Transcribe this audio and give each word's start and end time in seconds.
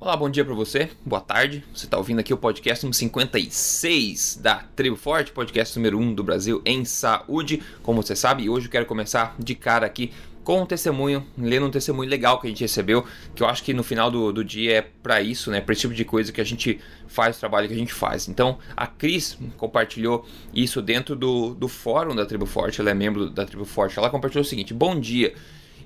Olá, 0.00 0.16
bom 0.16 0.30
dia 0.30 0.42
para 0.42 0.54
você, 0.54 0.88
boa 1.04 1.20
tarde. 1.20 1.62
Você 1.74 1.84
está 1.84 1.98
ouvindo 1.98 2.20
aqui 2.20 2.32
o 2.32 2.38
podcast 2.38 2.82
número 2.82 2.96
56 2.96 4.40
da 4.42 4.64
Tribo 4.74 4.96
Forte, 4.96 5.30
podcast 5.30 5.76
número 5.76 5.98
1 5.98 6.14
do 6.14 6.24
Brasil 6.24 6.62
em 6.64 6.86
saúde. 6.86 7.62
Como 7.82 8.02
você 8.02 8.16
sabe, 8.16 8.48
hoje 8.48 8.64
eu 8.64 8.70
quero 8.70 8.86
começar 8.86 9.36
de 9.38 9.54
cara 9.54 9.84
aqui 9.84 10.10
com 10.42 10.62
um 10.62 10.64
testemunho, 10.64 11.26
lendo 11.36 11.66
um 11.66 11.70
testemunho 11.70 12.08
legal 12.08 12.40
que 12.40 12.46
a 12.46 12.48
gente 12.48 12.62
recebeu, 12.62 13.04
que 13.34 13.42
eu 13.42 13.46
acho 13.46 13.62
que 13.62 13.74
no 13.74 13.82
final 13.82 14.10
do, 14.10 14.32
do 14.32 14.42
dia 14.42 14.78
é 14.78 14.80
para 14.80 15.20
isso, 15.20 15.50
né? 15.50 15.60
Para 15.60 15.74
esse 15.74 15.82
tipo 15.82 15.92
de 15.92 16.06
coisa 16.06 16.32
que 16.32 16.40
a 16.40 16.44
gente 16.44 16.80
faz 17.06 17.36
o 17.36 17.40
trabalho 17.40 17.68
que 17.68 17.74
a 17.74 17.76
gente 17.76 17.92
faz. 17.92 18.26
Então, 18.26 18.58
a 18.74 18.86
Cris 18.86 19.36
compartilhou 19.58 20.26
isso 20.54 20.80
dentro 20.80 21.14
do, 21.14 21.54
do 21.54 21.68
fórum 21.68 22.16
da 22.16 22.24
Tribo 22.24 22.46
Forte, 22.46 22.80
ela 22.80 22.88
é 22.88 22.94
membro 22.94 23.28
da 23.28 23.44
Tribo 23.44 23.66
Forte. 23.66 23.98
Ela 23.98 24.08
compartilhou 24.08 24.40
o 24.44 24.48
seguinte: 24.48 24.72
Bom 24.72 24.98
dia, 24.98 25.34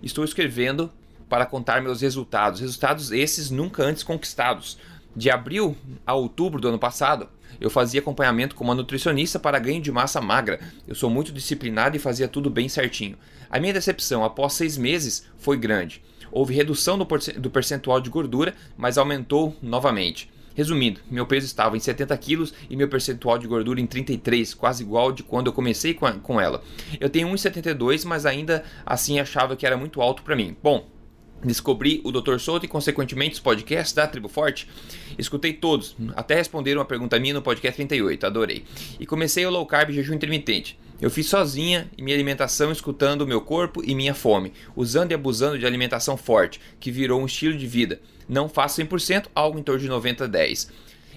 estou 0.01 0.25
escrevendo 0.25 0.89
para 1.35 1.47
contar 1.47 1.83
meus 1.83 2.01
resultados. 2.01 2.61
Resultados 2.61 3.11
esses 3.11 3.51
nunca 3.51 3.83
antes 3.83 4.05
conquistados. 4.05 4.79
De 5.17 5.31
abril 5.31 5.77
a 6.07 6.15
outubro 6.15 6.61
do 6.61 6.69
ano 6.69 6.79
passado, 6.79 7.29
eu 7.61 7.69
fazia 7.69 7.99
acompanhamento 7.99 8.55
com 8.55 8.63
uma 8.63 8.75
nutricionista 8.75 9.37
para 9.37 9.59
ganho 9.59 9.83
de 9.83 9.91
massa 9.91 10.21
magra. 10.21 10.61
Eu 10.87 10.95
sou 10.95 11.11
muito 11.11 11.33
disciplinado 11.33 11.97
e 11.97 11.99
fazia 11.99 12.29
tudo 12.29 12.49
bem 12.49 12.69
certinho. 12.69 13.19
A 13.51 13.59
minha 13.59 13.73
decepção 13.73 14.23
após 14.25 14.53
seis 14.53 14.79
meses 14.79 15.27
foi 15.37 15.57
grande. 15.57 16.05
Houve 16.31 16.55
redução 16.55 16.97
do 16.97 17.51
percentual 17.51 18.01
de 18.01 18.11
gordura, 18.11 18.55
mas 18.77 18.97
aumentou 18.97 19.57
novamente. 19.61 20.31
Resumindo, 20.55 21.01
meu 21.11 21.27
peso 21.27 21.47
estava 21.47 21.77
em 21.77 21.81
70 21.81 22.17
quilos 22.19 22.55
e 22.71 22.77
meu 22.77 22.89
percentual 22.89 23.39
de 23.39 23.49
gordura 23.49 23.81
em 23.81 23.87
33, 23.87 24.55
quase 24.55 24.85
igual 24.85 25.11
de 25.11 25.25
quando 25.25 25.49
eu 25.49 25.53
comecei 25.53 25.95
com, 25.95 26.07
a, 26.07 26.13
com 26.13 26.41
ela. 26.41 26.63
Eu 27.01 27.11
tenho 27.11 27.27
1,72, 27.29 28.05
mas 28.05 28.25
ainda 28.25 28.63
assim 28.87 29.19
achava 29.19 29.57
que 29.57 29.67
era 29.67 29.77
muito 29.77 30.01
alto 30.01 30.23
para 30.23 30.37
mim. 30.37 30.57
Bom, 30.63 30.94
Descobri 31.45 32.01
o 32.05 32.11
Dr. 32.11 32.39
Souto 32.39 32.65
e, 32.65 32.69
consequentemente, 32.69 33.35
os 33.35 33.41
podcasts 33.41 33.93
da 33.93 34.07
Tribo 34.07 34.29
Forte. 34.29 34.67
Escutei 35.19 35.53
todos, 35.53 35.95
até 36.17 36.35
responder 36.35 36.77
uma 36.77 36.85
pergunta 36.85 37.19
minha 37.19 37.35
no 37.35 37.43
podcast 37.43 37.77
38, 37.77 38.27
adorei. 38.27 38.65
E 38.99 39.07
comecei 39.07 39.45
o 39.45 39.51
low 39.51 39.67
carb 39.67 39.91
jejum 39.91 40.15
intermitente. 40.15 40.79
Eu 41.01 41.11
fiz 41.11 41.27
sozinha 41.27 41.91
e 41.99 42.03
minha 42.03 42.17
alimentação 42.17 42.73
escutando 42.73 43.23
o 43.23 43.27
meu 43.27 43.41
corpo 43.41 43.83
e 43.85 43.95
minha 43.95 44.15
fome, 44.15 44.53
usando 44.75 45.11
e 45.11 45.15
abusando 45.15 45.59
de 45.59 45.67
alimentação 45.67 46.17
forte, 46.17 46.61
que 46.81 46.91
virou 46.91 47.21
um 47.21 47.27
estilo 47.27 47.59
de 47.59 47.67
vida. 47.67 48.01
Não 48.29 48.49
faço 48.49 48.81
100%, 48.81 49.27
algo 49.35 49.59
em 49.59 49.63
torno 49.63 49.81
de 49.81 49.89
90 49.89 50.25
a 50.25 50.27
10. 50.27 50.71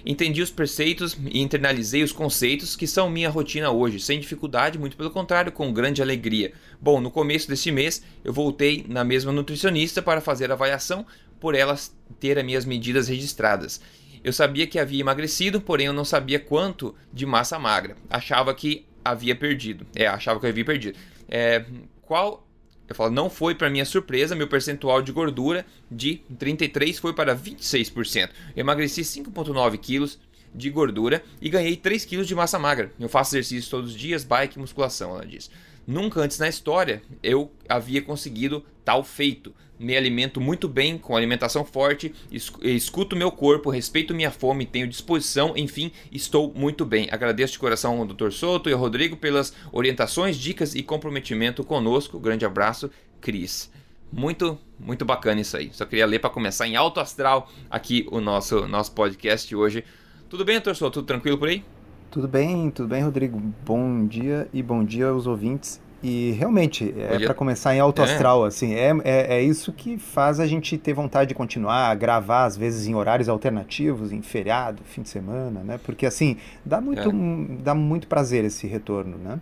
Entendi 0.05 0.41
os 0.41 0.49
preceitos 0.49 1.17
e 1.29 1.41
internalizei 1.41 2.03
os 2.03 2.11
conceitos 2.11 2.75
que 2.75 2.87
são 2.87 3.09
minha 3.09 3.29
rotina 3.29 3.71
hoje, 3.71 3.99
sem 3.99 4.19
dificuldade, 4.19 4.79
muito 4.79 4.95
pelo 4.95 5.11
contrário, 5.11 5.51
com 5.51 5.73
grande 5.73 6.01
alegria. 6.01 6.53
Bom, 6.79 7.01
no 7.01 7.11
começo 7.11 7.47
deste 7.47 7.71
mês 7.71 8.03
eu 8.23 8.31
voltei 8.31 8.85
na 8.87 9.03
mesma 9.03 9.31
nutricionista 9.31 10.01
para 10.01 10.21
fazer 10.21 10.49
a 10.51 10.53
avaliação, 10.53 11.05
por 11.39 11.55
elas 11.55 11.95
ter 12.19 12.37
as 12.37 12.45
minhas 12.45 12.65
medidas 12.65 13.07
registradas. 13.07 13.81
Eu 14.23 14.33
sabia 14.33 14.65
que 14.65 14.79
havia 14.79 15.01
emagrecido, 15.01 15.61
porém 15.61 15.87
eu 15.87 15.93
não 15.93 16.05
sabia 16.05 16.39
quanto 16.39 16.95
de 17.13 17.25
massa 17.25 17.59
magra. 17.59 17.95
Achava 18.09 18.53
que 18.53 18.85
havia 19.03 19.35
perdido. 19.35 19.85
É, 19.95 20.07
achava 20.07 20.39
que 20.39 20.47
havia 20.47 20.65
perdido. 20.65 20.97
É, 21.29 21.65
qual 22.01 22.46
eu 22.87 22.95
falo, 22.95 23.11
não 23.11 23.29
foi 23.29 23.53
para 23.53 23.69
minha 23.69 23.85
surpresa, 23.85 24.35
meu 24.35 24.47
percentual 24.47 25.01
de 25.01 25.11
gordura 25.11 25.65
de 25.91 26.21
33 26.37 26.97
foi 26.99 27.13
para 27.13 27.35
26%. 27.35 28.29
Eu 28.55 28.61
emagreci 28.61 29.01
5,9 29.01 29.77
quilos 29.77 30.19
de 30.55 30.69
gordura 30.69 31.23
e 31.41 31.49
ganhei 31.49 31.75
3 31.75 32.05
quilos 32.05 32.27
de 32.27 32.33
massa 32.33 32.57
magra. 32.57 32.91
Eu 32.99 33.09
faço 33.09 33.35
exercícios 33.35 33.69
todos 33.69 33.91
os 33.91 33.97
dias, 33.97 34.23
bike 34.23 34.57
e 34.57 34.59
musculação, 34.59 35.11
ela 35.11 35.25
diz. 35.25 35.49
Nunca 35.87 36.19
antes 36.19 36.37
na 36.37 36.49
história 36.49 37.01
eu 37.23 37.49
havia 37.69 38.01
conseguido 38.01 38.61
tal 38.83 39.05
feito. 39.05 39.55
Me 39.79 39.95
alimento 39.95 40.41
muito 40.41 40.67
bem, 40.67 40.97
com 40.97 41.15
alimentação 41.15 41.63
forte, 41.63 42.13
escuto 42.29 43.15
meu 43.15 43.31
corpo, 43.31 43.69
respeito 43.69 44.13
minha 44.13 44.31
fome, 44.31 44.65
tenho 44.65 44.87
disposição, 44.87 45.53
enfim, 45.55 45.91
estou 46.11 46.51
muito 46.53 46.83
bem. 46.83 47.07
Agradeço 47.11 47.53
de 47.53 47.59
coração 47.59 47.99
ao 47.99 48.05
Dr. 48.05 48.31
Souto 48.31 48.69
e 48.69 48.73
ao 48.73 48.79
Rodrigo 48.79 49.15
pelas 49.15 49.53
orientações, 49.71 50.35
dicas 50.35 50.75
e 50.75 50.83
comprometimento 50.83 51.63
conosco. 51.63 52.19
Grande 52.19 52.43
abraço, 52.43 52.89
Cris. 53.21 53.71
Muito, 54.11 54.57
muito 54.79 55.05
bacana 55.05 55.41
isso 55.41 55.55
aí. 55.55 55.69
Só 55.71 55.85
queria 55.85 56.05
ler 56.05 56.19
para 56.19 56.29
começar 56.29 56.67
em 56.67 56.75
alto 56.75 56.99
astral 56.99 57.49
aqui 57.69 58.05
o 58.11 58.19
nosso, 58.19 58.67
nosso 58.67 58.91
podcast 58.93 59.55
hoje. 59.55 59.85
Tudo 60.27 60.43
bem, 60.43 60.59
Dr. 60.59 60.73
Souto? 60.73 60.95
Tudo 60.99 61.05
tranquilo 61.05 61.37
por 61.37 61.47
aí? 61.47 61.63
Tudo 62.09 62.27
bem, 62.27 62.71
tudo 62.71 62.87
bem, 62.87 63.03
Rodrigo. 63.03 63.39
Bom 63.65 64.07
dia 64.07 64.49
e 64.51 64.63
bom 64.63 64.83
dia 64.83 65.07
aos 65.09 65.27
ouvintes. 65.27 65.79
E 66.01 66.31
realmente, 66.37 66.93
é 66.95 67.17
para 67.19 67.33
começar 67.33 67.75
em 67.75 67.79
alto 67.79 68.01
é. 68.01 68.05
astral, 68.05 68.45
assim, 68.45 68.75
é, 68.75 68.95
é, 69.03 69.37
é, 69.37 69.41
isso 69.41 69.73
que 69.73 69.97
faz 69.97 70.39
a 70.39 70.45
gente 70.45 70.77
ter 70.77 70.93
vontade 70.93 71.29
de 71.29 71.33
continuar, 71.33 71.89
a 71.89 71.95
gravar, 71.95 72.45
às 72.45 72.55
vezes 72.55 72.87
em 72.87 72.93
horários 72.93 73.27
alternativos, 73.27 74.11
em 74.11 74.21
feriado, 74.21 74.83
fim 74.83 75.01
de 75.01 75.09
semana, 75.09 75.61
né? 75.61 75.79
Porque, 75.83 76.05
assim, 76.05 76.37
dá 76.63 76.79
muito, 76.79 77.09
é. 77.09 77.63
dá 77.63 77.73
muito 77.73 78.07
prazer 78.07 78.45
esse 78.45 78.67
retorno, 78.67 79.17
né? 79.17 79.39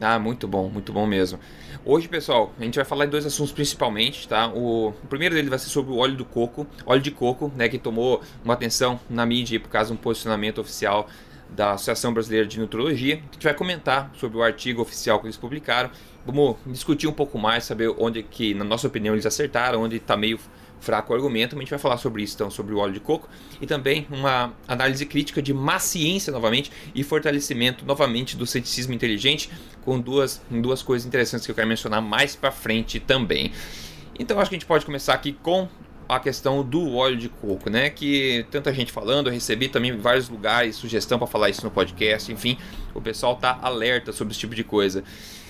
Ah, 0.00 0.18
muito 0.18 0.46
bom, 0.46 0.68
muito 0.68 0.92
bom 0.92 1.06
mesmo. 1.06 1.38
Hoje, 1.82 2.08
pessoal, 2.08 2.52
a 2.58 2.64
gente 2.64 2.74
vai 2.74 2.84
falar 2.84 3.06
de 3.06 3.12
dois 3.12 3.24
assuntos 3.24 3.52
principalmente, 3.52 4.28
tá? 4.28 4.48
O, 4.48 4.88
o 4.88 5.06
primeiro 5.08 5.34
dele 5.34 5.48
vai 5.48 5.58
ser 5.58 5.68
sobre 5.68 5.92
o 5.92 5.96
óleo 5.96 6.16
do 6.16 6.24
coco, 6.24 6.66
óleo 6.84 7.00
de 7.00 7.10
coco, 7.10 7.50
né, 7.56 7.68
que 7.68 7.78
tomou 7.78 8.20
uma 8.44 8.54
atenção 8.54 9.00
na 9.08 9.24
mídia 9.24 9.58
por 9.58 9.68
causa 9.70 9.88
de 9.88 9.94
um 9.94 9.96
posicionamento 9.96 10.60
oficial 10.60 11.08
da 11.54 11.72
Associação 11.72 12.12
Brasileira 12.12 12.46
de 12.46 12.58
Nutrologia. 12.58 13.14
A 13.14 13.32
gente 13.34 13.44
vai 13.44 13.54
comentar 13.54 14.10
sobre 14.18 14.38
o 14.38 14.42
artigo 14.42 14.82
oficial 14.82 15.20
que 15.20 15.26
eles 15.26 15.36
publicaram. 15.36 15.90
Vamos 16.26 16.56
discutir 16.66 17.06
um 17.06 17.12
pouco 17.12 17.38
mais, 17.38 17.64
saber 17.64 17.94
onde 17.98 18.22
que, 18.22 18.54
na 18.54 18.64
nossa 18.64 18.86
opinião, 18.86 19.14
eles 19.14 19.26
acertaram, 19.26 19.82
onde 19.82 19.96
está 19.96 20.16
meio 20.16 20.38
fraco 20.80 21.12
o 21.12 21.16
argumento. 21.16 21.56
A 21.56 21.58
gente 21.58 21.70
vai 21.70 21.78
falar 21.78 21.96
sobre 21.96 22.22
isso, 22.22 22.34
então, 22.34 22.50
sobre 22.50 22.74
o 22.74 22.78
óleo 22.78 22.92
de 22.92 23.00
coco. 23.00 23.28
E 23.60 23.66
também 23.66 24.06
uma 24.10 24.52
análise 24.66 25.04
crítica 25.06 25.40
de 25.40 25.54
má 25.54 25.78
ciência, 25.78 26.32
novamente, 26.32 26.70
e 26.94 27.02
fortalecimento, 27.02 27.84
novamente, 27.84 28.36
do 28.36 28.46
ceticismo 28.46 28.92
inteligente, 28.92 29.50
com 29.84 30.00
duas, 30.00 30.42
duas 30.50 30.82
coisas 30.82 31.06
interessantes 31.06 31.46
que 31.46 31.50
eu 31.50 31.54
quero 31.54 31.68
mencionar 31.68 32.02
mais 32.02 32.34
para 32.34 32.50
frente 32.50 33.00
também. 33.00 33.52
Então, 34.18 34.38
acho 34.38 34.48
que 34.48 34.56
a 34.56 34.58
gente 34.58 34.66
pode 34.66 34.84
começar 34.86 35.14
aqui 35.14 35.32
com 35.32 35.68
a 36.08 36.18
questão 36.18 36.62
do 36.62 36.94
óleo 36.94 37.16
de 37.16 37.28
coco, 37.28 37.70
né? 37.70 37.90
Que 37.90 38.46
tanta 38.50 38.72
gente 38.72 38.92
falando, 38.92 39.28
eu 39.28 39.32
recebi 39.32 39.68
também 39.68 39.90
em 39.90 39.96
vários 39.96 40.28
lugares 40.28 40.76
sugestão 40.76 41.18
para 41.18 41.26
falar 41.26 41.50
isso 41.50 41.64
no 41.64 41.70
podcast, 41.70 42.32
enfim, 42.32 42.58
o 42.94 43.00
pessoal 43.00 43.36
tá 43.36 43.58
alerta 43.62 44.12
sobre 44.12 44.32
esse 44.32 44.40
tipo 44.40 44.54
de 44.54 44.64
coisa. 44.64 45.02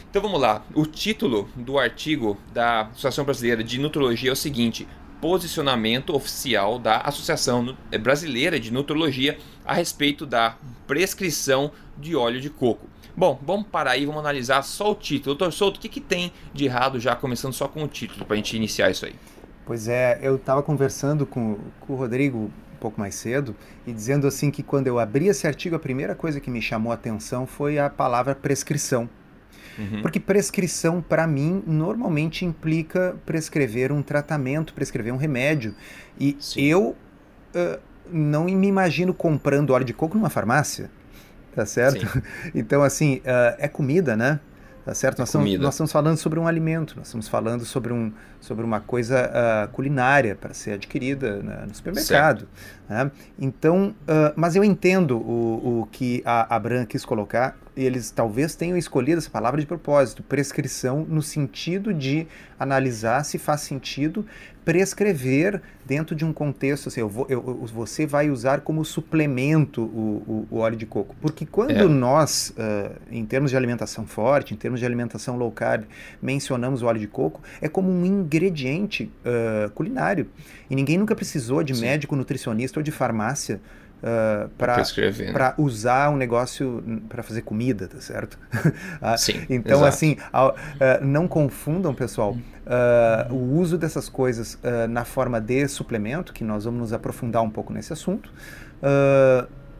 Então 0.09 0.23
vamos 0.23 0.41
lá. 0.41 0.65
O 0.75 0.87
título 0.87 1.49
do 1.57 1.79
artigo 1.79 2.39
da 2.53 2.83
Associação 2.83 3.25
Brasileira 3.25 3.65
de 3.65 3.81
Nutrologia 3.81 4.31
é 4.31 4.33
o 4.33 4.37
seguinte: 4.37 4.87
Posicionamento 5.21 6.15
oficial 6.15 6.79
da 6.79 6.99
Associação 6.99 7.77
Brasileira 8.01 8.61
de 8.61 8.73
Nutrologia 8.73 9.39
a 9.65 9.75
respeito 9.75 10.25
da 10.25 10.57
prescrição 10.87 11.73
de 11.99 12.15
óleo 12.15 12.41
de 12.41 12.49
coco. 12.49 12.89
Bom, 13.17 13.41
vamos 13.43 13.69
parar 13.69 13.93
aí, 13.93 14.07
vamos 14.07 14.21
analisar 14.21 14.63
só 14.63 14.91
o 14.91 14.95
título. 14.95 15.37
Doutor 15.37 15.53
Souto, 15.53 15.79
o 15.79 15.81
que, 15.81 15.89
que 15.89 16.01
tem 16.01 16.33
de 16.53 16.65
errado 16.65 16.99
já 16.99 17.15
começando 17.15 17.53
só 17.53 17.67
com 17.67 17.83
o 17.83 17.89
título 17.89 18.25
para 18.25 18.35
a 18.35 18.37
gente 18.37 18.57
iniciar 18.57 18.91
isso 18.91 19.07
aí? 19.07 19.15
Pois 19.67 19.89
é, 19.89 20.19
eu 20.23 20.37
estava 20.37 20.63
conversando 20.63 21.25
com, 21.25 21.59
com 21.81 21.93
o 21.95 21.97
Rodrigo 21.97 22.39
um 22.39 22.77
pouco 22.79 23.01
mais 23.01 23.15
cedo 23.15 23.57
e 23.87 23.93
dizendo 23.93 24.27
assim 24.27 24.51
que 24.51 24.63
quando 24.63 24.87
eu 24.87 24.99
abri 24.99 25.29
esse 25.29 25.47
artigo, 25.47 25.75
a 25.75 25.79
primeira 25.79 26.15
coisa 26.15 26.39
que 26.39 26.51
me 26.51 26.61
chamou 26.61 26.93
a 26.93 26.95
atenção 26.95 27.47
foi 27.47 27.79
a 27.79 27.89
palavra 27.89 28.35
prescrição. 28.35 29.09
Uhum. 29.79 30.03
Porque 30.03 30.21
prescrição, 30.21 31.01
para 31.01 31.27
mim, 31.27 31.63
normalmente 31.67 32.45
implica 32.45 33.17
prescrever 33.25 33.91
um 33.91 34.03
tratamento, 34.03 34.75
prescrever 34.75 35.13
um 35.13 35.17
remédio. 35.17 35.75
E 36.21 36.37
Sim. 36.39 36.63
eu 36.63 36.97
uh, 37.55 37.81
não 38.11 38.45
me 38.45 38.69
imagino 38.69 39.13
comprando 39.13 39.71
óleo 39.71 39.85
de 39.85 39.95
coco 39.95 40.17
numa 40.17 40.31
farmácia, 40.31 40.91
tá 41.55 41.67
certo? 41.67 42.07
Sim. 42.07 42.23
Então, 42.55 42.83
assim, 42.83 43.17
uh, 43.19 43.57
é 43.59 43.67
comida, 43.67 44.17
né? 44.17 44.41
Tá 44.85 44.93
certo? 44.93 45.19
Nós 45.19 45.29
estamos, 45.31 45.59
nós 45.59 45.75
estamos, 45.75 45.91
falando 45.91 46.19
sobre 46.19 46.39
um 46.39 46.47
alimento, 46.47 46.95
nós 46.95 47.07
estamos 47.07 47.27
falando 47.27 47.65
sobre, 47.65 47.91
um, 47.91 48.13
sobre 48.39 48.63
uma 48.63 48.81
coisa 48.81 49.31
uh, 49.31 49.73
culinária 49.73 50.37
para 50.37 50.53
ser 50.53 50.73
adquirida 50.73 51.43
né, 51.43 51.65
no 51.67 51.75
supermercado. 51.75 52.47
Né? 52.87 53.11
Então, 53.39 53.95
uh, 54.03 54.35
mas 54.37 54.57
eu 54.57 54.63
entendo 54.63 55.17
o, 55.17 55.81
o 55.81 55.89
que 55.91 56.23
a, 56.27 56.55
a 56.55 56.59
Bran 56.59 56.85
quis 56.85 57.03
colocar, 57.03 57.57
eles 57.77 58.11
talvez 58.11 58.55
tenham 58.55 58.77
escolhido 58.77 59.19
essa 59.19 59.31
palavra 59.31 59.61
de 59.61 59.67
propósito, 59.67 60.23
prescrição, 60.23 61.05
no 61.09 61.23
sentido 61.23 61.93
de 61.93 62.27
analisar 62.59 63.25
se 63.25 63.39
faz 63.39 63.63
sentido 63.63 64.25
prescrever 64.65 65.61
dentro 65.85 66.17
de 66.17 66.25
um 66.25 66.33
contexto, 66.33 66.89
assim, 66.89 67.01
eu 67.01 67.09
vou, 67.09 67.27
eu, 67.29 67.43
você 67.67 68.07
vai 68.07 68.31
usar 68.31 68.63
como 68.63 68.83
suplemento 68.85 69.83
o, 69.83 70.47
o, 70.51 70.57
o 70.57 70.59
óleo 70.59 70.77
de 70.77 70.87
coco. 70.87 71.15
Porque 71.21 71.45
quando 71.45 71.73
é. 71.73 71.85
nós, 71.85 72.55
uh, 72.57 72.99
em 73.11 73.27
termos 73.27 73.51
de 73.51 73.57
alimentação 73.57 74.07
forte, 74.07 74.55
em 74.55 74.57
termos 74.57 74.81
de 74.81 74.87
alimentação 74.87 75.37
low 75.37 75.53
carb, 75.53 75.85
mencionamos 76.23 76.81
o 76.81 76.87
óleo 76.87 77.01
de 77.01 77.07
coco, 77.07 77.43
é 77.61 77.69
como 77.69 77.91
um 77.91 78.07
ingrediente 78.07 79.13
uh, 79.21 79.71
culinário. 79.73 80.29
E 80.71 80.75
ninguém 80.75 80.97
nunca 80.97 81.15
precisou 81.15 81.63
de 81.63 81.75
Sim. 81.75 81.83
médico 81.83 82.17
nutricionista 82.17 82.81
ou 82.81 82.83
de 82.83 82.91
farmácia 82.91 83.61
uh, 84.05 84.49
para 84.51 84.77
né? 84.77 85.55
usar 85.57 86.11
um 86.11 86.17
negócio 86.17 86.85
para 87.09 87.23
fazer 87.23 87.43
comida, 87.43 87.89
tá 87.89 88.01
certo? 88.01 88.39
Ah, 89.01 89.17
Sim. 89.17 89.45
então, 89.51 89.79
exato. 89.79 89.87
assim, 89.87 90.17
uh, 90.33 91.05
não 91.05 91.27
confundam, 91.27 91.95
pessoal, 91.95 92.33
uh, 92.33 93.33
o 93.33 93.59
uso 93.59 93.77
dessas 93.77 94.09
coisas 94.09 94.59
na 94.89 95.05
forma 95.05 95.41
de 95.41 95.67
suplemento, 95.69 96.33
que 96.33 96.45
nós 96.45 96.65
vamos 96.65 96.81
nos 96.81 96.93
aprofundar 96.93 97.43
um 97.43 97.51
pouco 97.51 97.73
nesse 97.73 97.93
assunto. 97.93 98.31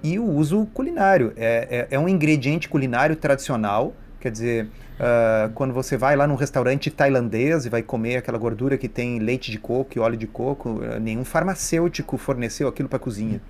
e 0.03 0.19
o 0.19 0.25
uso 0.25 0.67
culinário. 0.75 1.33
É, 1.37 1.87
é, 1.91 1.97
é 1.97 1.99
um 1.99 2.09
ingrediente 2.09 2.69
culinário 2.69 3.17
tradicional, 3.17 3.95
quer 4.21 4.31
dizer, 4.31 4.69
Uh, 4.95 5.51
quando 5.55 5.75
você 5.75 5.97
vai 5.97 6.15
lá 6.15 6.25
num 6.25 6.37
restaurante 6.37 6.89
tailandês 6.89 7.67
e 7.67 7.69
vai 7.69 7.83
comer 7.83 8.19
aquela 8.19 8.39
gordura 8.39 8.79
que 8.79 8.89
tem 8.89 9.19
leite 9.19 9.51
de 9.51 9.59
coco 9.59 9.91
e 9.97 9.99
óleo 9.99 10.17
de 10.17 10.29
coco, 10.29 10.69
uh, 10.71 11.01
nenhum 11.01 11.25
farmacêutico 11.25 12.17
forneceu 12.17 12.69
aquilo 12.69 12.89
para 12.89 12.99
a 12.99 13.01
cozinha. 13.01 13.41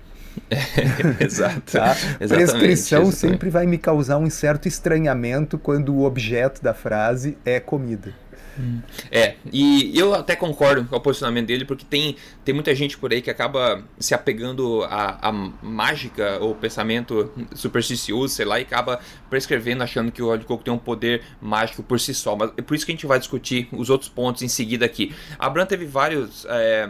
É, 0.49 1.23
exato. 1.23 1.71
tá? 1.71 1.95
Prescrição 2.27 3.11
sempre 3.11 3.49
vai 3.49 3.65
me 3.65 3.77
causar 3.77 4.17
um 4.17 4.29
certo 4.29 4.67
estranhamento 4.67 5.57
quando 5.57 5.93
o 5.93 6.03
objeto 6.03 6.61
da 6.61 6.73
frase 6.73 7.37
é 7.45 7.59
comida. 7.59 8.13
É, 9.11 9.35
e 9.51 9.97
eu 9.97 10.13
até 10.13 10.35
concordo 10.35 10.85
com 10.85 10.95
o 10.95 10.99
posicionamento 10.99 11.47
dele, 11.47 11.65
porque 11.65 11.85
tem, 11.85 12.15
tem 12.43 12.55
muita 12.55 12.73
gente 12.73 12.97
por 12.97 13.11
aí 13.11 13.21
que 13.21 13.29
acaba 13.29 13.83
se 13.99 14.13
apegando 14.13 14.83
à, 14.83 15.29
à 15.29 15.31
mágica 15.31 16.37
ou 16.39 16.55
pensamento 16.55 17.31
supersticioso, 17.53 18.33
sei 18.33 18.45
lá, 18.45 18.59
e 18.59 18.63
acaba 18.63 18.99
prescrevendo 19.29 19.83
achando 19.83 20.11
que 20.11 20.21
o 20.21 20.27
óleo 20.27 20.39
de 20.39 20.45
coco 20.45 20.63
tem 20.63 20.73
um 20.73 20.77
poder 20.77 21.21
mágico 21.41 21.83
por 21.83 21.99
si 21.99 22.13
só. 22.13 22.35
Mas 22.35 22.51
é 22.57 22.61
por 22.61 22.75
isso 22.75 22.85
que 22.85 22.91
a 22.91 22.95
gente 22.95 23.05
vai 23.05 23.19
discutir 23.19 23.67
os 23.71 23.89
outros 23.89 24.09
pontos 24.09 24.41
em 24.41 24.47
seguida 24.47 24.85
aqui. 24.85 25.13
A 25.37 25.49
Bran 25.49 25.65
teve 25.65 25.85
vários. 25.85 26.45
É, 26.49 26.89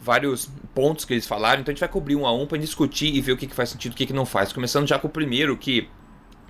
vários 0.00 0.48
pontos 0.74 1.04
que 1.04 1.12
eles 1.12 1.26
falaram, 1.26 1.60
então 1.60 1.72
a 1.72 1.74
gente 1.74 1.80
vai 1.80 1.88
cobrir 1.88 2.16
um 2.16 2.26
a 2.26 2.32
um 2.32 2.46
para 2.46 2.58
discutir 2.58 3.14
e 3.14 3.20
ver 3.20 3.32
o 3.32 3.36
que, 3.36 3.46
que 3.46 3.54
faz 3.54 3.70
sentido 3.70 3.92
e 3.92 3.94
o 3.94 3.96
que, 3.96 4.06
que 4.06 4.12
não 4.12 4.24
faz. 4.24 4.52
Começando 4.52 4.86
já 4.86 4.98
com 4.98 5.08
o 5.08 5.10
primeiro, 5.10 5.56
que 5.56 5.88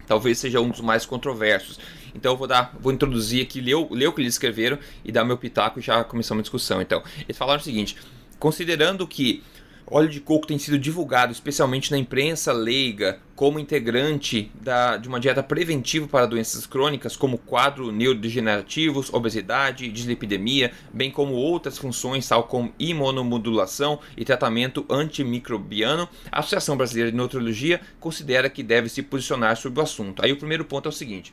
talvez 0.07 0.39
seja 0.39 0.61
um 0.61 0.69
dos 0.69 0.81
mais 0.81 1.07
controversos. 1.07 1.79
Então 2.15 2.33
eu 2.33 2.37
vou 2.37 2.47
dar, 2.47 2.77
vou 2.81 2.93
introduzir 2.93 3.43
aqui, 3.43 3.61
ler, 3.61 3.77
ler 3.91 4.07
o 4.09 4.13
que 4.13 4.21
eles 4.21 4.35
escreveram 4.35 4.79
e 5.05 5.13
dar 5.13 5.25
meu 5.25 5.37
pitaco 5.37 5.79
e 5.79 5.83
já 5.83 6.03
começamos 6.05 6.41
a 6.41 6.43
discussão. 6.43 6.81
Então, 6.81 7.03
eles 7.21 7.37
falaram 7.37 7.61
o 7.61 7.65
seguinte: 7.65 7.97
considerando 8.39 9.07
que 9.07 9.43
óleo 9.91 10.09
de 10.09 10.21
coco 10.21 10.47
tem 10.47 10.59
sido 10.59 10.79
divulgado, 10.79 11.33
especialmente 11.33 11.91
na 11.91 11.99
imprensa 11.99 12.53
leiga, 12.53 13.21
como 13.35 13.59
integrante 13.59 14.51
da, 14.61 14.97
de 14.97 15.09
uma 15.09 15.21
dieta 15.21 15.43
preventiva 15.43 16.07
para 16.07 16.27
doenças 16.27 16.67
crônicas, 16.67 17.17
como 17.17 17.39
quadro 17.39 17.91
neurodegenerativos, 17.93 19.13
obesidade, 19.13 19.91
dislipidemia, 19.91 20.73
bem 20.93 21.11
como 21.11 21.35
outras 21.35 21.79
funções, 21.79 22.29
tal 22.29 22.45
como 22.45 22.73
imunomodulação 22.79 24.01
e 24.17 24.25
tratamento 24.25 24.85
antimicrobiano, 24.91 26.09
a 26.31 26.41
Associação 26.41 26.77
Brasileira 26.77 27.11
de 27.11 27.17
Nutrologia 27.17 27.81
considera 28.01 28.51
que 28.51 28.63
deve 28.63 28.89
se 28.89 29.03
posicionar 29.03 29.57
sobre 29.57 29.81
o 29.81 29.83
assunto. 29.83 30.23
Aí 30.25 30.33
o 30.33 30.39
primeiro 30.39 30.65
ponto 30.65 30.87
é 30.87 30.91
o 30.91 30.93
seguinte: 30.93 31.33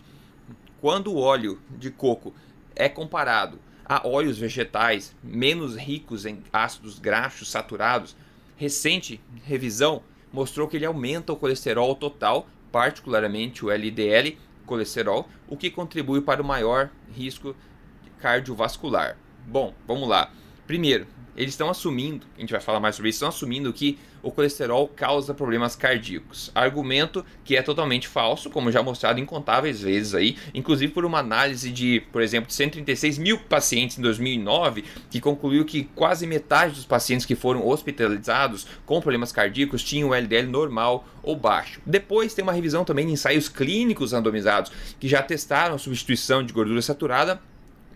quando 0.79 1.11
o 1.11 1.17
óleo 1.17 1.59
de 1.77 1.89
coco 1.89 2.33
é 2.75 2.87
comparado 2.87 3.59
a 3.85 4.07
óleos 4.07 4.37
vegetais 4.37 5.15
menos 5.23 5.75
ricos 5.75 6.25
em 6.25 6.39
ácidos 6.51 6.97
graxos 6.97 7.49
saturados, 7.49 8.15
recente 8.55 9.21
revisão 9.43 10.01
mostrou 10.31 10.67
que 10.67 10.77
ele 10.77 10.85
aumenta 10.85 11.33
o 11.33 11.35
colesterol 11.35 11.95
total, 11.95 12.47
particularmente 12.71 13.65
o 13.65 13.71
LDL 13.71 14.37
colesterol, 14.65 15.29
o 15.47 15.55
que 15.55 15.69
contribui 15.69 16.21
para 16.21 16.41
o 16.41 16.45
maior 16.45 16.89
risco 17.13 17.55
cardiovascular. 18.19 19.17
Bom, 19.45 19.73
vamos 19.87 20.09
lá. 20.09 20.31
Primeiro, 20.65 21.05
eles 21.37 21.53
estão 21.53 21.69
assumindo, 21.69 22.25
a 22.35 22.41
gente 22.41 22.51
vai 22.51 22.61
falar 22.61 22.79
mais 22.79 22.95
sobre 22.95 23.09
isso, 23.09 23.17
estão 23.17 23.29
assumindo 23.29 23.71
que 23.71 23.99
o 24.25 24.31
colesterol 24.31 24.87
causa 24.87 25.35
problemas 25.35 25.75
cardíacos. 25.75 26.51
Argumento 26.55 27.23
que 27.43 27.55
é 27.55 27.61
totalmente 27.61 28.07
falso, 28.07 28.49
como 28.49 28.71
já 28.71 28.81
mostrado 28.81 29.19
incontáveis 29.19 29.81
vezes 29.81 30.15
aí, 30.15 30.35
inclusive 30.51 30.91
por 30.91 31.05
uma 31.05 31.19
análise 31.19 31.71
de, 31.71 32.01
por 32.11 32.23
exemplo, 32.23 32.47
de 32.47 32.55
136 32.55 33.19
mil 33.19 33.37
pacientes 33.37 33.99
em 33.99 34.01
2009, 34.01 34.83
que 35.11 35.21
concluiu 35.21 35.63
que 35.63 35.83
quase 35.95 36.25
metade 36.25 36.73
dos 36.73 36.85
pacientes 36.85 37.23
que 37.23 37.35
foram 37.35 37.67
hospitalizados 37.67 38.65
com 38.83 38.99
problemas 38.99 39.31
cardíacos 39.31 39.83
tinham 39.83 40.13
LDL 40.13 40.47
normal 40.47 41.07
ou 41.21 41.35
baixo. 41.35 41.79
Depois 41.85 42.33
tem 42.33 42.41
uma 42.41 42.51
revisão 42.51 42.83
também 42.83 43.05
de 43.05 43.13
ensaios 43.13 43.47
clínicos 43.47 44.11
randomizados, 44.11 44.71
que 44.99 45.07
já 45.07 45.21
testaram 45.21 45.75
a 45.75 45.79
substituição 45.79 46.43
de 46.43 46.51
gordura 46.51 46.81
saturada 46.81 47.39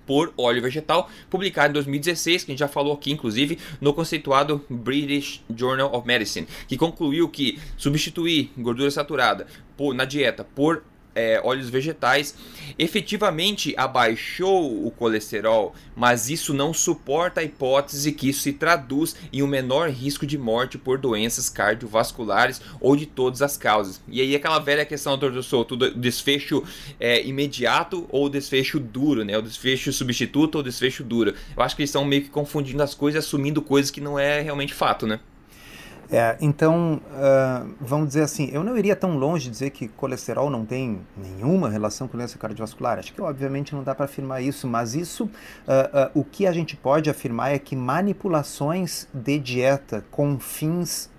por 0.10 0.34
óleo 0.36 0.60
vegetal, 0.60 1.08
publicado 1.30 1.70
em 1.70 1.74
2016, 1.74 2.44
que 2.44 2.52
a 2.52 2.54
gente 2.54 2.60
já 2.62 2.68
falou 2.68 2.94
aqui, 2.94 3.12
inclusive, 3.12 3.60
no 3.80 3.94
conceituado 3.94 4.66
British 4.68 5.40
Journal 5.56 5.94
of 5.94 6.08
Medicine, 6.08 6.48
que 6.68 6.76
concluiu 6.76 7.30
que 7.30 7.60
substituir 7.78 8.52
gordura 8.58 8.90
saturada 8.90 9.46
por, 9.78 9.94
na 9.94 10.06
dieta 10.06 10.44
por 10.44 10.82
é, 11.20 11.42
óleos 11.44 11.70
vegetais 11.70 12.34
efetivamente 12.78 13.74
abaixou 13.76 14.86
o 14.86 14.90
colesterol, 14.90 15.76
mas 15.96 16.30
isso 16.30 16.54
não 16.54 16.74
suporta 16.74 17.42
a 17.42 17.44
hipótese 17.44 18.14
que 18.14 18.30
isso 18.30 18.42
se 18.42 18.54
traduz 18.54 19.18
em 19.34 19.44
um 19.44 19.48
menor 19.48 19.90
risco 19.90 20.26
de 20.26 20.38
morte 20.38 20.78
por 20.78 20.98
doenças 20.98 21.50
cardiovasculares 21.50 22.62
ou 22.80 22.96
de 22.96 23.06
todas 23.06 23.42
as 23.42 23.58
causas. 23.58 24.02
E 24.08 24.22
aí 24.22 24.34
aquela 24.34 24.60
velha 24.60 24.86
questão, 24.86 25.18
doutor 25.18 25.44
Souto, 25.44 25.76
do 25.76 25.94
desfecho 25.94 26.64
é, 27.00 27.22
imediato 27.26 28.08
ou 28.10 28.30
desfecho 28.30 28.80
duro, 28.80 29.26
né? 29.26 29.38
O 29.38 29.42
desfecho 29.42 29.92
substituto 29.92 30.56
ou 30.56 30.64
desfecho 30.64 31.04
duro. 31.04 31.34
Eu 31.56 31.64
acho 31.64 31.76
que 31.76 31.82
eles 31.82 31.90
estão 31.90 32.06
meio 32.06 32.22
que 32.22 32.30
confundindo 32.30 32.82
as 32.82 32.94
coisas, 32.94 33.26
assumindo 33.26 33.62
coisas 33.62 33.92
que 33.92 34.00
não 34.00 34.18
é 34.18 34.40
realmente 34.40 34.74
fato, 34.74 35.06
né? 35.06 35.20
É, 36.12 36.38
então, 36.42 37.00
uh, 37.12 37.76
vamos 37.80 38.08
dizer 38.10 38.24
assim, 38.24 38.50
eu 38.52 38.64
não 38.64 38.76
iria 38.76 38.96
tão 38.96 39.16
longe 39.16 39.46
de 39.46 39.52
dizer 39.52 39.70
que 39.70 39.88
colesterol 39.88 40.50
não 40.50 40.66
tem 40.66 41.02
nenhuma 41.16 41.70
relação 41.70 42.08
com 42.08 42.18
doença 42.18 42.38
cardiovascular. 42.38 42.98
Acho 42.98 43.14
que, 43.14 43.22
obviamente, 43.22 43.76
não 43.76 43.84
dá 43.84 43.94
para 43.94 44.06
afirmar 44.06 44.42
isso, 44.42 44.68
mas 44.68 44.96
isso, 44.96 45.26
uh, 45.26 45.28
uh, 45.28 46.20
o 46.20 46.24
que 46.24 46.48
a 46.48 46.52
gente 46.52 46.76
pode 46.76 47.12
afirmar 47.12 47.54
é 47.54 47.60
que 47.60 47.76
manipulações 47.76 49.08
de 49.14 49.38
dieta 49.38 50.04
com 50.10 50.40
fins 50.40 51.12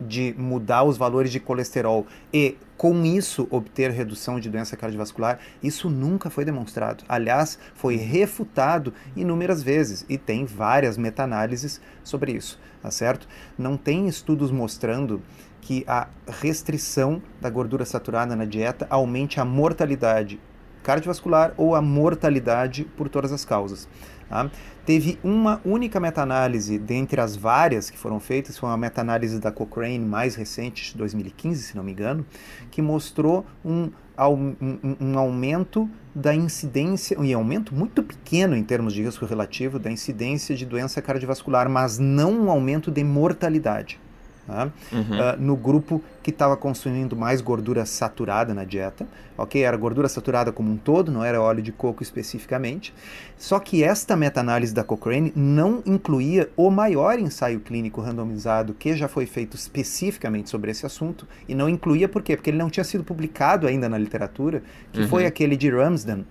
de 0.00 0.34
mudar 0.38 0.84
os 0.84 0.96
valores 0.96 1.30
de 1.30 1.40
colesterol 1.40 2.06
e 2.32 2.56
com 2.76 3.04
isso 3.04 3.48
obter 3.50 3.90
redução 3.90 4.38
de 4.38 4.48
doença 4.48 4.76
cardiovascular, 4.76 5.40
isso 5.62 5.90
nunca 5.90 6.30
foi 6.30 6.44
demonstrado. 6.44 7.04
Aliás, 7.08 7.58
foi 7.74 7.96
refutado 7.96 8.94
inúmeras 9.16 9.62
vezes 9.62 10.06
e 10.08 10.16
tem 10.16 10.44
várias 10.44 10.96
meta-análises 10.96 11.80
sobre 12.04 12.32
isso, 12.32 12.58
tá 12.80 12.90
certo? 12.90 13.26
Não 13.58 13.76
tem 13.76 14.06
estudos 14.06 14.52
mostrando 14.52 15.20
que 15.60 15.84
a 15.88 16.06
restrição 16.26 17.20
da 17.40 17.50
gordura 17.50 17.84
saturada 17.84 18.36
na 18.36 18.44
dieta 18.44 18.86
aumente 18.88 19.40
a 19.40 19.44
mortalidade 19.44 20.40
cardiovascular 20.82 21.52
ou 21.56 21.74
a 21.74 21.82
mortalidade 21.82 22.84
por 22.96 23.08
todas 23.08 23.32
as 23.32 23.44
causas. 23.44 23.88
Tá? 24.28 24.50
Teve 24.88 25.18
uma 25.22 25.60
única 25.66 26.00
meta-análise 26.00 26.78
dentre 26.78 27.20
as 27.20 27.36
várias 27.36 27.90
que 27.90 27.98
foram 27.98 28.18
feitas, 28.18 28.56
foi 28.56 28.70
uma 28.70 28.76
meta-análise 28.78 29.38
da 29.38 29.52
Cochrane 29.52 29.98
mais 29.98 30.34
recente, 30.34 30.92
de 30.92 30.96
2015, 30.96 31.62
se 31.62 31.76
não 31.76 31.84
me 31.84 31.92
engano, 31.92 32.24
que 32.70 32.80
mostrou 32.80 33.44
um, 33.62 33.90
um, 34.18 34.96
um 34.98 35.18
aumento 35.18 35.86
da 36.14 36.34
incidência, 36.34 37.20
um 37.20 37.36
aumento 37.36 37.74
muito 37.74 38.02
pequeno 38.02 38.56
em 38.56 38.64
termos 38.64 38.94
de 38.94 39.02
risco 39.02 39.26
relativo 39.26 39.78
da 39.78 39.90
incidência 39.90 40.56
de 40.56 40.64
doença 40.64 41.02
cardiovascular, 41.02 41.68
mas 41.68 41.98
não 41.98 42.44
um 42.44 42.50
aumento 42.50 42.90
de 42.90 43.04
mortalidade. 43.04 44.00
Tá? 44.48 44.72
Uhum. 44.90 45.00
Uh, 45.00 45.36
no 45.38 45.56
grupo 45.56 46.02
que 46.22 46.30
estava 46.30 46.56
consumindo 46.56 47.14
mais 47.14 47.42
gordura 47.42 47.84
saturada 47.84 48.54
na 48.54 48.64
dieta, 48.64 49.06
ok? 49.36 49.62
Era 49.62 49.76
gordura 49.76 50.08
saturada 50.08 50.50
como 50.50 50.72
um 50.72 50.76
todo, 50.78 51.12
não 51.12 51.22
era 51.22 51.38
óleo 51.38 51.62
de 51.62 51.70
coco 51.70 52.02
especificamente. 52.02 52.94
Só 53.36 53.60
que 53.60 53.84
esta 53.84 54.16
meta-análise 54.16 54.72
da 54.72 54.82
Cochrane 54.82 55.34
não 55.36 55.82
incluía 55.84 56.48
o 56.56 56.70
maior 56.70 57.18
ensaio 57.18 57.60
clínico 57.60 58.00
randomizado 58.00 58.72
que 58.72 58.96
já 58.96 59.06
foi 59.06 59.26
feito 59.26 59.54
especificamente 59.54 60.48
sobre 60.48 60.70
esse 60.70 60.86
assunto, 60.86 61.28
e 61.46 61.54
não 61.54 61.68
incluía 61.68 62.08
por 62.08 62.22
quê? 62.22 62.34
Porque 62.34 62.48
ele 62.48 62.56
não 62.56 62.70
tinha 62.70 62.84
sido 62.84 63.04
publicado 63.04 63.66
ainda 63.66 63.86
na 63.86 63.98
literatura, 63.98 64.62
que 64.90 65.02
uhum. 65.02 65.08
foi 65.08 65.26
aquele 65.26 65.58
de 65.58 65.68
Ramsden, 65.68 66.24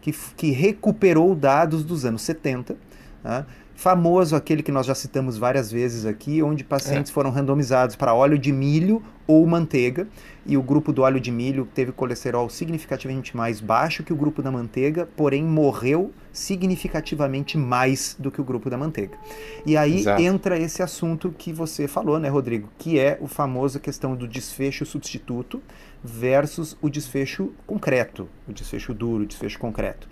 que, 0.00 0.14
que 0.36 0.52
recuperou 0.52 1.34
dados 1.34 1.82
dos 1.82 2.04
anos 2.04 2.22
70. 2.22 2.76
Tá? 3.20 3.44
Famoso, 3.74 4.36
aquele 4.36 4.62
que 4.62 4.72
nós 4.72 4.86
já 4.86 4.94
citamos 4.94 5.36
várias 5.36 5.70
vezes 5.70 6.06
aqui, 6.06 6.42
onde 6.42 6.62
pacientes 6.62 7.10
é. 7.10 7.14
foram 7.14 7.30
randomizados 7.30 7.96
para 7.96 8.14
óleo 8.14 8.38
de 8.38 8.52
milho 8.52 9.02
ou 9.26 9.46
manteiga, 9.46 10.06
e 10.46 10.56
o 10.56 10.62
grupo 10.62 10.92
do 10.92 11.02
óleo 11.02 11.18
de 11.18 11.30
milho 11.30 11.66
teve 11.74 11.92
colesterol 11.92 12.48
significativamente 12.50 13.36
mais 13.36 13.60
baixo 13.60 14.02
que 14.02 14.12
o 14.12 14.16
grupo 14.16 14.42
da 14.42 14.50
manteiga, 14.50 15.08
porém 15.16 15.42
morreu 15.42 16.12
significativamente 16.32 17.56
mais 17.56 18.14
do 18.18 18.30
que 18.30 18.40
o 18.40 18.44
grupo 18.44 18.68
da 18.68 18.76
manteiga. 18.76 19.16
E 19.64 19.76
aí 19.76 20.00
Exato. 20.00 20.20
entra 20.20 20.58
esse 20.58 20.82
assunto 20.82 21.34
que 21.36 21.52
você 21.52 21.88
falou, 21.88 22.18
né, 22.18 22.28
Rodrigo, 22.28 22.68
que 22.78 22.98
é 22.98 23.16
o 23.20 23.26
famoso 23.26 23.80
questão 23.80 24.14
do 24.14 24.28
desfecho 24.28 24.84
substituto 24.84 25.62
versus 26.02 26.76
o 26.82 26.90
desfecho 26.90 27.52
concreto, 27.66 28.28
o 28.46 28.52
desfecho 28.52 28.92
duro, 28.92 29.24
o 29.24 29.26
desfecho 29.26 29.58
concreto. 29.58 30.06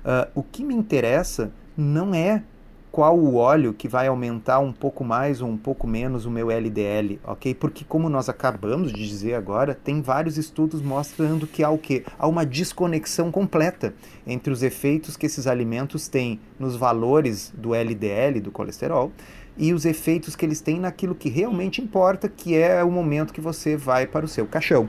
Uh, 0.00 0.30
o 0.34 0.42
que 0.42 0.62
me 0.62 0.74
interessa 0.74 1.50
não 1.76 2.14
é 2.14 2.42
qual 2.90 3.16
o 3.16 3.36
óleo 3.36 3.72
que 3.72 3.88
vai 3.88 4.08
aumentar 4.08 4.58
um 4.58 4.72
pouco 4.72 5.04
mais 5.04 5.40
ou 5.40 5.48
um 5.48 5.56
pouco 5.56 5.86
menos 5.86 6.26
o 6.26 6.30
meu 6.30 6.50
LDL, 6.50 7.20
ok? 7.24 7.54
Porque 7.54 7.84
como 7.84 8.08
nós 8.08 8.28
acabamos 8.28 8.92
de 8.92 9.06
dizer 9.06 9.34
agora, 9.34 9.74
tem 9.74 10.02
vários 10.02 10.36
estudos 10.36 10.82
mostrando 10.82 11.46
que 11.46 11.62
há 11.62 11.70
o 11.70 11.78
quê? 11.78 12.04
Há 12.18 12.26
uma 12.26 12.44
desconexão 12.44 13.30
completa 13.30 13.94
entre 14.26 14.52
os 14.52 14.62
efeitos 14.62 15.16
que 15.16 15.26
esses 15.26 15.46
alimentos 15.46 16.08
têm 16.08 16.40
nos 16.58 16.74
valores 16.74 17.52
do 17.56 17.74
LDL, 17.74 18.40
do 18.40 18.50
colesterol, 18.50 19.12
e 19.56 19.72
os 19.72 19.84
efeitos 19.84 20.34
que 20.34 20.44
eles 20.44 20.60
têm 20.60 20.80
naquilo 20.80 21.14
que 21.14 21.28
realmente 21.28 21.82
importa, 21.82 22.28
que 22.28 22.56
é 22.56 22.82
o 22.82 22.90
momento 22.90 23.32
que 23.32 23.40
você 23.40 23.76
vai 23.76 24.06
para 24.06 24.24
o 24.24 24.28
seu 24.28 24.46
caixão. 24.46 24.88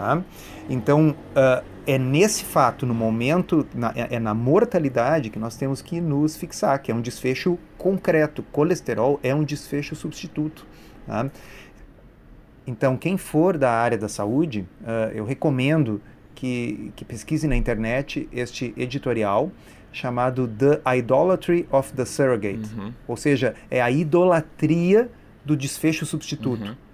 Tá? 0.00 0.22
Então, 0.70 1.10
uh, 1.10 1.62
é 1.86 1.98
nesse 1.98 2.42
fato, 2.42 2.86
no 2.86 2.94
momento, 2.94 3.66
na, 3.74 3.92
é, 3.94 4.16
é 4.16 4.18
na 4.18 4.32
mortalidade 4.32 5.28
que 5.28 5.38
nós 5.38 5.56
temos 5.56 5.82
que 5.82 6.00
nos 6.00 6.38
fixar, 6.38 6.80
que 6.80 6.90
é 6.90 6.94
um 6.94 7.02
desfecho 7.02 7.58
concreto. 7.76 8.42
Colesterol 8.44 9.20
é 9.22 9.34
um 9.34 9.44
desfecho 9.44 9.94
substituto. 9.94 10.66
Tá? 11.06 11.30
Então, 12.66 12.96
quem 12.96 13.18
for 13.18 13.58
da 13.58 13.70
área 13.70 13.98
da 13.98 14.08
saúde, 14.08 14.66
uh, 14.80 15.12
eu 15.12 15.26
recomendo 15.26 16.00
que, 16.34 16.90
que 16.96 17.04
pesquise 17.04 17.46
na 17.46 17.54
internet 17.54 18.26
este 18.32 18.72
editorial 18.78 19.52
chamado 19.92 20.48
The 20.48 20.80
Idolatry 20.96 21.68
of 21.70 21.92
the 21.92 22.06
Surrogate. 22.06 22.70
Uhum. 22.74 22.94
Ou 23.06 23.18
seja, 23.18 23.54
é 23.70 23.82
a 23.82 23.90
idolatria 23.90 25.10
do 25.44 25.54
desfecho 25.54 26.06
substituto. 26.06 26.68
Uhum 26.68 26.89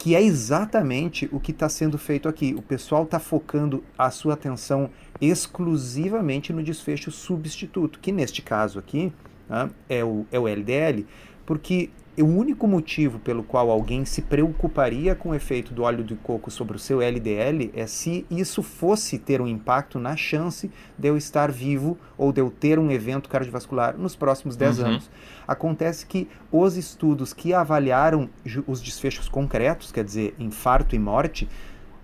que 0.00 0.14
é 0.14 0.22
exatamente 0.22 1.28
o 1.30 1.38
que 1.38 1.50
está 1.50 1.68
sendo 1.68 1.98
feito 1.98 2.26
aqui. 2.26 2.54
O 2.56 2.62
pessoal 2.62 3.02
está 3.02 3.20
focando 3.20 3.84
a 3.98 4.10
sua 4.10 4.32
atenção 4.32 4.88
exclusivamente 5.20 6.54
no 6.54 6.62
desfecho 6.62 7.10
substituto, 7.10 7.98
que 8.00 8.10
neste 8.10 8.40
caso 8.40 8.78
aqui 8.78 9.12
né, 9.46 9.68
é, 9.90 10.02
o, 10.02 10.24
é 10.32 10.38
o 10.38 10.48
LDL, 10.48 11.04
porque 11.44 11.90
o 12.22 12.26
único 12.26 12.66
motivo 12.66 13.18
pelo 13.18 13.42
qual 13.42 13.70
alguém 13.70 14.04
se 14.04 14.22
preocuparia 14.22 15.14
com 15.14 15.30
o 15.30 15.34
efeito 15.34 15.72
do 15.72 15.82
óleo 15.82 16.02
de 16.02 16.14
coco 16.16 16.50
sobre 16.50 16.76
o 16.76 16.78
seu 16.78 17.00
LDL 17.00 17.70
é 17.74 17.86
se 17.86 18.26
isso 18.30 18.62
fosse 18.62 19.18
ter 19.18 19.40
um 19.40 19.46
impacto 19.46 19.98
na 19.98 20.16
chance 20.16 20.70
de 20.98 21.08
eu 21.08 21.16
estar 21.16 21.50
vivo 21.52 21.96
ou 22.18 22.32
de 22.32 22.40
eu 22.40 22.50
ter 22.50 22.78
um 22.78 22.90
evento 22.90 23.28
cardiovascular 23.28 23.96
nos 23.96 24.16
próximos 24.16 24.56
10 24.56 24.78
uhum. 24.78 24.86
anos. 24.86 25.10
Acontece 25.46 26.04
que 26.04 26.28
os 26.50 26.76
estudos 26.76 27.32
que 27.32 27.54
avaliaram 27.54 28.28
os 28.66 28.80
desfechos 28.80 29.28
concretos, 29.28 29.92
quer 29.92 30.04
dizer, 30.04 30.34
infarto 30.38 30.94
e 30.96 30.98
morte, 30.98 31.48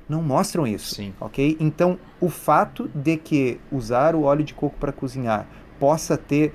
não 0.09 0.23
mostram 0.23 0.67
isso, 0.67 0.95
Sim. 0.95 1.13
ok? 1.21 1.57
Então, 1.59 1.99
o 2.21 2.29
fato 2.29 2.89
de 2.95 3.17
que 3.17 3.59
usar 3.73 4.15
o 4.15 4.23
óleo 4.23 4.45
de 4.45 4.55
coco 4.55 4.77
para 4.79 4.93
cozinhar 4.93 5.47
possa 5.79 6.17
ter 6.17 6.55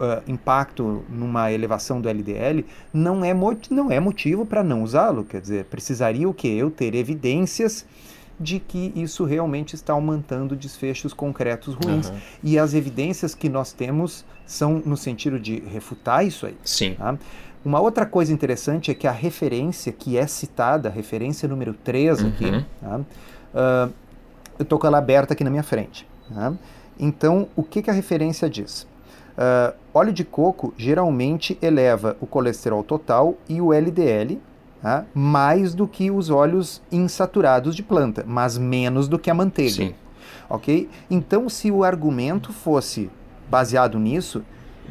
uh, 0.00 0.22
impacto 0.30 1.04
numa 1.08 1.50
elevação 1.50 2.00
do 2.00 2.08
LDL 2.08 2.64
não 2.92 3.24
é, 3.24 3.32
não 3.70 3.90
é 3.90 4.00
motivo 4.00 4.46
para 4.46 4.62
não 4.62 4.82
usá-lo. 4.82 5.24
Quer 5.24 5.40
dizer, 5.40 5.64
precisaria 5.66 6.28
o 6.28 6.34
que? 6.34 6.48
Eu 6.48 6.70
ter 6.70 6.94
evidências 6.94 7.86
de 8.38 8.60
que 8.60 8.92
isso 8.94 9.24
realmente 9.24 9.74
está 9.74 9.94
aumentando 9.94 10.54
desfechos 10.54 11.12
concretos 11.12 11.74
ruins. 11.74 12.10
Uhum. 12.10 12.16
E 12.42 12.58
as 12.58 12.74
evidências 12.74 13.34
que 13.34 13.48
nós 13.48 13.72
temos 13.72 14.24
são 14.44 14.82
no 14.84 14.96
sentido 14.96 15.40
de 15.40 15.60
refutar 15.60 16.24
isso 16.24 16.46
aí. 16.46 16.56
Sim. 16.62 16.94
Tá? 16.94 17.16
Uma 17.64 17.80
outra 17.80 18.06
coisa 18.06 18.32
interessante 18.32 18.90
é 18.90 18.94
que 18.94 19.06
a 19.06 19.12
referência 19.12 19.90
que 19.90 20.16
é 20.16 20.26
citada, 20.26 20.88
a 20.88 20.92
referência 20.92 21.48
número 21.48 21.72
3 21.72 22.24
aqui, 22.24 22.44
uhum. 22.44 22.64
tá? 22.80 22.98
uh, 22.98 23.92
eu 24.58 24.62
estou 24.62 24.78
com 24.78 24.86
ela 24.86 24.98
aberta 24.98 25.32
aqui 25.32 25.42
na 25.42 25.50
minha 25.50 25.62
frente. 25.62 26.06
Tá? 26.32 26.52
Então, 26.98 27.48
o 27.56 27.62
que, 27.62 27.82
que 27.82 27.90
a 27.90 27.92
referência 27.92 28.48
diz? 28.48 28.86
Uh, 29.36 29.76
óleo 29.92 30.12
de 30.12 30.24
coco 30.24 30.72
geralmente 30.78 31.58
eleva 31.60 32.16
o 32.20 32.26
colesterol 32.26 32.82
total 32.82 33.34
e 33.48 33.60
o 33.60 33.72
LDL 33.72 34.40
tá? 34.80 35.04
mais 35.12 35.74
do 35.74 35.86
que 35.86 36.10
os 36.10 36.30
óleos 36.30 36.80
insaturados 36.90 37.74
de 37.74 37.82
planta, 37.82 38.24
mas 38.26 38.56
menos 38.56 39.08
do 39.08 39.18
que 39.18 39.30
a 39.30 39.34
manteiga. 39.34 39.74
Sim. 39.74 39.94
Ok? 40.48 40.88
Então, 41.10 41.48
se 41.48 41.70
o 41.70 41.82
argumento 41.82 42.52
fosse 42.52 43.10
baseado 43.50 43.98
nisso, 43.98 44.42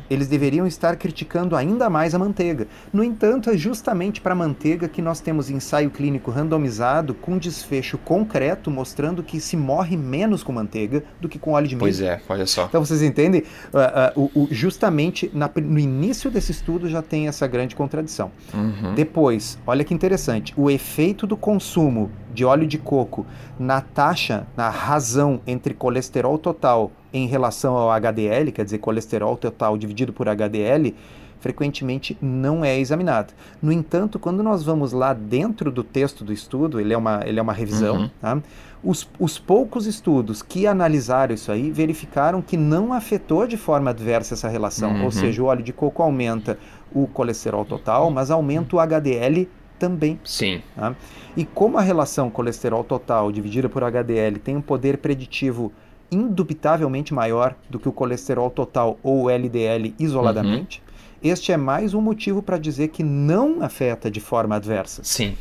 eles 0.10 0.28
deveriam 0.28 0.66
estar 0.68 0.96
criticando 0.96 1.56
ainda 1.56 1.90
mais 1.90 2.14
a 2.14 2.20
manteiga. 2.20 2.68
No 2.92 3.04
entanto, 3.04 3.50
é 3.50 3.58
justamente 3.58 4.22
para 4.22 4.34
a 4.34 4.36
manteiga 4.36 4.88
que 4.88 5.02
nós 5.02 5.20
temos 5.20 5.50
ensaio 5.50 5.90
clínico 5.90 6.32
randomizado 6.32 7.14
com 7.14 7.38
desfecho 7.38 7.98
concreto 7.98 8.70
mostrando 8.70 9.24
que 9.24 9.40
se 9.40 9.58
morre 9.58 9.98
menos 9.98 10.44
com 10.44 10.52
manteiga 10.52 11.04
do 11.20 11.30
que 11.30 11.40
com 11.40 11.52
óleo 11.52 11.68
de 11.68 11.76
milho. 11.76 11.86
Pois 11.86 12.02
é, 12.02 12.22
olha 12.28 12.46
só. 12.46 12.66
Então 12.66 12.84
vocês 12.84 13.02
entendem? 13.02 13.44
Uh, 13.74 14.22
uh, 14.22 14.44
uh, 14.44 14.48
justamente 14.52 15.30
na, 15.34 15.50
no 15.56 15.80
início 15.80 16.30
desse 16.30 16.52
estudo 16.52 16.90
já 16.90 17.02
tem 17.02 17.28
essa 17.28 17.48
grande 17.48 17.76
contradição. 17.76 18.32
Uhum. 18.54 18.94
Depois, 18.94 19.58
olha 19.66 19.84
que 19.84 19.94
interessante, 19.94 20.54
o 20.58 20.70
efeito 20.70 21.26
do 21.26 21.38
consumo 21.38 22.10
de 22.36 22.46
óleo 22.46 22.68
de 22.68 22.78
coco 22.78 23.26
na 23.58 23.82
taxa, 23.82 24.46
na 24.56 24.70
razão 24.70 25.40
entre 25.48 25.74
colesterol 25.74 26.38
total 26.38 26.92
em 27.12 27.26
relação 27.28 27.76
ao 27.76 27.90
HDL, 27.90 28.52
quer 28.52 28.66
dizer, 28.66 28.78
colesterol 28.80 29.38
total 29.38 29.78
dividido 29.78 30.12
por 30.14 30.28
HDL, 30.28 30.94
frequentemente 31.40 32.18
não 32.22 32.66
é 32.66 32.78
examinado. 32.78 33.34
No 33.62 33.72
entanto, 33.72 34.20
quando 34.20 34.44
nós 34.44 34.64
vamos 34.64 34.92
lá 34.92 35.14
dentro 35.14 35.72
do 35.72 35.84
texto 35.84 36.24
do 36.24 36.34
estudo, 36.34 36.80
ele 36.80 36.94
é 36.94 36.98
uma, 36.98 37.22
ele 37.26 37.40
é 37.40 37.42
uma 37.42 37.54
revisão, 37.54 37.98
uhum. 37.98 38.10
tá? 38.20 38.42
os, 38.86 39.10
os 39.20 39.40
poucos 39.40 39.88
estudos 39.88 40.44
que 40.44 40.68
analisaram 40.68 41.34
isso 41.34 41.52
aí 41.52 41.72
verificaram 41.72 42.42
que 42.42 42.56
não 42.56 42.94
afetou 42.94 43.48
de 43.48 43.58
forma 43.58 43.90
adversa 43.90 44.36
essa 44.36 44.48
relação. 44.48 44.92
Uhum. 44.92 45.06
Ou 45.06 45.12
seja, 45.12 45.42
o 45.42 45.46
óleo 45.46 45.64
de 45.64 45.74
coco 45.74 46.04
aumenta 46.04 46.58
o 46.94 47.08
colesterol 47.08 47.66
total, 47.66 48.12
mas 48.12 48.30
aumenta 48.30 48.76
o 48.76 48.80
HDL 48.80 49.50
também. 49.80 50.20
Sim. 50.24 50.62
Tá? 50.76 50.96
E 51.36 51.46
como 51.46 51.78
a 51.78 51.82
relação 51.82 52.30
colesterol 52.30 52.84
total 52.84 53.32
dividida 53.32 53.70
por 53.70 53.84
HDL 53.84 54.40
tem 54.40 54.56
um 54.56 54.62
poder 54.62 54.98
preditivo 54.98 55.72
indubitavelmente 56.12 57.14
maior 57.14 57.56
do 57.70 57.80
que 57.80 57.90
o 57.90 57.92
colesterol 57.92 58.50
total 58.50 59.00
ou 59.04 59.24
o 59.24 59.30
LDL 59.30 59.94
isoladamente, 60.00 60.82
uhum. 60.86 61.30
este 61.32 61.52
é 61.52 61.58
mais 61.58 61.94
um 61.94 62.02
motivo 62.02 62.42
para 62.42 62.58
dizer 62.58 62.90
que 62.90 63.04
não 63.04 63.62
afeta 63.62 64.10
de 64.10 64.20
forma 64.20 64.56
adversa. 64.56 65.04
Sim. 65.04 65.36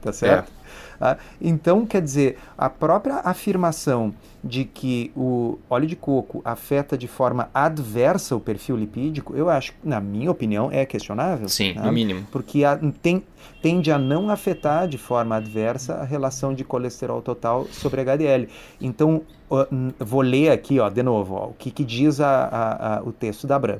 Tá 0.00 0.12
certo? 0.12 0.50
É. 0.50 0.63
Ah, 1.06 1.18
então, 1.38 1.84
quer 1.84 2.00
dizer, 2.00 2.38
a 2.56 2.70
própria 2.70 3.16
afirmação 3.16 4.14
de 4.42 4.64
que 4.64 5.12
o 5.14 5.58
óleo 5.68 5.86
de 5.86 5.94
coco 5.94 6.40
afeta 6.42 6.96
de 6.96 7.06
forma 7.06 7.50
adversa 7.52 8.34
o 8.34 8.40
perfil 8.40 8.74
lipídico, 8.74 9.36
eu 9.36 9.50
acho, 9.50 9.74
na 9.84 10.00
minha 10.00 10.30
opinião, 10.30 10.70
é 10.72 10.86
questionável. 10.86 11.46
Sim, 11.46 11.74
né? 11.74 11.82
no 11.82 11.92
mínimo. 11.92 12.26
Porque 12.32 12.64
a, 12.64 12.80
tem, 13.02 13.22
tende 13.60 13.92
a 13.92 13.98
não 13.98 14.30
afetar 14.30 14.88
de 14.88 14.96
forma 14.96 15.36
adversa 15.36 15.96
a 15.96 16.04
relação 16.04 16.54
de 16.54 16.64
colesterol 16.64 17.20
total 17.20 17.66
sobre 17.70 18.00
HDL. 18.00 18.48
Então, 18.80 19.20
vou 20.00 20.22
ler 20.22 20.52
aqui, 20.52 20.80
ó, 20.80 20.88
de 20.88 21.02
novo, 21.02 21.34
ó, 21.34 21.46
o 21.48 21.52
que, 21.52 21.70
que 21.70 21.84
diz 21.84 22.18
a, 22.18 22.98
a, 22.98 23.02
o 23.02 23.12
texto 23.12 23.46
da 23.46 23.58
Bran. 23.58 23.78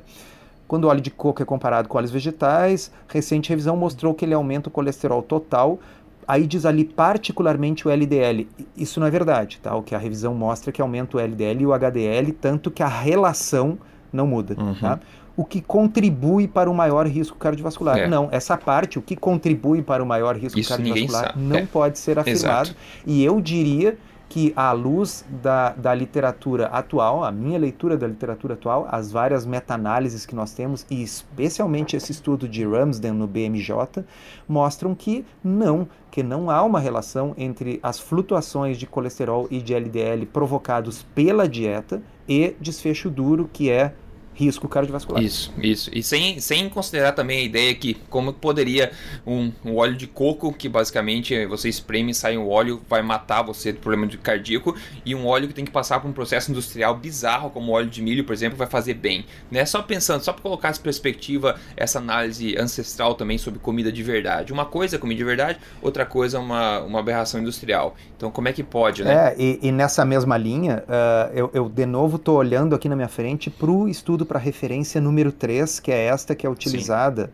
Quando 0.67 0.85
o 0.85 0.87
óleo 0.87 1.01
de 1.01 1.11
coco 1.11 1.41
é 1.41 1.45
comparado 1.45 1.87
com 1.87 1.97
óleos 1.97 2.11
vegetais, 2.11 2.91
recente 3.07 3.49
revisão 3.49 3.75
mostrou 3.75 4.13
que 4.13 4.25
ele 4.25 4.33
aumenta 4.33 4.69
o 4.69 4.71
colesterol 4.71 5.21
total 5.21 5.79
Aí 6.27 6.47
diz 6.47 6.65
ali 6.65 6.83
particularmente 6.83 7.87
o 7.87 7.91
LDL. 7.91 8.47
Isso 8.75 8.99
não 8.99 9.07
é 9.07 9.11
verdade, 9.11 9.59
tá? 9.61 9.75
O 9.75 9.83
que 9.83 9.93
a 9.93 9.97
revisão 9.97 10.33
mostra 10.33 10.71
é 10.71 10.73
que 10.73 10.81
aumenta 10.81 11.17
o 11.17 11.19
LDL 11.19 11.61
e 11.61 11.65
o 11.65 11.73
HDL, 11.73 12.31
tanto 12.33 12.71
que 12.71 12.81
a 12.81 12.87
relação 12.87 13.77
não 14.11 14.25
muda, 14.25 14.55
uhum. 14.59 14.75
tá? 14.75 14.99
O 15.37 15.43
que 15.43 15.61
contribui 15.61 16.47
para 16.47 16.69
o 16.69 16.73
maior 16.73 17.05
risco 17.05 17.37
cardiovascular. 17.37 17.97
É. 17.97 18.07
Não, 18.07 18.29
essa 18.31 18.57
parte, 18.57 18.97
o 18.97 19.01
que 19.01 19.15
contribui 19.15 19.81
para 19.81 20.01
o 20.01 20.05
maior 20.05 20.35
risco 20.37 20.57
Isso 20.57 20.69
cardiovascular, 20.69 21.37
não 21.37 21.57
é. 21.57 21.65
pode 21.65 21.99
ser 21.99 22.17
afirmado. 22.17 22.69
Exato. 22.69 22.75
E 23.05 23.23
eu 23.23 23.41
diria 23.41 23.97
que, 24.35 24.51
à 24.53 24.73
luz 24.73 25.23
da, 25.41 25.69
da 25.69 25.95
literatura 25.95 26.65
atual, 26.65 27.23
a 27.23 27.31
minha 27.31 27.57
leitura 27.57 27.95
da 27.95 28.05
literatura 28.05 28.55
atual, 28.55 28.85
as 28.91 29.09
várias 29.09 29.45
meta-análises 29.45 30.25
que 30.25 30.35
nós 30.35 30.51
temos, 30.51 30.85
e 30.91 31.01
especialmente 31.01 31.95
esse 31.95 32.11
estudo 32.11 32.45
de 32.45 32.65
Ramsden 32.65 33.13
no 33.13 33.27
BMJ, 33.27 34.03
mostram 34.45 34.93
que 34.93 35.25
não, 35.41 35.87
que 36.11 36.21
não 36.21 36.49
há 36.49 36.61
uma 36.63 36.81
relação 36.81 37.33
entre 37.37 37.79
as 37.81 37.97
flutuações 37.97 38.77
de 38.77 38.85
colesterol 38.85 39.47
e 39.49 39.61
de 39.61 39.73
LDL 39.73 40.25
provocados 40.25 41.01
pela 41.15 41.47
dieta 41.47 42.03
e 42.27 42.57
desfecho 42.59 43.09
duro, 43.09 43.49
que 43.53 43.71
é 43.71 43.93
risco 44.35 44.67
cardiovascular. 44.67 45.23
Isso, 45.23 45.51
isso. 45.61 45.89
E 45.93 46.03
sem, 46.03 46.39
sem 46.39 46.69
considerar 46.69 47.13
também 47.13 47.39
a 47.39 47.43
ideia 47.43 47.73
que 47.73 47.95
como 48.09 48.33
poderia 48.33 48.91
um, 49.25 49.51
um 49.63 49.77
óleo 49.77 49.95
de 49.95 50.07
coco, 50.07 50.51
que 50.53 50.67
basicamente 50.67 51.45
você 51.45 51.69
espreme 51.69 52.11
e 52.11 52.13
sai 52.13 52.37
um 52.37 52.47
óleo, 52.47 52.81
vai 52.89 53.01
matar 53.01 53.41
você 53.41 53.71
do 53.71 53.79
problema 53.79 54.05
de 54.05 54.17
cardíaco, 54.17 54.75
e 55.05 55.15
um 55.15 55.25
óleo 55.25 55.47
que 55.47 55.53
tem 55.53 55.65
que 55.65 55.71
passar 55.71 55.99
por 55.99 56.09
um 56.09 56.13
processo 56.13 56.51
industrial 56.51 56.95
bizarro, 56.95 57.49
como 57.49 57.71
o 57.71 57.75
óleo 57.75 57.89
de 57.89 58.01
milho, 58.01 58.23
por 58.23 58.33
exemplo, 58.33 58.57
vai 58.57 58.67
fazer 58.67 58.95
bem. 58.95 59.25
Né? 59.49 59.65
Só 59.65 59.81
pensando, 59.81 60.21
só 60.21 60.33
para 60.33 60.41
colocar 60.41 60.69
essa 60.69 60.81
perspectiva, 60.81 61.55
essa 61.77 61.99
análise 61.99 62.55
ancestral 62.57 63.15
também 63.15 63.37
sobre 63.37 63.59
comida 63.59 63.91
de 63.91 64.03
verdade. 64.03 64.51
Uma 64.51 64.65
coisa 64.65 64.97
é 64.97 64.99
comida 64.99 65.17
de 65.17 65.23
verdade, 65.23 65.59
outra 65.81 66.05
coisa 66.05 66.37
é 66.37 66.39
uma, 66.39 66.81
uma 66.81 66.99
aberração 66.99 67.39
industrial. 67.39 67.95
Então 68.17 68.29
como 68.31 68.47
é 68.47 68.53
que 68.53 68.63
pode, 68.63 69.03
né? 69.03 69.29
É, 69.29 69.35
e, 69.37 69.59
e 69.61 69.71
nessa 69.71 70.03
mesma 70.03 70.37
linha, 70.37 70.83
uh, 70.87 71.31
eu, 71.33 71.49
eu 71.53 71.69
de 71.69 71.85
novo 71.85 72.17
estou 72.17 72.37
olhando 72.37 72.75
aqui 72.75 72.89
na 72.89 72.95
minha 72.95 73.07
frente 73.07 73.49
para 73.49 73.69
o 73.69 73.87
estudo 73.87 74.24
para 74.25 74.39
a 74.39 74.41
referência 74.41 74.99
número 74.99 75.31
3, 75.31 75.79
que 75.79 75.91
é 75.91 76.05
esta 76.05 76.35
que 76.35 76.45
é 76.45 76.49
utilizada 76.49 77.31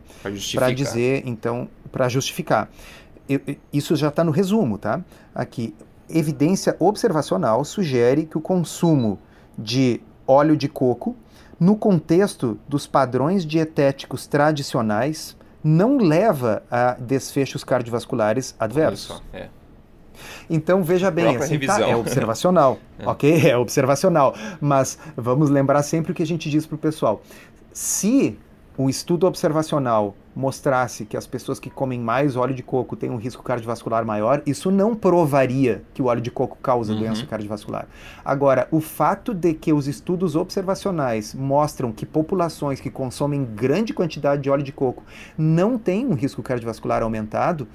para 0.53 0.71
dizer, 0.71 1.24
então, 1.25 1.67
para 1.91 2.07
justificar. 2.10 2.69
Isso 3.71 3.95
já 3.95 4.10
está 4.10 4.24
no 4.24 4.31
resumo, 4.31 4.77
tá? 4.77 5.01
Aqui, 5.33 5.74
evidência 6.10 6.75
observacional 6.79 7.63
sugere 7.63 8.25
que 8.25 8.38
o 8.38 8.41
consumo 8.41 9.17
de 9.57 10.01
óleo 10.27 10.57
de 10.57 10.67
coco, 10.67 11.15
no 11.60 11.75
contexto 11.75 12.60
dos 12.67 12.88
padrões 12.88 13.45
dietéticos 13.45 14.27
tradicionais, 14.27 15.38
não 15.63 15.98
leva 15.98 16.63
a 16.69 16.93
desfechos 16.93 17.63
cardiovasculares 17.63 18.55
adversos. 18.60 19.21
É. 19.31 19.48
Então 20.51 20.84
veja 20.84 21.10
bem, 21.10 21.38
assim, 21.38 21.58
tá, 21.60 21.79
é 21.79 21.96
observacional, 21.96 22.77
é. 23.00 23.08
ok? 23.08 23.50
É 23.50 23.58
observacional. 23.58 24.36
Mas 24.60 25.00
vamos 25.15 25.50
lembrar 25.50 25.81
sempre 25.81 26.12
o 26.12 26.15
que 26.15 26.22
a 26.22 26.27
gente 26.27 26.50
diz 26.50 26.65
para 26.65 26.75
o 26.75 26.77
pessoal. 26.77 27.22
Se 27.72 28.38
o 28.77 28.89
estudo 28.89 29.25
observacional 29.27 30.13
mostrasse 30.36 31.05
que 31.05 31.15
as 31.15 31.27
pessoas 31.27 31.60
que 31.60 31.70
comem 31.70 32.00
mais 32.00 32.36
óleo 32.36 32.53
de 32.53 32.63
coco 32.63 32.96
têm 32.96 33.10
um 33.10 33.17
risco 33.17 33.43
cardiovascular 33.43 34.05
maior, 34.05 34.41
isso 34.46 34.72
não 34.72 34.96
provaria 34.96 35.84
que 35.93 36.01
o 36.01 36.05
óleo 36.05 36.22
de 36.22 36.31
coco 36.31 36.58
causa 36.62 36.93
uhum. 36.93 37.00
doença 37.00 37.25
cardiovascular. 37.25 37.88
Agora, 38.24 38.67
o 38.72 38.79
fato 38.79 39.34
de 39.34 39.53
que 39.53 39.72
os 39.72 39.88
estudos 39.88 40.36
observacionais 40.36 41.34
mostram 41.34 41.91
que 41.91 42.05
populações 42.05 42.79
que 42.79 42.89
consomem 42.89 43.46
grande 43.46 43.93
quantidade 43.93 44.41
de 44.41 44.50
óleo 44.50 44.63
de 44.63 44.72
coco 44.72 45.03
não 45.38 45.77
têm 45.77 46.05
um 46.05 46.13
risco 46.13 46.41
cardiovascular 46.41 47.03
aumentado, 47.03 47.67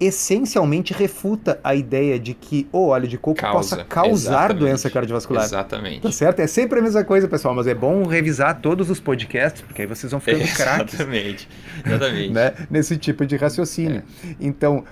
essencialmente 0.00 0.92
refuta 0.92 1.58
a 1.62 1.74
ideia 1.74 2.18
de 2.18 2.34
que 2.34 2.68
o 2.72 2.86
óleo 2.88 3.08
de 3.08 3.18
coco 3.18 3.40
Causa. 3.40 3.76
possa 3.76 3.84
causar 3.84 4.10
Exatamente. 4.32 4.58
doença 4.58 4.90
cardiovascular. 4.90 5.44
Exatamente. 5.44 6.00
Tá 6.02 6.12
certo? 6.12 6.40
É 6.40 6.46
sempre 6.46 6.78
a 6.78 6.82
mesma 6.82 7.04
coisa, 7.04 7.26
pessoal, 7.26 7.54
mas 7.54 7.66
é 7.66 7.74
bom 7.74 8.04
revisar 8.04 8.60
todos 8.60 8.90
os 8.90 9.00
podcasts, 9.00 9.62
porque 9.62 9.82
aí 9.82 9.88
vocês 9.88 10.10
vão 10.10 10.20
ficando 10.20 10.46
craques. 10.54 10.94
Exatamente. 10.94 11.48
Exatamente. 11.84 12.30
né? 12.34 12.54
Nesse 12.70 12.96
tipo 12.96 13.26
de 13.26 13.36
raciocínio. 13.36 14.02
É. 14.24 14.34
Então, 14.40 14.84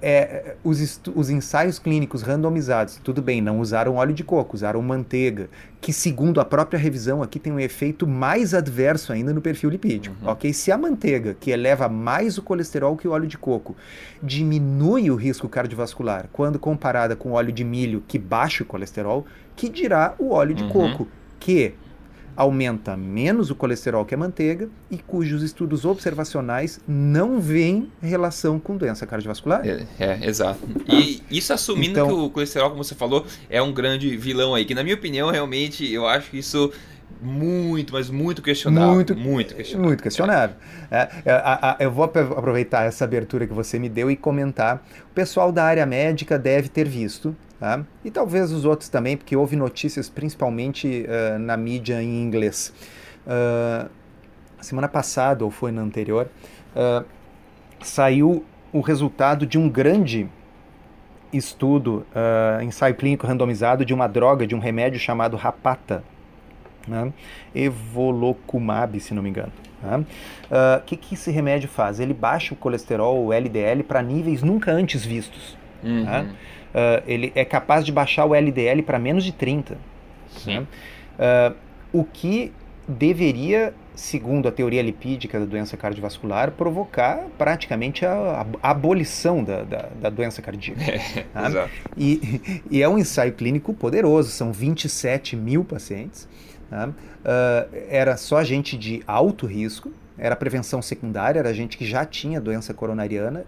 é, 0.00 0.54
os, 0.62 1.00
os, 1.16 1.28
ensaios 1.28 1.78
clínicos 1.78 2.22
randomizados, 2.22 3.00
tudo 3.02 3.20
bem, 3.20 3.40
não 3.40 3.58
usaram 3.58 3.96
óleo 3.96 4.14
de 4.14 4.22
coco, 4.22 4.54
usaram 4.54 4.80
manteiga, 4.80 5.48
que 5.80 5.92
segundo 5.92 6.40
a 6.40 6.44
própria 6.44 6.78
revisão 6.78 7.24
aqui 7.24 7.40
tem 7.40 7.52
um 7.52 7.58
efeito 7.58 8.06
mais 8.06 8.54
adverso 8.54 9.12
ainda 9.12 9.32
no 9.32 9.40
perfil 9.40 9.70
lipídico, 9.70 10.14
uhum. 10.22 10.30
ok? 10.30 10.52
Se 10.52 10.70
a 10.70 10.78
manteiga, 10.78 11.34
que 11.34 11.50
eleva 11.50 11.88
mais 11.88 12.38
o 12.38 12.42
colesterol 12.42 12.96
que 12.96 13.08
o 13.08 13.10
óleo 13.10 13.26
de 13.26 13.36
coco, 13.36 13.74
diminui 14.22 15.10
o 15.10 15.16
risco 15.16 15.48
cardiovascular 15.48 16.28
quando 16.32 16.56
comparada 16.56 17.16
com 17.16 17.30
o 17.30 17.32
óleo 17.32 17.50
de 17.52 17.64
milho, 17.64 18.04
que 18.06 18.20
baixa 18.20 18.62
o 18.62 18.66
colesterol, 18.66 19.26
que 19.56 19.68
dirá 19.68 20.14
o 20.20 20.30
óleo 20.30 20.54
de 20.54 20.62
uhum. 20.62 20.70
coco, 20.70 21.08
que 21.40 21.74
aumenta 22.36 22.96
menos 22.96 23.50
o 23.50 23.54
colesterol 23.54 24.04
que 24.04 24.14
a 24.14 24.18
manteiga 24.18 24.68
e 24.90 24.98
cujos 24.98 25.42
estudos 25.42 25.84
observacionais 25.84 26.80
não 26.86 27.40
veem 27.40 27.90
relação 28.00 28.58
com 28.58 28.76
doença 28.76 29.06
cardiovascular. 29.06 29.66
É, 29.66 29.86
é 29.98 30.26
exato. 30.26 30.60
E 30.88 31.22
isso 31.30 31.52
assumindo 31.52 31.90
então, 31.90 32.06
que 32.08 32.14
o 32.14 32.30
colesterol, 32.30 32.70
como 32.70 32.82
você 32.82 32.94
falou, 32.94 33.26
é 33.48 33.60
um 33.60 33.72
grande 33.72 34.16
vilão 34.16 34.54
aí, 34.54 34.64
que 34.64 34.74
na 34.74 34.82
minha 34.82 34.94
opinião, 34.94 35.30
realmente, 35.30 35.90
eu 35.90 36.06
acho 36.06 36.30
que 36.30 36.38
isso 36.38 36.72
muito, 37.20 37.92
mas 37.92 38.10
muito 38.10 38.42
questionável. 38.42 38.94
Muito, 38.94 39.16
muito 39.16 39.54
questionável. 39.54 39.88
Muito 39.88 40.02
questionável. 40.02 40.56
É, 40.90 41.08
é, 41.24 41.84
eu 41.84 41.90
vou 41.90 42.04
aproveitar 42.04 42.84
essa 42.84 43.04
abertura 43.04 43.46
que 43.46 43.52
você 43.52 43.78
me 43.78 43.88
deu 43.88 44.10
e 44.10 44.16
comentar. 44.16 44.84
O 45.10 45.14
pessoal 45.14 45.52
da 45.52 45.64
área 45.64 45.86
médica 45.86 46.38
deve 46.38 46.68
ter 46.68 46.88
visto 46.88 47.36
Tá? 47.62 47.80
E 48.04 48.10
talvez 48.10 48.50
os 48.50 48.64
outros 48.64 48.88
também, 48.88 49.16
porque 49.16 49.36
houve 49.36 49.54
notícias 49.54 50.08
principalmente 50.08 51.06
uh, 51.06 51.38
na 51.38 51.56
mídia 51.56 52.02
em 52.02 52.20
inglês. 52.20 52.74
Uh, 53.24 53.88
semana 54.60 54.88
passada, 54.88 55.44
ou 55.44 55.50
foi 55.52 55.70
na 55.70 55.80
anterior, 55.80 56.28
uh, 56.74 57.06
saiu 57.80 58.44
o 58.72 58.80
resultado 58.80 59.46
de 59.46 59.58
um 59.58 59.68
grande 59.68 60.28
estudo, 61.32 62.04
ensaio 62.62 62.94
clínico 62.94 63.26
randomizado 63.26 63.84
de 63.84 63.94
uma 63.94 64.06
droga, 64.08 64.46
de 64.46 64.54
um 64.54 64.58
remédio 64.58 64.98
chamado 64.98 65.36
Rapata, 65.36 66.02
né? 66.86 67.12
Evolocumab, 67.54 68.98
se 68.98 69.14
não 69.14 69.22
me 69.22 69.30
engano. 69.30 69.52
O 69.82 70.04
tá? 70.48 70.82
que, 70.84 70.96
que 70.96 71.14
esse 71.14 71.30
remédio 71.30 71.68
faz? 71.68 72.00
Ele 72.00 72.12
baixa 72.12 72.54
o 72.54 72.56
colesterol, 72.56 73.24
o 73.24 73.32
LDL, 73.32 73.82
para 73.82 74.02
níveis 74.02 74.42
nunca 74.42 74.72
antes 74.72 75.04
vistos. 75.04 75.56
Tá? 75.82 75.88
Uhum. 75.88 76.04
Tá? 76.04 76.26
Uh, 76.74 77.02
ele 77.06 77.32
é 77.34 77.44
capaz 77.44 77.84
de 77.84 77.92
baixar 77.92 78.24
o 78.24 78.34
LDL 78.34 78.82
para 78.82 78.98
menos 78.98 79.24
de 79.24 79.32
30. 79.32 79.78
Né? 80.46 80.60
Uh, 80.60 81.54
o 81.92 82.04
que 82.04 82.52
deveria, 82.88 83.74
segundo 83.94 84.48
a 84.48 84.52
teoria 84.52 84.82
lipídica 84.82 85.38
da 85.38 85.46
doença 85.46 85.76
cardiovascular, 85.76 86.50
provocar 86.52 87.26
praticamente 87.38 88.04
a, 88.04 88.46
a 88.62 88.70
abolição 88.70 89.44
da, 89.44 89.62
da, 89.62 89.88
da, 90.00 90.10
doença 90.10 90.42
cardíaca. 90.42 90.82
É, 90.92 91.22
tá? 91.32 91.46
Exato. 91.48 91.70
E, 91.96 92.60
e, 92.70 92.82
é 92.82 92.88
um 92.88 92.98
ensaio 92.98 93.32
clínico 93.32 93.72
poderoso, 93.74 94.30
são 94.30 94.52
27 94.52 95.36
mil 95.36 95.64
pacientes. 95.64 96.28
Tá? 96.68 96.88
Uh, 96.88 97.76
era 97.88 98.16
só 98.16 98.42
gente 98.42 98.76
de 98.76 99.02
alto 99.06 99.46
risco, 99.46 99.92
era 100.18 100.36
prevenção 100.36 100.82
secundária, 100.82 101.38
era 101.38 101.52
gente 101.52 101.76
que 101.76 101.84
já 101.84 102.04
tinha 102.04 102.40
doença 102.40 102.72
coronariana 102.74 103.44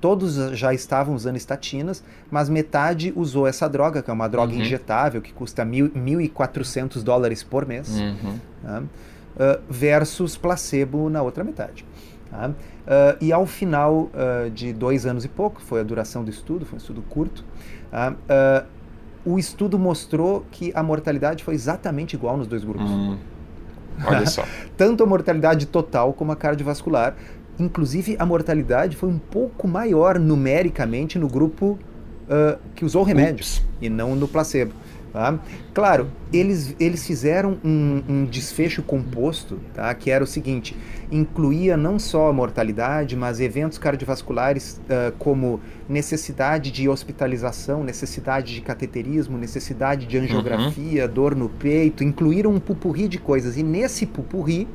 todos 0.00 0.36
já 0.56 0.72
estavam 0.72 1.14
usando 1.14 1.36
estatinas, 1.36 2.02
mas 2.30 2.48
metade 2.48 3.12
usou 3.16 3.46
essa 3.46 3.68
droga, 3.68 4.02
que 4.02 4.10
é 4.10 4.12
uma 4.12 4.28
droga 4.28 4.52
uhum. 4.52 4.60
injetável, 4.60 5.20
que 5.20 5.32
custa 5.32 5.64
mil, 5.64 5.90
1.400 5.90 7.02
dólares 7.02 7.42
por 7.42 7.66
mês, 7.66 7.88
uhum. 7.98 8.38
tá? 8.62 8.82
uh, 8.82 9.62
versus 9.68 10.36
placebo 10.36 11.10
na 11.10 11.22
outra 11.22 11.42
metade. 11.42 11.84
Tá? 12.30 12.48
Uh, 12.48 12.54
e 13.20 13.32
ao 13.32 13.46
final 13.46 14.10
uh, 14.12 14.50
de 14.50 14.72
dois 14.72 15.06
anos 15.06 15.24
e 15.24 15.28
pouco, 15.28 15.60
foi 15.60 15.80
a 15.80 15.82
duração 15.82 16.22
do 16.24 16.30
estudo, 16.30 16.64
foi 16.64 16.76
um 16.76 16.80
estudo 16.80 17.02
curto, 17.02 17.44
tá? 17.90 18.14
o 19.24 19.38
estudo 19.38 19.78
mostrou 19.78 20.46
que 20.50 20.72
a 20.74 20.82
mortalidade 20.82 21.44
foi 21.44 21.54
exatamente 21.54 22.14
igual 22.14 22.36
nos 22.36 22.46
dois 22.46 22.64
grupos. 22.64 22.88
Hum. 22.88 23.18
Olha 24.04 24.26
só. 24.26 24.44
Tanto 24.76 25.02
a 25.02 25.06
mortalidade 25.06 25.66
total 25.66 26.12
como 26.12 26.32
a 26.32 26.36
cardiovascular, 26.36 27.14
Inclusive, 27.58 28.16
a 28.18 28.24
mortalidade 28.24 28.96
foi 28.96 29.08
um 29.08 29.18
pouco 29.18 29.66
maior 29.66 30.18
numericamente 30.18 31.18
no 31.18 31.28
grupo 31.28 31.76
uh, 32.28 32.56
que 32.74 32.84
usou 32.84 33.02
o 33.02 33.04
remédio 33.04 33.42
Ups. 33.42 33.64
e 33.80 33.88
não 33.88 34.14
no 34.14 34.28
placebo. 34.28 34.72
Tá? 35.12 35.38
Claro, 35.74 36.08
eles, 36.32 36.76
eles 36.78 37.04
fizeram 37.04 37.58
um, 37.64 38.02
um, 38.08 38.24
desfecho 38.26 38.82
composto, 38.82 39.58
tá? 39.74 39.92
que 39.92 40.10
era 40.10 40.22
o 40.22 40.26
seguinte: 40.26 40.76
incluía 41.10 41.76
não 41.76 41.98
só 41.98 42.28
a 42.28 42.32
mortalidade, 42.32 43.16
mas 43.16 43.40
eventos 43.40 43.78
cardiovasculares 43.78 44.80
uh, 44.84 45.12
como 45.18 45.60
necessidade 45.88 46.70
de 46.70 46.88
hospitalização, 46.88 47.82
necessidade 47.82 48.54
de 48.54 48.60
cateterismo, 48.60 49.38
necessidade 49.38 50.06
de 50.06 50.18
angiografia, 50.18 51.06
uhum. 51.06 51.12
dor 51.12 51.34
no 51.34 51.48
peito, 51.48 52.04
incluíram 52.04 52.52
um 52.52 52.60
pupurri 52.60 53.08
de 53.08 53.18
coisas. 53.18 53.56
E 53.56 53.62
nesse 53.62 54.06
pupurri, 54.06 54.68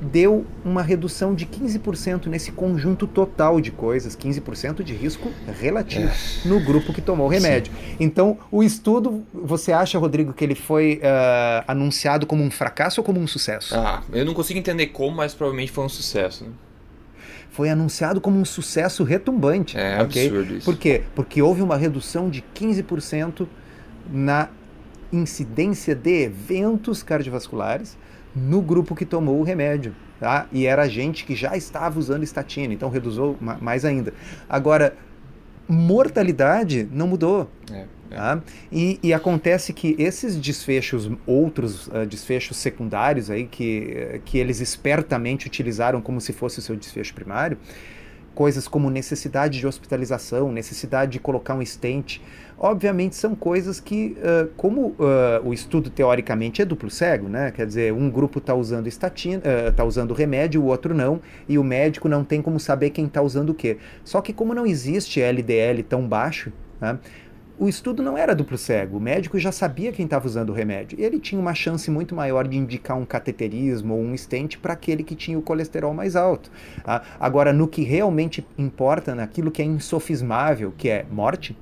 deu 0.00 0.46
uma 0.64 0.82
redução 0.82 1.34
de 1.34 1.44
15% 1.44 2.26
nesse 2.26 2.50
conjunto 2.52 3.06
total 3.06 3.60
de 3.60 3.70
coisas, 3.70 4.16
15% 4.16 4.82
de 4.82 4.94
risco 4.94 5.30
relativo 5.60 6.08
é. 6.08 6.48
no 6.48 6.58
grupo 6.60 6.92
que 6.92 7.02
tomou 7.02 7.26
o 7.26 7.28
remédio. 7.28 7.72
Sim. 7.72 7.96
Então, 8.00 8.38
o 8.50 8.62
estudo, 8.62 9.24
você 9.32 9.72
acha, 9.72 9.98
Rodrigo, 9.98 10.32
que 10.32 10.42
ele 10.42 10.54
foi 10.54 11.00
uh, 11.02 11.64
anunciado 11.68 12.26
como 12.26 12.42
um 12.42 12.50
fracasso 12.50 13.00
ou 13.00 13.04
como 13.04 13.20
um 13.20 13.26
sucesso? 13.26 13.74
Ah, 13.74 14.02
eu 14.12 14.24
não 14.24 14.32
consigo 14.32 14.58
entender 14.58 14.86
como, 14.86 15.16
mas 15.16 15.34
provavelmente 15.34 15.70
foi 15.70 15.84
um 15.84 15.88
sucesso. 15.88 16.44
Né? 16.44 16.50
Foi 17.50 17.68
anunciado 17.68 18.20
como 18.20 18.38
um 18.38 18.44
sucesso 18.44 19.04
retumbante. 19.04 19.76
É 19.76 20.02
okay? 20.02 20.26
absurdo 20.26 20.56
isso. 20.56 20.64
Por 20.64 20.78
quê? 20.78 21.02
Porque 21.14 21.42
houve 21.42 21.60
uma 21.60 21.76
redução 21.76 22.30
de 22.30 22.42
15% 22.54 23.46
na 24.10 24.48
incidência 25.12 25.94
de 25.94 26.22
eventos 26.22 27.02
cardiovasculares 27.02 27.98
no 28.34 28.60
grupo 28.60 28.94
que 28.94 29.04
tomou 29.04 29.38
o 29.38 29.42
remédio. 29.42 29.94
Tá? 30.18 30.46
E 30.52 30.66
era 30.66 30.86
gente 30.86 31.24
que 31.24 31.34
já 31.34 31.56
estava 31.56 31.98
usando 31.98 32.22
estatina, 32.22 32.74
então 32.74 32.90
reduziu 32.90 33.38
mais 33.40 33.86
ainda. 33.86 34.12
Agora, 34.48 34.94
mortalidade 35.66 36.86
não 36.92 37.08
mudou. 37.08 37.50
É, 37.72 37.86
é. 38.10 38.16
Tá? 38.16 38.42
E, 38.70 38.98
e, 39.02 39.14
acontece 39.14 39.72
que 39.72 39.96
esses 39.98 40.36
desfechos, 40.36 41.10
outros 41.26 41.86
uh, 41.86 42.04
desfechos 42.06 42.58
secundários 42.58 43.30
aí, 43.30 43.46
que, 43.46 44.20
que 44.26 44.36
eles 44.36 44.60
espertamente 44.60 45.46
utilizaram 45.46 46.02
como 46.02 46.20
se 46.20 46.34
fosse 46.34 46.58
o 46.58 46.62
seu 46.62 46.76
desfecho 46.76 47.14
primário, 47.14 47.56
coisas 48.40 48.66
como 48.66 48.88
necessidade 48.88 49.58
de 49.58 49.66
hospitalização, 49.66 50.50
necessidade 50.50 51.12
de 51.12 51.20
colocar 51.20 51.54
um 51.54 51.62
stent, 51.62 52.22
obviamente 52.58 53.14
são 53.14 53.34
coisas 53.34 53.78
que, 53.78 54.16
uh, 54.16 54.48
como 54.56 54.96
uh, 54.96 54.96
o 55.44 55.52
estudo 55.52 55.90
teoricamente 55.90 56.62
é 56.62 56.64
duplo 56.64 56.88
cego, 56.88 57.28
né? 57.28 57.50
Quer 57.50 57.66
dizer, 57.66 57.92
um 57.92 58.08
grupo 58.08 58.38
está 58.38 58.54
usando 58.54 58.86
estatina, 58.86 59.42
está 59.68 59.84
usando 59.84 60.14
remédio, 60.14 60.62
o 60.62 60.68
outro 60.68 60.94
não, 60.94 61.20
e 61.46 61.58
o 61.58 61.62
médico 61.62 62.08
não 62.08 62.24
tem 62.24 62.40
como 62.40 62.58
saber 62.58 62.88
quem 62.88 63.04
está 63.04 63.20
usando 63.20 63.50
o 63.50 63.54
quê. 63.54 63.76
Só 64.02 64.22
que 64.22 64.32
como 64.32 64.54
não 64.54 64.64
existe 64.64 65.20
LDL 65.20 65.82
tão 65.82 66.08
baixo, 66.08 66.50
né? 66.80 66.98
O 67.60 67.68
estudo 67.68 68.02
não 68.02 68.16
era 68.16 68.34
duplo 68.34 68.56
cego, 68.56 68.96
o 68.96 69.00
médico 69.00 69.38
já 69.38 69.52
sabia 69.52 69.92
quem 69.92 70.06
estava 70.06 70.26
usando 70.26 70.48
o 70.48 70.52
remédio. 70.54 70.98
E 70.98 71.04
ele 71.04 71.20
tinha 71.20 71.38
uma 71.38 71.52
chance 71.52 71.90
muito 71.90 72.14
maior 72.14 72.48
de 72.48 72.56
indicar 72.56 72.96
um 72.96 73.04
cateterismo 73.04 73.92
ou 73.92 74.00
um 74.00 74.14
estente 74.14 74.56
para 74.56 74.72
aquele 74.72 75.02
que 75.02 75.14
tinha 75.14 75.38
o 75.38 75.42
colesterol 75.42 75.92
mais 75.92 76.16
alto. 76.16 76.50
Ah, 76.82 77.02
agora, 77.20 77.52
no 77.52 77.68
que 77.68 77.82
realmente 77.82 78.42
importa, 78.56 79.14
naquilo 79.14 79.50
que 79.50 79.60
é 79.60 79.64
insofismável, 79.66 80.72
que 80.74 80.88
é 80.88 81.04
morte, 81.10 81.54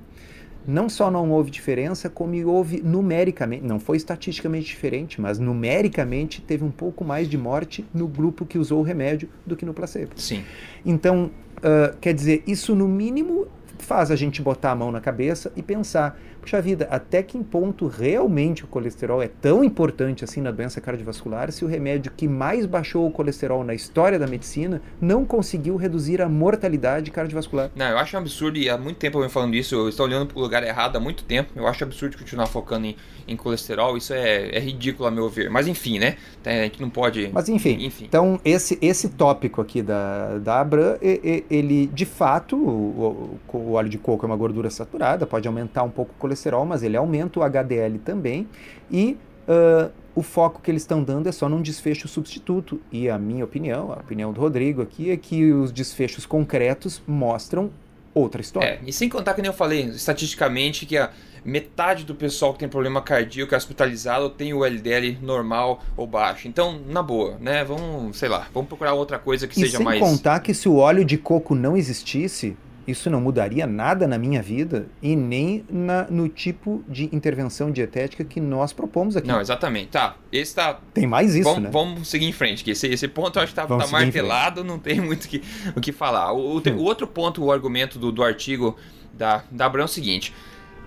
não 0.64 0.88
só 0.88 1.10
não 1.10 1.32
houve 1.32 1.50
diferença, 1.50 2.08
como 2.08 2.46
houve 2.46 2.80
numericamente, 2.80 3.64
não 3.64 3.80
foi 3.80 3.96
estatisticamente 3.96 4.66
diferente, 4.66 5.20
mas 5.20 5.40
numericamente 5.40 6.40
teve 6.40 6.62
um 6.62 6.70
pouco 6.70 7.04
mais 7.04 7.28
de 7.28 7.36
morte 7.36 7.84
no 7.92 8.06
grupo 8.06 8.46
que 8.46 8.56
usou 8.56 8.78
o 8.78 8.82
remédio 8.84 9.28
do 9.44 9.56
que 9.56 9.66
no 9.66 9.74
placebo. 9.74 10.12
Sim. 10.14 10.44
Então, 10.86 11.32
uh, 11.56 11.96
quer 12.00 12.14
dizer, 12.14 12.44
isso 12.46 12.72
no 12.76 12.86
mínimo 12.86 13.48
faz 13.88 14.10
a 14.10 14.16
gente 14.16 14.42
botar 14.42 14.72
a 14.72 14.74
mão 14.74 14.92
na 14.92 15.00
cabeça 15.00 15.50
e 15.56 15.62
pensar, 15.62 16.20
puxa 16.42 16.60
vida, 16.60 16.86
até 16.90 17.22
que 17.22 17.42
ponto 17.42 17.86
realmente 17.86 18.62
o 18.62 18.66
colesterol 18.66 19.22
é 19.22 19.28
tão 19.28 19.64
importante 19.64 20.22
assim 20.22 20.42
na 20.42 20.50
doença 20.50 20.78
cardiovascular 20.78 21.50
se 21.50 21.64
o 21.64 21.68
remédio 21.68 22.12
que 22.14 22.28
mais 22.28 22.66
baixou 22.66 23.06
o 23.06 23.10
colesterol 23.10 23.64
na 23.64 23.72
história 23.72 24.18
da 24.18 24.26
medicina 24.26 24.82
não 25.00 25.24
conseguiu 25.24 25.76
reduzir 25.76 26.20
a 26.20 26.28
mortalidade 26.28 27.10
cardiovascular? 27.10 27.70
Não, 27.74 27.86
eu 27.86 27.96
acho 27.96 28.14
um 28.14 28.20
absurdo 28.20 28.58
e 28.58 28.68
há 28.68 28.76
muito 28.76 28.98
tempo 28.98 29.16
eu 29.16 29.20
venho 29.22 29.30
falando 29.30 29.54
isso, 29.54 29.74
eu 29.74 29.88
estou 29.88 30.04
olhando 30.04 30.26
para 30.26 30.38
o 30.38 30.42
lugar 30.42 30.62
errado 30.62 30.96
há 30.96 31.00
muito 31.00 31.24
tempo, 31.24 31.50
eu 31.56 31.66
acho 31.66 31.82
absurdo 31.82 32.18
continuar 32.18 32.46
focando 32.46 32.84
em, 32.84 32.96
em 33.26 33.36
colesterol, 33.36 33.96
isso 33.96 34.12
é, 34.12 34.54
é 34.54 34.60
ridículo 34.60 35.08
a 35.08 35.10
meu 35.10 35.30
ver, 35.30 35.48
mas 35.48 35.66
enfim, 35.66 35.98
né, 35.98 36.16
a 36.44 36.50
gente 36.50 36.82
não 36.82 36.90
pode... 36.90 37.30
Mas 37.32 37.48
enfim, 37.48 37.86
enfim. 37.86 38.04
então 38.04 38.38
esse, 38.44 38.78
esse 38.82 39.08
tópico 39.08 39.62
aqui 39.62 39.80
da, 39.80 40.36
da 40.36 40.60
Abram, 40.60 40.98
ele 41.00 41.86
de 41.86 42.04
fato, 42.04 42.54
o, 42.54 43.38
o, 43.50 43.56
o 43.56 43.77
óleo 43.78 43.88
de 43.88 43.98
coco 43.98 44.24
é 44.24 44.26
uma 44.26 44.36
gordura 44.36 44.70
saturada, 44.70 45.26
pode 45.26 45.48
aumentar 45.48 45.82
um 45.82 45.90
pouco 45.90 46.12
o 46.12 46.20
colesterol, 46.20 46.64
mas 46.64 46.82
ele 46.82 46.96
aumenta 46.96 47.40
o 47.40 47.42
HDL 47.42 47.98
também. 47.98 48.48
E 48.90 49.16
uh, 49.48 49.90
o 50.14 50.22
foco 50.22 50.60
que 50.60 50.70
eles 50.70 50.82
estão 50.82 51.02
dando 51.02 51.28
é 51.28 51.32
só 51.32 51.48
num 51.48 51.62
desfecho 51.62 52.08
substituto. 52.08 52.80
E 52.90 53.08
a 53.08 53.18
minha 53.18 53.44
opinião, 53.44 53.92
a 53.92 53.96
opinião 53.96 54.32
do 54.32 54.40
Rodrigo 54.40 54.82
aqui, 54.82 55.10
é 55.10 55.16
que 55.16 55.52
os 55.52 55.70
desfechos 55.70 56.26
concretos 56.26 57.02
mostram 57.06 57.70
outra 58.12 58.40
história. 58.40 58.66
É, 58.66 58.80
e 58.84 58.92
sem 58.92 59.08
contar 59.08 59.34
que 59.34 59.42
nem 59.42 59.48
eu 59.48 59.54
falei, 59.54 59.84
estatisticamente, 59.84 60.86
que 60.86 60.96
a 60.96 61.10
metade 61.44 62.04
do 62.04 62.14
pessoal 62.14 62.52
que 62.52 62.58
tem 62.58 62.68
problema 62.68 63.00
cardíaco 63.00 63.54
é 63.54 63.56
hospitalizado 63.56 64.28
tem 64.30 64.52
o 64.52 64.64
LDL 64.64 65.18
normal 65.22 65.82
ou 65.96 66.06
baixo. 66.06 66.48
Então, 66.48 66.80
na 66.86 67.02
boa, 67.02 67.38
né? 67.40 67.64
Vamos, 67.64 68.18
sei 68.18 68.28
lá, 68.28 68.48
vamos 68.52 68.68
procurar 68.68 68.94
outra 68.94 69.18
coisa 69.18 69.46
que 69.46 69.58
e 69.58 69.62
seja 69.62 69.78
sem 69.78 69.84
mais. 69.84 70.00
Sem 70.00 70.08
contar 70.08 70.40
que 70.40 70.52
se 70.52 70.68
o 70.68 70.76
óleo 70.76 71.04
de 71.04 71.16
coco 71.16 71.54
não 71.54 71.76
existisse, 71.76 72.56
isso 72.88 73.10
não 73.10 73.20
mudaria 73.20 73.66
nada 73.66 74.08
na 74.08 74.18
minha 74.18 74.42
vida 74.42 74.86
e 75.02 75.14
nem 75.14 75.64
na, 75.68 76.06
no 76.10 76.28
tipo 76.28 76.82
de 76.88 77.04
intervenção 77.14 77.70
dietética 77.70 78.24
que 78.24 78.40
nós 78.40 78.72
propomos 78.72 79.16
aqui. 79.16 79.28
Não, 79.28 79.40
exatamente. 79.40 79.88
Tá, 79.88 80.16
esse 80.32 80.54
tá... 80.54 80.80
Tem 80.94 81.06
mais 81.06 81.34
isso, 81.34 81.44
vamos, 81.44 81.62
né? 81.62 81.70
Vamos 81.70 82.08
seguir 82.08 82.26
em 82.26 82.32
frente, 82.32 82.64
que 82.64 82.70
esse, 82.70 82.86
esse 82.86 83.06
ponto 83.06 83.38
eu 83.38 83.42
acho 83.42 83.52
que 83.52 83.56
tá, 83.56 83.66
tá 83.66 83.86
martelado, 83.88 84.64
não 84.64 84.78
tem 84.78 85.00
muito 85.00 85.28
que, 85.28 85.42
o 85.76 85.80
que 85.80 85.92
falar. 85.92 86.32
O, 86.32 86.56
o, 86.56 86.58
hum. 86.58 86.76
o 86.76 86.82
outro 86.82 87.06
ponto, 87.06 87.44
o 87.44 87.52
argumento 87.52 87.98
do, 87.98 88.10
do 88.10 88.24
artigo 88.24 88.76
da, 89.12 89.44
da 89.50 89.66
Abrão 89.66 89.82
é 89.82 89.84
o 89.84 89.88
seguinte 89.88 90.32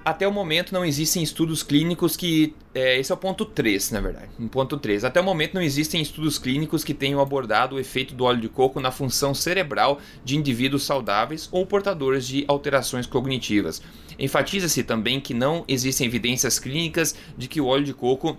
até 0.03 0.27
o 0.27 0.31
momento 0.31 0.73
não 0.73 0.83
existem 0.83 1.21
estudos 1.21 1.61
clínicos 1.61 2.15
que. 2.15 2.55
É, 2.73 2.99
esse 2.99 3.11
é 3.11 3.15
o 3.15 3.17
ponto 3.17 3.45
3, 3.45 3.91
na 3.91 4.01
verdade. 4.01 4.29
Um 4.39 4.47
ponto 4.47 4.77
3. 4.77 5.03
Até 5.03 5.19
o 5.19 5.23
momento 5.23 5.53
não 5.53 5.61
existem 5.61 6.01
estudos 6.01 6.39
clínicos 6.39 6.83
que 6.83 6.93
tenham 6.93 7.19
abordado 7.19 7.75
o 7.75 7.79
efeito 7.79 8.15
do 8.15 8.23
óleo 8.23 8.41
de 8.41 8.49
coco 8.49 8.79
na 8.79 8.91
função 8.91 9.33
cerebral 9.33 9.99
de 10.23 10.37
indivíduos 10.37 10.83
saudáveis 10.83 11.47
ou 11.51 11.65
portadores 11.65 12.25
de 12.25 12.45
alterações 12.47 13.05
cognitivas. 13.05 13.81
Enfatiza-se 14.17 14.83
também 14.83 15.19
que 15.19 15.33
não 15.33 15.63
existem 15.67 16.07
evidências 16.07 16.57
clínicas 16.57 17.15
de 17.37 17.47
que 17.47 17.61
o 17.61 17.67
óleo 17.67 17.85
de 17.85 17.93
coco 17.93 18.37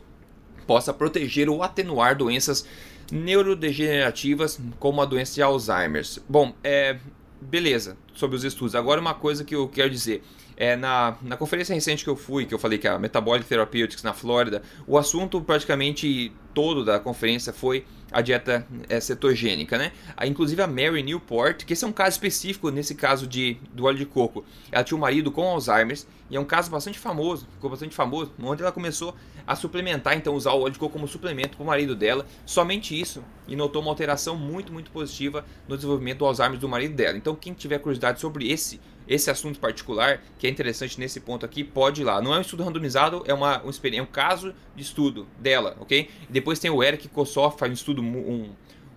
possa 0.66 0.92
proteger 0.92 1.48
ou 1.48 1.62
atenuar 1.62 2.16
doenças 2.16 2.66
neurodegenerativas 3.11 4.59
como 4.79 5.03
a 5.03 5.05
doença 5.05 5.35
de 5.35 5.42
Alzheimer. 5.42 6.05
Bom, 6.29 6.55
é, 6.64 6.98
beleza 7.40 7.96
sobre 8.14 8.37
os 8.37 8.44
estudos. 8.44 8.75
Agora 8.75 9.01
uma 9.01 9.14
coisa 9.14 9.44
que 9.44 9.55
eu 9.55 9.68
quero 9.68 9.90
dizer. 9.90 10.22
É, 10.56 10.76
na, 10.76 11.16
na 11.22 11.36
conferência 11.36 11.74
recente 11.74 12.04
que 12.04 12.10
eu 12.10 12.16
fui, 12.16 12.46
que 12.46 12.54
eu 12.54 12.58
falei 12.58 12.78
que 12.78 12.86
a 12.86 12.98
Metabolic 12.98 13.48
Therapeutics 13.48 14.02
na 14.02 14.12
Flórida, 14.12 14.62
o 14.86 14.98
assunto 14.98 15.40
praticamente 15.40 16.32
todo 16.52 16.84
da 16.84 16.98
conferência 16.98 17.52
foi 17.52 17.84
a 18.12 18.20
dieta 18.20 18.66
é, 18.88 19.00
cetogênica, 19.00 19.78
né? 19.78 19.92
Inclusive 20.24 20.60
a 20.60 20.66
Mary 20.66 21.02
Newport, 21.02 21.64
que 21.64 21.72
esse 21.72 21.84
é 21.84 21.88
um 21.88 21.92
caso 21.92 22.10
específico 22.10 22.70
nesse 22.70 22.94
caso 22.94 23.26
de, 23.26 23.56
do 23.72 23.84
óleo 23.84 23.98
de 23.98 24.06
coco. 24.06 24.44
Ela 24.70 24.84
tinha 24.84 24.96
um 24.96 25.00
marido 25.00 25.30
com 25.30 25.42
Alzheimer 25.42 25.98
e 26.30 26.36
é 26.36 26.40
um 26.40 26.44
caso 26.44 26.70
bastante 26.70 26.98
famoso, 26.98 27.46
ficou 27.54 27.70
bastante 27.70 27.94
famoso, 27.94 28.32
onde 28.42 28.62
ela 28.62 28.70
começou 28.70 29.14
a 29.46 29.56
suplementar, 29.56 30.16
então 30.16 30.34
usar 30.34 30.52
o 30.52 30.60
óleo 30.60 30.72
de 30.72 30.78
coco 30.78 30.92
como 30.92 31.08
suplemento 31.08 31.56
para 31.56 31.64
o 31.64 31.66
marido 31.66 31.96
dela, 31.96 32.26
somente 32.46 32.98
isso, 32.98 33.24
e 33.48 33.56
notou 33.56 33.82
uma 33.82 33.90
alteração 33.90 34.36
muito, 34.36 34.72
muito 34.72 34.90
positiva 34.90 35.44
no 35.66 35.74
desenvolvimento 35.74 36.18
do 36.18 36.26
Alzheimer 36.26 36.58
do 36.58 36.68
marido 36.68 36.94
dela. 36.94 37.16
Então 37.16 37.34
quem 37.34 37.52
tiver 37.52 37.78
curiosidade 37.78 38.20
sobre 38.20 38.50
esse 38.50 38.80
esse 39.12 39.31
assunto 39.31 39.59
particular, 39.59 40.22
que 40.38 40.46
é 40.46 40.51
interessante 40.51 40.98
nesse 40.98 41.20
ponto 41.20 41.44
aqui, 41.44 41.62
pode 41.62 42.01
ir 42.01 42.05
lá. 42.05 42.20
Não 42.22 42.35
é 42.35 42.38
um 42.38 42.40
estudo 42.40 42.62
randomizado, 42.62 43.22
é, 43.27 43.35
uma, 43.35 43.62
um, 43.62 43.70
é 43.70 44.03
um 44.03 44.07
caso 44.07 44.55
de 44.75 44.83
estudo 44.83 45.27
dela, 45.38 45.77
ok? 45.81 46.09
Depois 46.31 46.59
tem 46.59 46.70
o 46.70 46.83
Eric 46.83 47.09
Kossoff, 47.09 47.59
faz 47.59 47.70
um 47.70 47.75
estudo, 47.75 48.01
um, 48.01 48.51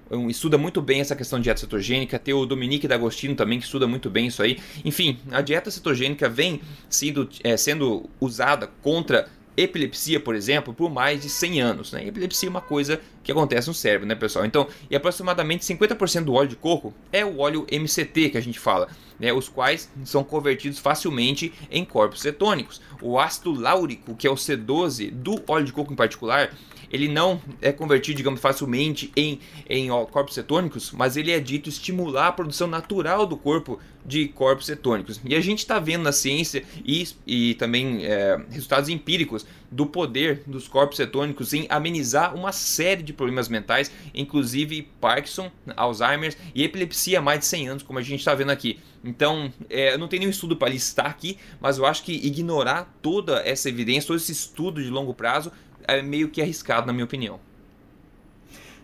um, 0.10 0.30
estuda 0.30 0.58
muito 0.58 0.82
bem 0.82 1.02
essa 1.02 1.16
questão 1.16 1.38
de 1.40 1.44
dieta 1.44 1.60
cetogênica. 1.60 2.18
Tem 2.18 2.34
o 2.34 2.46
Dominique 2.46 2.88
D'Agostino 2.88 3.36
também, 3.36 3.60
que 3.60 3.66
estuda 3.66 3.88
muito 3.88 4.10
bem 4.10 4.28
isso 4.28 4.42
aí. 4.42 4.58
Enfim, 4.86 5.20
a 5.32 5.42
dieta 5.42 5.70
cetogênica 5.70 6.30
vem 6.30 6.62
sendo, 6.90 7.28
é, 7.44 7.58
sendo 7.58 8.10
usada 8.20 8.68
contra 8.82 9.28
epilepsia, 9.58 10.20
por 10.20 10.36
exemplo, 10.36 10.74
por 10.74 10.90
mais 10.90 11.22
de 11.22 11.30
100 11.30 11.62
anos. 11.62 11.92
Né? 11.92 12.08
Epilepsia 12.08 12.48
é 12.48 12.50
uma 12.50 12.62
coisa 12.62 13.00
que 13.24 13.32
acontece 13.32 13.68
no 13.68 13.74
cérebro, 13.74 14.08
né, 14.08 14.16
pessoal? 14.16 14.46
Então, 14.46 14.68
e 14.90 14.96
aproximadamente 14.96 15.66
50% 15.66 16.24
do 16.24 16.34
óleo 16.34 16.50
de 16.50 16.56
coco 16.56 16.94
é 17.12 17.26
o 17.26 17.40
óleo 17.40 17.66
MCT 17.72 18.30
que 18.30 18.38
a 18.38 18.42
gente 18.42 18.60
fala, 18.60 18.88
né? 19.20 19.34
Os 19.34 19.50
quais 19.50 19.90
são 20.04 20.24
convertidos 20.24 20.80
facilmente 20.80 21.54
em 21.72 21.84
corpos 21.84 22.22
cetônicos. 22.22 22.82
O 23.02 23.20
ácido 23.20 23.54
láurico, 23.54 24.16
que 24.16 24.28
é 24.28 24.30
o 24.30 24.36
C12 24.36 25.12
do 25.12 25.42
óleo 25.48 25.66
de 25.66 25.74
coco 25.74 25.92
em 25.92 25.96
particular, 25.96 26.52
ele 26.96 27.08
não 27.08 27.42
é 27.62 27.72
convertido, 27.72 28.18
digamos, 28.18 28.40
facilmente 28.40 29.12
em, 29.16 29.40
em 29.70 29.90
corpos 30.12 30.34
cetônicos, 30.34 30.92
mas 30.92 31.18
ele 31.18 31.32
é 31.32 31.40
dito 31.40 31.70
estimular 31.70 32.28
a 32.28 32.32
produção 32.32 32.68
natural 32.68 33.26
do 33.26 33.38
corpo 33.38 33.80
de 34.06 34.28
corpos 34.28 34.68
cetônicos. 34.68 35.20
E 35.26 35.36
a 35.36 35.42
gente 35.42 35.60
está 35.60 35.80
vendo 35.80 36.04
na 36.04 36.12
ciência 36.12 36.64
e, 36.86 37.08
e 37.26 37.56
também 37.56 38.06
é, 38.06 38.40
resultados 38.50 38.90
empíricos 38.90 39.46
do 39.72 39.86
poder 39.86 40.44
dos 40.46 40.68
corpos 40.68 40.98
cetônicos 40.98 41.54
em 41.54 41.66
amenizar 41.70 42.36
uma 42.36 42.52
série 42.52 43.04
de 43.04 43.12
problemas 43.12 43.50
mentais, 43.50 43.92
inclusive 44.14 44.88
Parkinson, 45.02 45.52
Alzheimer 45.76 46.36
e 46.54 46.64
epilepsia 46.64 47.20
há 47.20 47.22
mais 47.22 47.40
de 47.40 47.46
100 47.46 47.68
anos, 47.70 47.84
como 47.84 48.00
a 48.00 48.02
gente 48.02 48.20
está 48.20 48.34
vendo 48.36 48.52
aqui. 48.52 48.80
Então, 49.04 49.52
é, 49.70 49.98
não 49.98 50.08
tem 50.08 50.20
nenhum 50.20 50.32
estudo 50.32 50.56
para 50.56 50.70
listar 50.70 51.08
aqui, 51.08 51.38
mas 51.60 51.78
eu 51.78 51.86
acho 51.86 52.04
que 52.04 52.14
ignorar 52.14 52.92
toda 53.02 53.42
essa 53.46 53.70
evidência, 53.70 54.08
todo 54.08 54.18
esse 54.18 54.32
estudo 54.32 54.82
de 54.82 54.90
longo 54.90 55.14
prazo, 55.14 55.52
é 55.88 56.02
meio 56.02 56.30
que 56.30 56.42
arriscado, 56.42 56.88
na 56.88 56.94
minha 56.94 57.06
opinião. 57.06 57.36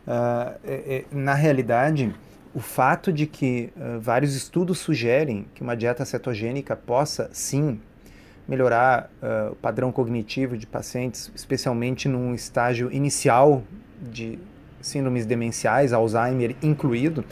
Uh, 0.07 0.57
é, 0.63 0.65
é, 0.65 1.05
na 1.11 1.33
realidade, 1.33 2.13
o 2.53 2.59
fato 2.59 3.13
de 3.13 3.25
que 3.27 3.71
uh, 3.75 3.99
vários 3.99 4.35
estudos 4.35 4.79
sugerem 4.79 5.45
que 5.53 5.61
uma 5.61 5.75
dieta 5.75 6.03
cetogênica 6.03 6.75
possa 6.75 7.29
sim 7.31 7.79
melhorar 8.47 9.09
uh, 9.21 9.51
o 9.51 9.55
padrão 9.55 9.91
cognitivo 9.91 10.57
de 10.57 10.65
pacientes, 10.67 11.31
especialmente 11.35 12.07
num 12.07 12.33
estágio 12.33 12.91
inicial 12.91 13.63
de 14.01 14.39
síndromes 14.81 15.25
demenciais, 15.25 15.93
Alzheimer 15.93 16.55
incluído, 16.61 17.23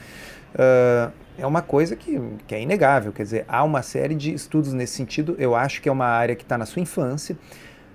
uh, 0.54 1.12
é 1.38 1.46
uma 1.46 1.62
coisa 1.62 1.96
que, 1.96 2.20
que 2.48 2.54
é 2.54 2.62
inegável. 2.62 3.12
Quer 3.12 3.24
dizer, 3.24 3.46
há 3.48 3.64
uma 3.64 3.82
série 3.82 4.14
de 4.14 4.34
estudos 4.34 4.74
nesse 4.74 4.94
sentido. 4.94 5.36
Eu 5.40 5.56
acho 5.56 5.82
que 5.82 5.90
é 5.90 5.92
uma 5.92 6.06
área 6.06 6.36
que 6.36 6.44
está 6.44 6.58
na 6.58 6.66
sua 6.66 6.82
infância. 6.82 7.38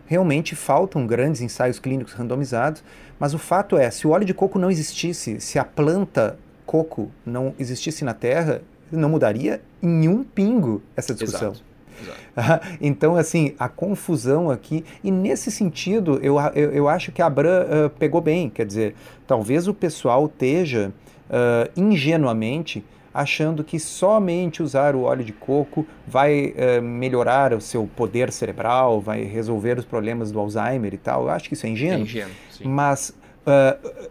Realmente 0.07 0.55
faltam 0.55 1.07
grandes 1.07 1.41
ensaios 1.41 1.79
clínicos 1.79 2.13
randomizados, 2.13 2.83
mas 3.19 3.35
o 3.35 3.39
fato 3.39 3.77
é, 3.77 3.91
se 3.91 4.07
o 4.07 4.11
óleo 4.11 4.25
de 4.25 4.35
coco 4.35 4.59
não 4.59 4.71
existisse, 4.71 5.41
se 5.41 5.59
a 5.59 5.65
planta 5.65 6.39
coco 6.67 7.11
não 7.25 7.55
existisse 7.59 8.05
na 8.05 8.15
Terra, 8.15 8.63
não 8.91 9.09
mudaria 9.09 9.61
em 9.83 10.09
um 10.09 10.23
pingo 10.23 10.83
essa 10.97 11.15
discussão. 11.15 11.51
Exato. 11.53 11.75
Então, 12.81 13.17
assim, 13.17 13.55
a 13.59 13.69
confusão 13.69 14.51
aqui, 14.51 14.85
e 15.03 15.11
nesse 15.11 15.51
sentido, 15.51 16.19
eu, 16.21 16.37
eu, 16.55 16.73
eu 16.73 16.89
acho 16.89 17.13
que 17.13 17.23
a 17.23 17.27
Abram 17.27 17.51
uh, 17.51 17.91
pegou 17.91 18.21
bem, 18.21 18.51
quer 18.51 18.67
dizer, 18.67 18.97
talvez 19.27 19.69
o 19.69 19.73
pessoal 19.73 20.27
esteja 20.27 20.93
uh, 21.31 21.71
ingenuamente 21.81 22.85
achando 23.15 23.63
que 23.63 23.79
somente 23.79 24.61
usar 24.61 24.97
o 24.97 25.03
óleo 25.03 25.25
de 25.25 25.33
coco 25.33 25.87
vai 26.05 26.53
uh, 26.57 26.83
melhorar 26.83 27.55
o 27.55 27.61
seu 27.61 27.89
poder 27.97 28.33
cerebral, 28.33 29.01
vai 29.01 29.23
resolver 29.23 29.79
os 29.79 29.85
problemas 29.85 30.33
do 30.33 30.41
Alzheimer 30.41 30.93
e 30.93 30.99
tal. 30.99 31.23
Eu 31.23 31.31
acho 31.31 31.49
que 31.49 31.55
isso 31.55 31.65
é 31.65 31.69
ingênuo. 31.69 32.01
É 32.01 32.03
ingênuo 32.03 32.33
sim. 32.51 32.65
Mas 32.65 33.11
uh, 33.47 34.09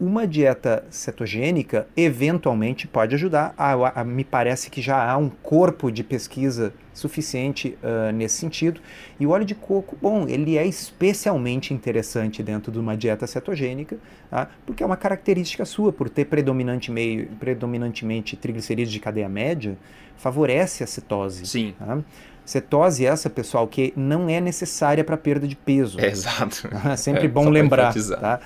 uma 0.00 0.26
dieta 0.26 0.84
cetogênica 0.90 1.88
eventualmente 1.96 2.86
pode 2.86 3.14
ajudar. 3.16 3.52
A, 3.58 4.00
a, 4.00 4.04
me 4.04 4.22
parece 4.22 4.70
que 4.70 4.80
já 4.80 5.10
há 5.10 5.16
um 5.16 5.28
corpo 5.28 5.90
de 5.90 6.04
pesquisa 6.04 6.72
suficiente 6.94 7.76
uh, 7.82 8.12
nesse 8.12 8.36
sentido. 8.36 8.80
E 9.18 9.26
o 9.26 9.30
óleo 9.30 9.44
de 9.44 9.56
coco, 9.56 9.96
bom, 10.00 10.28
ele 10.28 10.56
é 10.56 10.64
especialmente 10.64 11.74
interessante 11.74 12.42
dentro 12.42 12.70
de 12.70 12.78
uma 12.78 12.96
dieta 12.96 13.26
cetogênica, 13.26 13.96
tá? 14.30 14.48
porque 14.64 14.82
é 14.82 14.86
uma 14.86 14.96
característica 14.96 15.64
sua, 15.64 15.92
por 15.92 16.08
ter 16.08 16.26
predominante 16.26 16.92
meio, 16.92 17.26
predominantemente 17.40 18.36
triglicerídeos 18.36 18.92
de 18.92 19.00
cadeia 19.00 19.28
média, 19.28 19.76
favorece 20.16 20.84
a 20.84 20.86
cetose. 20.86 21.44
Sim. 21.46 21.74
Tá? 21.76 21.98
Cetose 22.44 23.04
essa, 23.04 23.28
pessoal, 23.28 23.66
que 23.66 23.92
não 23.96 24.28
é 24.28 24.40
necessária 24.40 25.04
para 25.04 25.16
perda 25.16 25.46
de 25.46 25.56
peso. 25.56 26.00
É, 26.00 26.06
exato. 26.06 26.68
Sempre 26.96 27.26
é, 27.26 27.28
bom 27.28 27.48
lembrar. 27.48 27.92
Tá? 27.92 28.40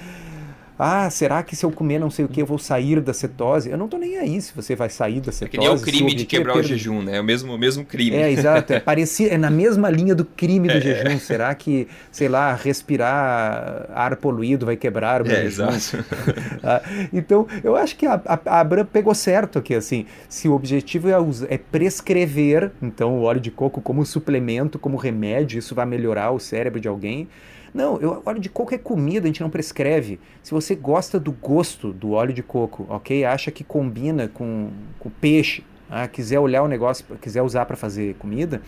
Ah, 0.79 1.09
será 1.11 1.43
que 1.43 1.55
se 1.55 1.65
eu 1.65 1.71
comer 1.71 1.99
não 1.99 2.11
sei 2.11 2.25
o 2.25 2.29
que 2.29 2.41
eu 2.41 2.47
vou 2.47 2.59
sair 2.59 3.01
da 3.01 3.13
cetose? 3.13 3.71
Eu 3.71 3.77
não 3.77 3.89
tô 3.89 3.99
nem 3.99 4.17
aí 4.19 4.41
se 4.41 4.53
você 4.55 4.75
vai 4.75 4.89
sair 4.89 5.21
da 5.21 5.31
cetose. 5.31 5.45
É 5.45 5.49
que 5.49 5.59
nem 5.59 5.69
o 5.69 5.81
crime 5.81 6.15
de 6.15 6.23
é 6.23 6.27
quebrar 6.27 6.57
é 6.57 6.61
o 6.61 6.63
jejum, 6.63 7.03
né? 7.03 7.17
É 7.17 7.21
o 7.21 7.25
mesmo, 7.25 7.55
o 7.55 7.59
mesmo 7.59 7.85
crime. 7.85 8.17
É, 8.17 8.31
exato. 8.31 8.73
É, 8.73 8.81
parecia, 8.81 9.29
é 9.29 9.39
na 9.39 9.51
mesma 9.51 9.91
linha 9.91 10.15
do 10.15 10.25
crime 10.25 10.69
do 10.69 10.75
é. 10.75 10.81
jejum. 10.81 11.19
Será 11.19 11.55
que, 11.55 11.87
sei 12.11 12.29
lá, 12.29 12.55
respirar 12.55 13.87
ar 13.95 14.17
poluído 14.17 14.67
vai 14.67 14.77
quebrar 14.77 15.23
o 15.23 15.27
meu 15.27 15.37
é, 15.37 15.43
jejum? 15.43 15.69
Exato. 15.69 16.05
ah, 16.65 16.83
então, 17.13 17.47
eu 17.63 17.77
acho 17.77 17.97
que 17.97 18.07
a, 18.07 18.21
a, 18.25 18.41
a 18.45 18.61
Abra 18.61 18.85
pegou 18.85 19.15
certo 19.15 19.59
aqui, 19.59 19.75
assim. 19.75 20.07
Se 20.29 20.49
o 20.49 20.55
objetivo 20.55 21.09
é, 21.09 21.15
é 21.49 21.59
prescrever, 21.59 22.71
então, 22.81 23.19
o 23.19 23.23
óleo 23.23 23.41
de 23.41 23.51
coco 23.51 23.81
como 23.81 24.05
suplemento, 24.07 24.79
como 24.79 24.97
remédio, 24.97 25.59
isso 25.59 25.75
vai 25.75 25.87
melhorar 25.87 26.31
o 26.31 26.39
cérebro 26.39 26.81
de 26.81 26.89
alguém 26.89 27.29
não, 27.75 27.99
eu, 27.99 28.23
óleo 28.27 28.41
de 28.41 28.51
coco 28.51 28.75
é 28.75 28.79
comida, 28.79 29.25
a 29.25 29.29
gente 29.29 29.41
não 29.41 29.49
prescreve. 29.49 30.21
Se 30.43 30.51
você 30.51 30.75
gosta 30.75 31.19
do 31.19 31.33
gosto 31.33 31.93
do 31.93 32.13
óleo 32.13 32.33
de 32.33 32.43
coco, 32.43 32.87
ok? 32.89 33.25
Acha 33.25 33.51
que 33.51 33.65
combina 33.65 34.29
com, 34.29 34.71
com 34.99 35.09
peixe, 35.09 35.65
ah, 35.91 36.07
quiser 36.07 36.39
olhar 36.39 36.63
o 36.63 36.69
negócio, 36.69 37.05
quiser 37.21 37.43
usar 37.43 37.65
para 37.65 37.77
fazer 37.77 38.15
comida, 38.17 38.61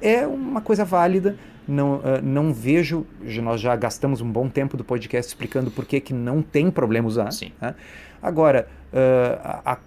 é 0.00 0.26
uma 0.26 0.60
coisa 0.60 0.84
válida. 0.84 1.36
Não, 1.66 1.96
uh, 1.96 2.22
não 2.22 2.50
vejo, 2.50 3.06
nós 3.42 3.60
já 3.60 3.76
gastamos 3.76 4.22
um 4.22 4.32
bom 4.32 4.48
tempo 4.48 4.74
do 4.74 4.82
podcast 4.82 5.28
explicando 5.28 5.70
por 5.70 5.84
que, 5.84 6.00
que 6.00 6.14
não 6.14 6.40
tem 6.40 6.70
problema 6.70 7.06
usar. 7.06 7.30
Sim. 7.30 7.52
Tá? 7.60 7.74
Agora, 8.22 8.66
uh, 8.90 9.60
a, 9.66 9.78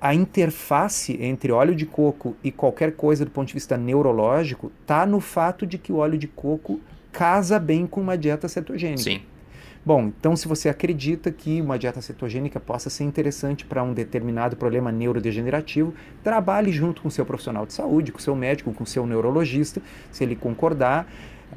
a, 0.00 0.14
interface 0.14 1.16
entre 1.22 1.52
óleo 1.52 1.76
de 1.76 1.86
coco 1.86 2.36
e 2.42 2.50
qualquer 2.50 2.96
coisa 2.96 3.24
do 3.24 3.30
ponto 3.30 3.46
de 3.46 3.54
vista 3.54 3.76
neurológico 3.76 4.72
está 4.82 5.06
no 5.06 5.20
fato 5.20 5.64
de 5.64 5.78
que 5.78 5.92
o 5.92 5.98
óleo 5.98 6.18
de 6.18 6.26
coco 6.26 6.80
casa 7.12 7.58
bem 7.58 7.86
com 7.86 8.00
uma 8.00 8.16
dieta 8.16 8.48
cetogênica. 8.48 9.02
Sim. 9.02 9.20
Bom, 9.84 10.12
então 10.18 10.36
se 10.36 10.46
você 10.46 10.68
acredita 10.68 11.30
que 11.30 11.62
uma 11.62 11.78
dieta 11.78 12.02
cetogênica 12.02 12.60
possa 12.60 12.90
ser 12.90 13.04
interessante 13.04 13.64
para 13.64 13.82
um 13.82 13.94
determinado 13.94 14.56
problema 14.56 14.92
neurodegenerativo, 14.92 15.94
trabalhe 16.22 16.70
junto 16.70 17.00
com 17.00 17.08
o 17.08 17.10
seu 17.10 17.24
profissional 17.24 17.64
de 17.64 17.72
saúde, 17.72 18.12
com 18.12 18.18
seu 18.18 18.36
médico, 18.36 18.72
com 18.72 18.84
o 18.84 18.86
seu 18.86 19.06
neurologista, 19.06 19.80
se 20.12 20.24
ele 20.24 20.36
concordar, 20.36 21.10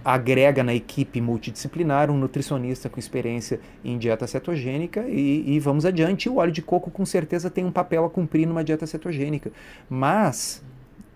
agrega 0.06 0.64
na 0.64 0.74
equipe 0.74 1.20
multidisciplinar 1.20 2.10
um 2.10 2.18
nutricionista 2.18 2.90
com 2.90 3.00
experiência 3.00 3.60
em 3.84 3.98
dieta 3.98 4.26
cetogênica 4.26 5.02
e, 5.08 5.56
e 5.56 5.60
vamos 5.60 5.86
adiante. 5.86 6.30
O 6.30 6.38
óleo 6.38 6.52
de 6.52 6.62
coco 6.62 6.90
com 6.90 7.06
certeza 7.06 7.50
tem 7.50 7.66
um 7.66 7.72
papel 7.72 8.06
a 8.06 8.10
cumprir 8.10 8.48
numa 8.48 8.64
dieta 8.64 8.88
cetogênica, 8.88 9.52
mas 9.90 10.64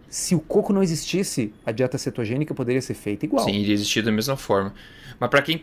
se 0.09 0.35
o 0.35 0.39
coco 0.39 0.71
não 0.71 0.83
existisse, 0.83 1.53
a 1.65 1.71
dieta 1.71 1.97
cetogênica 1.97 2.53
poderia 2.53 2.81
ser 2.81 2.93
feita 2.93 3.25
igual. 3.25 3.45
Sim, 3.45 3.53
iria 3.53 3.73
existir 3.73 4.01
da 4.01 4.11
mesma 4.11 4.37
forma. 4.37 4.73
Mas 5.19 5.29
para 5.29 5.41
quem, 5.41 5.61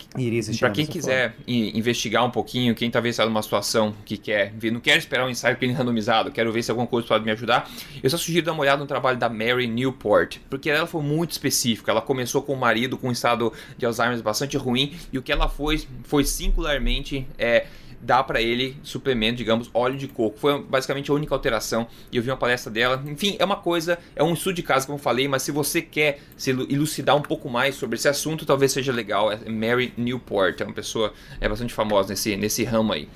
pra 0.58 0.70
quem 0.70 0.86
quiser 0.86 1.34
investigar 1.46 2.24
um 2.24 2.30
pouquinho, 2.30 2.74
quem 2.74 2.90
talvez 2.90 3.14
está 3.14 3.26
numa 3.26 3.42
situação 3.42 3.94
que 4.04 4.16
quer 4.16 4.52
ver, 4.56 4.70
não 4.70 4.80
quer 4.80 4.96
esperar 4.96 5.26
um 5.26 5.28
ensaio 5.28 5.56
randomizado, 5.74 6.30
quero 6.30 6.50
ver 6.52 6.62
se 6.62 6.70
alguma 6.70 6.86
coisa 6.86 7.06
pode 7.06 7.24
me 7.24 7.30
ajudar, 7.30 7.70
eu 8.02 8.08
só 8.08 8.16
sugiro 8.16 8.46
dar 8.46 8.52
uma 8.52 8.62
olhada 8.62 8.80
no 8.80 8.86
trabalho 8.86 9.18
da 9.18 9.28
Mary 9.28 9.66
Newport, 9.66 10.38
porque 10.48 10.70
ela 10.70 10.86
foi 10.86 11.02
muito 11.02 11.32
específica. 11.32 11.90
Ela 11.90 12.00
começou 12.00 12.42
com 12.42 12.54
o 12.54 12.56
marido 12.56 12.96
com 12.96 13.08
um 13.08 13.12
estado 13.12 13.52
de 13.76 13.84
Alzheimer 13.84 14.20
bastante 14.22 14.56
ruim 14.56 14.94
e 15.12 15.18
o 15.18 15.22
que 15.22 15.30
ela 15.30 15.48
foi 15.48 15.82
foi 16.04 16.24
singularmente 16.24 17.26
é, 17.38 17.66
dá 18.02 18.22
para 18.22 18.42
ele 18.42 18.76
suplemento, 18.82 19.36
digamos, 19.36 19.70
óleo 19.72 19.96
de 19.96 20.08
coco. 20.08 20.36
Foi 20.38 20.60
basicamente 20.62 21.10
a 21.10 21.14
única 21.14 21.34
alteração. 21.34 21.86
E 22.10 22.16
eu 22.16 22.22
vi 22.22 22.30
uma 22.30 22.36
palestra 22.36 22.70
dela. 22.70 23.02
Enfim, 23.06 23.36
é 23.38 23.44
uma 23.44 23.56
coisa, 23.56 23.98
é 24.16 24.22
um 24.22 24.34
estudo 24.34 24.56
de 24.56 24.62
caso, 24.62 24.86
como 24.86 24.98
eu 24.98 25.02
falei, 25.02 25.28
mas 25.28 25.42
se 25.42 25.52
você 25.52 25.80
quer 25.80 26.18
se 26.36 26.50
elucidar 26.50 27.16
um 27.16 27.22
pouco 27.22 27.48
mais 27.48 27.76
sobre 27.76 27.96
esse 27.96 28.08
assunto, 28.08 28.44
talvez 28.44 28.72
seja 28.72 28.92
legal. 28.92 29.30
É 29.30 29.48
Mary 29.48 29.94
Newport, 29.96 30.60
é 30.60 30.64
uma 30.64 30.74
pessoa 30.74 31.12
é 31.40 31.48
bastante 31.48 31.72
famosa 31.72 32.10
nesse, 32.10 32.36
nesse 32.36 32.64
ramo 32.64 32.92
aí. 32.92 33.08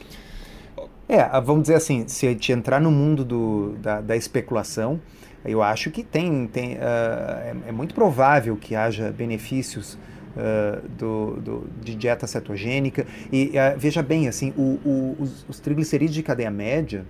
É, 1.08 1.28
vamos 1.40 1.62
dizer 1.62 1.74
assim, 1.74 2.06
se 2.08 2.26
a 2.26 2.30
gente 2.30 2.50
entrar 2.52 2.80
no 2.80 2.90
mundo 2.90 3.24
do, 3.24 3.76
da, 3.78 4.00
da 4.00 4.16
especulação, 4.16 5.00
eu 5.44 5.62
acho 5.62 5.90
que 5.90 6.02
tem, 6.02 6.48
tem 6.48 6.74
uh, 6.74 6.78
é, 6.78 7.56
é 7.68 7.72
muito 7.72 7.94
provável 7.94 8.56
que 8.56 8.74
haja 8.74 9.12
benefícios 9.12 9.96
uh, 10.36 10.88
do, 10.88 11.40
do, 11.40 11.70
de 11.82 11.94
dieta 11.94 12.26
cetogênica. 12.26 13.06
E 13.32 13.50
uh, 13.50 13.78
veja 13.78 14.02
bem, 14.02 14.28
assim, 14.28 14.52
o, 14.56 14.78
o, 14.84 15.16
os, 15.18 15.46
os, 15.48 15.60
triglicerídeos 15.60 16.14
de 16.14 16.22
cadeia 16.22 16.50
média, 16.50 17.04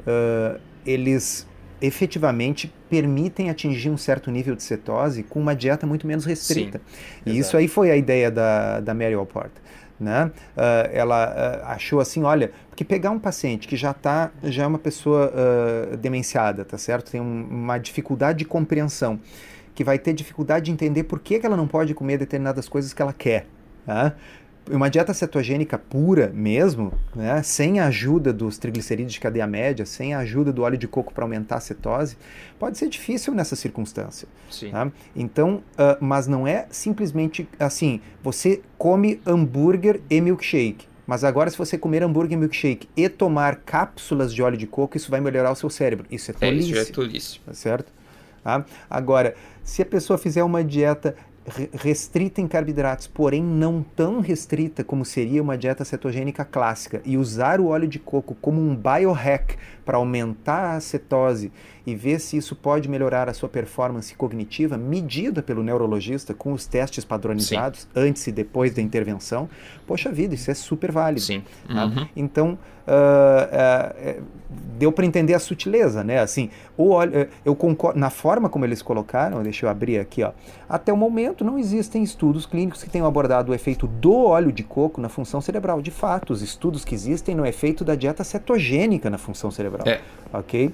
uh, 0.00 0.60
eles 0.84 1.46
efetivamente 1.80 2.72
permitem 2.88 3.50
atingir 3.50 3.90
um 3.90 3.96
certo 3.96 4.30
nível 4.30 4.54
de 4.54 4.62
cetose 4.62 5.22
com 5.22 5.40
uma 5.40 5.54
dieta 5.54 5.86
muito 5.86 6.06
menos 6.06 6.24
restrita. 6.24 6.78
Sim, 6.78 6.84
e 7.26 7.30
exato. 7.30 7.40
isso 7.40 7.56
aí 7.56 7.68
foi 7.68 7.90
a 7.90 7.96
ideia 7.96 8.30
da, 8.30 8.80
da 8.80 8.94
Mary 8.94 9.14
Alport. 9.14 9.52
Né? 9.98 10.26
Uh, 10.56 10.90
ela 10.92 11.28
uh, 11.30 11.66
achou 11.66 12.00
assim, 12.00 12.24
olha, 12.24 12.50
porque 12.68 12.84
pegar 12.84 13.10
um 13.10 13.18
paciente 13.18 13.68
que 13.68 13.76
já 13.76 13.94
tá, 13.94 14.32
já 14.42 14.64
é 14.64 14.66
uma 14.66 14.78
pessoa 14.78 15.32
uh, 15.32 15.96
demenciada, 15.96 16.64
tá 16.64 16.76
certo? 16.76 17.12
Tem 17.12 17.20
um, 17.20 17.46
uma 17.48 17.78
dificuldade 17.78 18.40
de 18.40 18.44
compreensão 18.44 19.20
que 19.74 19.82
vai 19.84 19.98
ter 19.98 20.12
dificuldade 20.12 20.66
de 20.66 20.70
entender 20.70 21.04
por 21.04 21.18
que, 21.18 21.38
que 21.38 21.46
ela 21.46 21.56
não 21.56 21.66
pode 21.66 21.94
comer 21.94 22.18
determinadas 22.18 22.68
coisas 22.68 22.92
que 22.92 23.02
ela 23.02 23.12
quer. 23.12 23.46
Tá? 23.84 24.14
Uma 24.70 24.88
dieta 24.88 25.12
cetogênica 25.12 25.76
pura 25.76 26.30
mesmo, 26.34 26.92
né, 27.14 27.42
sem 27.42 27.80
a 27.80 27.86
ajuda 27.88 28.32
dos 28.32 28.56
triglicerídeos 28.56 29.12
de 29.12 29.20
cadeia 29.20 29.46
média, 29.46 29.84
sem 29.84 30.14
a 30.14 30.20
ajuda 30.20 30.50
do 30.50 30.62
óleo 30.62 30.78
de 30.78 30.88
coco 30.88 31.12
para 31.12 31.22
aumentar 31.22 31.56
a 31.56 31.60
cetose, 31.60 32.16
pode 32.58 32.78
ser 32.78 32.88
difícil 32.88 33.34
nessa 33.34 33.56
circunstância. 33.56 34.26
Tá? 34.70 34.90
Então, 35.14 35.62
uh, 35.72 36.02
mas 36.02 36.26
não 36.26 36.46
é 36.46 36.66
simplesmente 36.70 37.46
assim, 37.58 38.00
você 38.22 38.62
come 38.78 39.20
hambúrguer 39.26 40.00
e 40.08 40.18
milkshake. 40.18 40.86
Mas 41.06 41.22
agora, 41.22 41.50
se 41.50 41.58
você 41.58 41.76
comer 41.76 42.02
hambúrguer 42.02 42.32
e 42.32 42.40
milkshake 42.40 42.88
e 42.96 43.06
tomar 43.10 43.56
cápsulas 43.56 44.32
de 44.32 44.42
óleo 44.42 44.56
de 44.56 44.66
coco, 44.66 44.96
isso 44.96 45.10
vai 45.10 45.20
melhorar 45.20 45.52
o 45.52 45.54
seu 45.54 45.68
cérebro. 45.68 46.06
Isso 46.10 46.30
é 46.30 46.34
tolice. 46.34 46.72
É, 46.72 46.80
isso 46.80 46.90
é 46.90 46.94
tolice. 46.94 47.40
Tá 47.44 47.52
certo? 47.52 47.92
Tá? 48.44 48.64
Agora, 48.90 49.34
se 49.62 49.80
a 49.80 49.86
pessoa 49.86 50.18
fizer 50.18 50.44
uma 50.44 50.62
dieta 50.62 51.16
restrita 51.72 52.40
em 52.40 52.48
carboidratos, 52.48 53.06
porém 53.06 53.42
não 53.42 53.82
tão 53.82 54.20
restrita 54.20 54.82
como 54.82 55.04
seria 55.04 55.42
uma 55.42 55.58
dieta 55.58 55.84
cetogênica 55.84 56.44
clássica, 56.44 57.02
e 57.04 57.18
usar 57.18 57.60
o 57.60 57.66
óleo 57.66 57.88
de 57.88 57.98
coco 57.98 58.34
como 58.40 58.60
um 58.60 58.74
biohack 58.74 59.56
para 59.84 59.98
aumentar 59.98 60.76
a 60.76 60.80
cetose 60.80 61.52
e 61.86 61.94
ver 61.94 62.18
se 62.18 62.36
isso 62.36 62.56
pode 62.56 62.88
melhorar 62.88 63.28
a 63.28 63.34
sua 63.34 63.48
performance 63.48 64.14
cognitiva, 64.14 64.76
medida 64.76 65.42
pelo 65.42 65.62
neurologista 65.62 66.32
com 66.32 66.52
os 66.52 66.66
testes 66.66 67.04
padronizados 67.04 67.80
Sim. 67.80 67.88
antes 67.94 68.26
e 68.26 68.32
depois 68.32 68.72
da 68.72 68.80
intervenção, 68.80 69.48
poxa 69.86 70.10
vida, 70.10 70.34
isso 70.34 70.50
é 70.50 70.54
super 70.54 70.90
válido. 70.90 71.20
Sim. 71.20 71.42
Tá? 71.68 71.84
Uhum. 71.84 72.08
Então, 72.16 72.58
uh, 72.88 74.20
uh, 74.20 74.22
deu 74.78 74.90
para 74.90 75.04
entender 75.04 75.34
a 75.34 75.38
sutileza, 75.38 76.02
né? 76.02 76.20
Assim, 76.20 76.48
o 76.76 76.90
óleo, 76.90 77.28
eu 77.44 77.54
concordo, 77.54 77.98
na 77.98 78.08
forma 78.08 78.48
como 78.48 78.64
eles 78.64 78.80
colocaram, 78.80 79.42
deixa 79.42 79.66
eu 79.66 79.70
abrir 79.70 79.98
aqui, 79.98 80.22
ó, 80.22 80.32
até 80.68 80.92
o 80.92 80.96
momento 80.96 81.44
não 81.44 81.58
existem 81.58 82.02
estudos 82.02 82.46
clínicos 82.46 82.82
que 82.82 82.88
tenham 82.88 83.06
abordado 83.06 83.52
o 83.52 83.54
efeito 83.54 83.86
do 83.86 84.24
óleo 84.24 84.50
de 84.50 84.62
coco 84.62 85.00
na 85.00 85.10
função 85.10 85.40
cerebral. 85.40 85.82
De 85.82 85.90
fato, 85.90 86.32
os 86.32 86.40
estudos 86.40 86.84
que 86.84 86.94
existem 86.94 87.34
no 87.34 87.44
efeito 87.44 87.84
da 87.84 87.94
dieta 87.94 88.24
cetogênica 88.24 89.10
na 89.10 89.18
função 89.18 89.50
cerebral. 89.50 89.86
É. 89.86 90.00
Ok? 90.32 90.72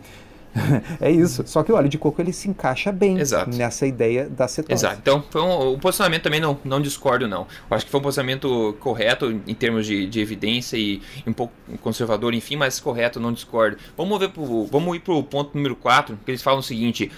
é 1.01 1.11
isso. 1.11 1.43
Só 1.47 1.63
que 1.63 1.73
o 1.73 1.77
óleo 1.77 1.89
de 1.89 1.99
coco 1.99 2.21
ele 2.21 2.33
se 2.33 2.49
encaixa 2.49 2.91
bem 2.91 3.19
Exato. 3.19 3.57
nessa 3.57 3.87
ideia 3.87 4.29
da 4.29 4.49
cetose. 4.49 4.73
Exato. 4.73 4.99
Então, 5.01 5.25
foi 5.31 5.41
um, 5.41 5.75
o 5.75 5.79
posicionamento 5.79 6.23
também 6.23 6.41
não, 6.41 6.59
não 6.65 6.81
discordo, 6.81 7.29
não. 7.29 7.47
Eu 7.71 7.77
acho 7.77 7.85
que 7.85 7.91
foi 7.91 8.01
um 8.01 8.03
posicionamento 8.03 8.77
correto 8.81 9.41
em 9.47 9.55
termos 9.55 9.87
de, 9.87 10.07
de 10.07 10.21
evidência 10.21 10.77
e 10.77 11.01
um 11.27 11.33
pouco 11.33 11.53
conservador, 11.81 12.35
enfim, 12.35 12.57
mas 12.57 12.81
correto, 12.81 13.21
não 13.21 13.33
discordo. 13.33 13.77
Vamos, 13.97 14.19
ver 14.19 14.31
pro, 14.31 14.65
vamos 14.67 14.97
ir 14.97 15.01
para 15.01 15.15
o 15.15 15.23
ponto 15.23 15.57
número 15.57 15.77
4, 15.77 16.19
que 16.25 16.31
eles 16.31 16.43
falam 16.43 16.61
o 16.61 16.63
seguinte: 16.63 17.11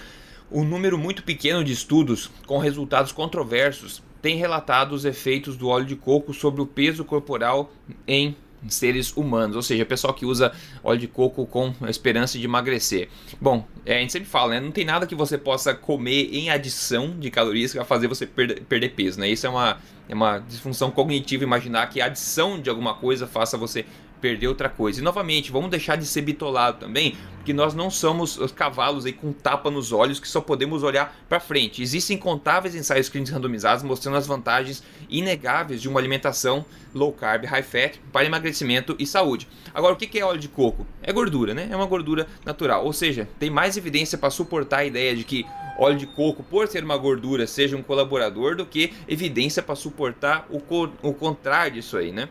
um 0.51 0.63
número 0.63 0.97
muito 0.97 1.23
pequeno 1.23 1.63
de 1.63 1.73
estudos 1.73 2.29
com 2.45 2.57
resultados 2.57 3.11
controversos 3.11 4.01
tem 4.21 4.37
relatado 4.37 4.93
os 4.93 5.03
efeitos 5.03 5.57
do 5.57 5.67
óleo 5.67 5.85
de 5.85 5.97
coco 5.97 6.33
sobre 6.33 6.61
o 6.61 6.65
peso 6.65 7.03
corporal 7.03 7.69
em 8.07 8.37
seres 8.69 9.15
humanos, 9.15 9.55
ou 9.55 9.61
seja, 9.61 9.85
pessoal 9.85 10.13
que 10.13 10.25
usa 10.25 10.51
óleo 10.83 10.99
de 10.99 11.07
coco 11.07 11.45
com 11.45 11.73
a 11.81 11.89
esperança 11.89 12.37
de 12.37 12.45
emagrecer. 12.45 13.09
Bom, 13.39 13.67
é, 13.85 13.97
a 13.97 13.99
gente 13.99 14.11
sempre 14.11 14.29
fala, 14.29 14.55
né? 14.55 14.59
Não 14.59 14.71
tem 14.71 14.85
nada 14.85 15.05
que 15.05 15.15
você 15.15 15.37
possa 15.37 15.73
comer 15.73 16.29
em 16.31 16.49
adição 16.49 17.17
de 17.19 17.29
calorias 17.29 17.71
que 17.71 17.77
vai 17.77 17.85
fazer 17.85 18.07
você 18.07 18.25
perder, 18.25 18.61
perder 18.61 18.89
peso, 18.89 19.19
né? 19.19 19.29
Isso 19.29 19.45
é 19.45 19.49
uma, 19.49 19.77
é 20.07 20.13
uma 20.13 20.39
disfunção 20.39 20.91
cognitiva 20.91 21.43
imaginar 21.43 21.87
que 21.87 22.01
a 22.01 22.05
adição 22.05 22.59
de 22.59 22.69
alguma 22.69 22.93
coisa 22.93 23.27
faça 23.27 23.57
você 23.57 23.85
perder 24.23 24.47
outra 24.47 24.69
coisa. 24.69 25.01
E 25.01 25.03
novamente, 25.03 25.51
vamos 25.51 25.69
deixar 25.69 25.97
de 25.97 26.05
ser 26.05 26.21
bitolado 26.21 26.79
também, 26.79 27.17
porque 27.35 27.51
nós 27.51 27.73
não 27.73 27.89
somos 27.89 28.37
os 28.37 28.53
cavalos 28.53 29.05
aí 29.05 29.11
com 29.11 29.33
tapa 29.33 29.69
nos 29.69 29.91
olhos 29.91 30.17
que 30.17 30.29
só 30.29 30.39
podemos 30.39 30.81
olhar 30.81 31.13
para 31.27 31.41
frente. 31.41 31.83
Existem 31.83 32.15
incontáveis 32.15 32.73
ensaios 32.73 33.09
clínicos 33.09 33.33
randomizados 33.33 33.83
mostrando 33.83 34.15
as 34.15 34.25
vantagens 34.25 34.81
inegáveis 35.09 35.81
de 35.81 35.89
uma 35.89 35.99
alimentação 35.99 36.63
low 36.93 37.11
carb, 37.11 37.43
high 37.43 37.63
fat 37.63 37.99
para 38.13 38.25
emagrecimento 38.25 38.95
e 38.97 39.05
saúde. 39.05 39.45
Agora, 39.73 39.93
o 39.93 39.97
que 39.97 40.17
é 40.17 40.23
óleo 40.23 40.39
de 40.39 40.47
coco? 40.47 40.87
É 41.01 41.11
gordura, 41.11 41.53
né? 41.53 41.67
É 41.69 41.75
uma 41.75 41.85
gordura 41.85 42.25
natural, 42.45 42.85
ou 42.85 42.93
seja, 42.93 43.27
tem 43.37 43.49
mais 43.49 43.75
evidência 43.75 44.17
para 44.17 44.29
suportar 44.29 44.77
a 44.77 44.85
ideia 44.85 45.13
de 45.13 45.25
que 45.25 45.45
óleo 45.77 45.97
de 45.97 46.07
coco, 46.07 46.43
por 46.43 46.65
ser 46.69 46.81
uma 46.81 46.95
gordura, 46.95 47.45
seja 47.45 47.75
um 47.75 47.83
colaborador 47.83 48.55
do 48.55 48.65
que 48.65 48.93
evidência 49.05 49.61
para 49.61 49.75
suportar 49.75 50.47
o, 50.49 50.61
co 50.61 50.89
o 51.01 51.13
contrário 51.13 51.73
disso 51.73 51.97
aí, 51.97 52.13
né? 52.13 52.29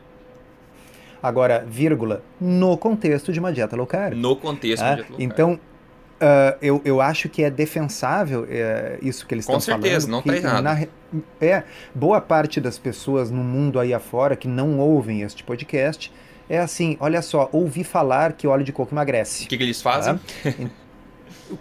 Agora, 1.23 1.65
vírgula, 1.69 2.23
no 2.41 2.77
contexto 2.77 3.33
de 3.33 3.39
uma 3.39 3.53
dieta 3.53 3.77
low 3.77 3.87
carb. 3.87 4.15
No 4.15 4.37
contexto 4.37 4.83
de 4.83 4.89
uma 4.89 4.93
ah, 4.93 4.95
dieta 4.97 5.11
low 5.11 5.19
carb. 5.19 5.33
Então, 5.33 5.55
uh, 5.55 6.59
eu, 6.61 6.83
eu 6.85 7.01
acho 7.01 7.29
que 7.29 7.45
é 7.45 7.51
defensável 7.51 8.43
uh, 8.43 8.47
isso 9.01 9.27
que 9.27 9.35
eles 9.35 9.45
estão 9.45 9.61
falando. 9.61 9.81
Com 9.81 9.87
certeza, 9.87 10.09
não 10.09 10.19
está 10.21 10.37
errado. 10.37 10.63
Na, 10.63 10.87
é, 11.41 11.63
boa 11.95 12.21
parte 12.21 12.61
das 12.61 12.79
pessoas 12.79 13.31
no 13.31 13.45
mundo 13.45 13.79
aí 13.79 13.95
afora 13.95 14.35
que 14.35 14.49
não 14.49 14.79
ouvem 14.79 15.23
este 15.23 15.45
podcast 15.45 16.13
é 16.49 16.59
assim, 16.59 16.97
olha 17.01 17.23
só, 17.23 17.49
ouvi 17.53 17.85
falar 17.85 18.35
que 18.35 18.47
óleo 18.47 18.65
de 18.65 18.73
coco 18.73 18.93
emagrece. 18.95 19.45
O 19.45 19.49
que, 19.49 19.57
que 19.57 19.63
eles 19.63 19.81
fazem? 19.81 20.19
Tá? 20.19 20.53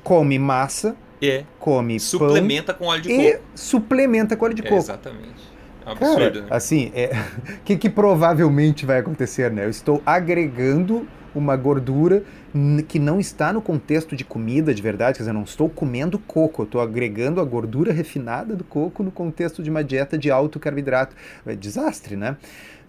Come 0.03 0.39
massa, 0.39 0.95
é. 1.21 1.43
come 1.59 1.99
suplementa 1.99 2.73
pão 2.73 2.87
com 2.87 2.93
óleo 2.93 3.01
de 3.01 3.09
coco. 3.09 3.21
E 3.21 3.39
suplementa 3.55 4.35
com 4.37 4.45
óleo 4.45 4.53
de 4.53 4.61
é, 4.61 4.69
coco. 4.69 4.81
Exatamente. 4.81 5.50
Absurdo, 5.85 6.43
Cara? 6.43 6.55
Assim, 6.55 6.87
o 6.87 6.91
é, 6.93 7.09
que, 7.65 7.77
que 7.77 7.89
provavelmente 7.89 8.85
vai 8.85 8.99
acontecer, 8.99 9.51
né? 9.51 9.65
Eu 9.65 9.69
estou 9.69 10.01
agregando 10.05 11.07
uma 11.33 11.55
gordura 11.55 12.23
que 12.87 12.99
não 12.99 13.19
está 13.19 13.53
no 13.53 13.61
contexto 13.61 14.15
de 14.15 14.25
comida 14.25 14.73
de 14.73 14.81
verdade, 14.81 15.17
quer 15.17 15.23
dizer, 15.23 15.29
eu 15.29 15.35
não 15.35 15.43
estou 15.43 15.69
comendo 15.69 16.19
coco, 16.19 16.63
eu 16.63 16.65
estou 16.65 16.81
agregando 16.81 17.39
a 17.39 17.45
gordura 17.45 17.93
refinada 17.93 18.55
do 18.55 18.63
coco 18.63 19.01
no 19.01 19.11
contexto 19.11 19.63
de 19.63 19.69
uma 19.69 19.83
dieta 19.83 20.17
de 20.17 20.29
alto 20.29 20.59
carboidrato. 20.59 21.15
É 21.45 21.55
desastre, 21.55 22.17
né? 22.17 22.35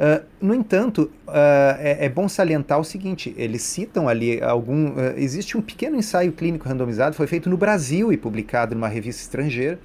Uh, 0.01 0.25
no 0.41 0.55
entanto, 0.55 1.11
uh, 1.29 1.79
é, 1.79 2.07
é, 2.07 2.09
bom 2.09 2.29
salientar 2.29 2.81
o 2.81 2.85
seguinte: 2.85 3.33
eles 3.37 3.63
citam 3.63 4.09
ali 4.09 4.43
algum. 4.43 4.89
Uh, 4.89 5.15
existe 5.17 5.57
um 5.57 5.63
pequeno 5.63 5.97
ensaio 5.97 6.33
clínico 6.33 6.69
randomizado, 6.69 7.15
foi 7.15 7.29
feito 7.29 7.49
no 7.49 7.57
Brasil 7.57 8.13
e 8.13 8.17
publicado 8.17 8.75
numa 8.75 8.89
revista 8.89 9.23
estrangeira, 9.23 9.79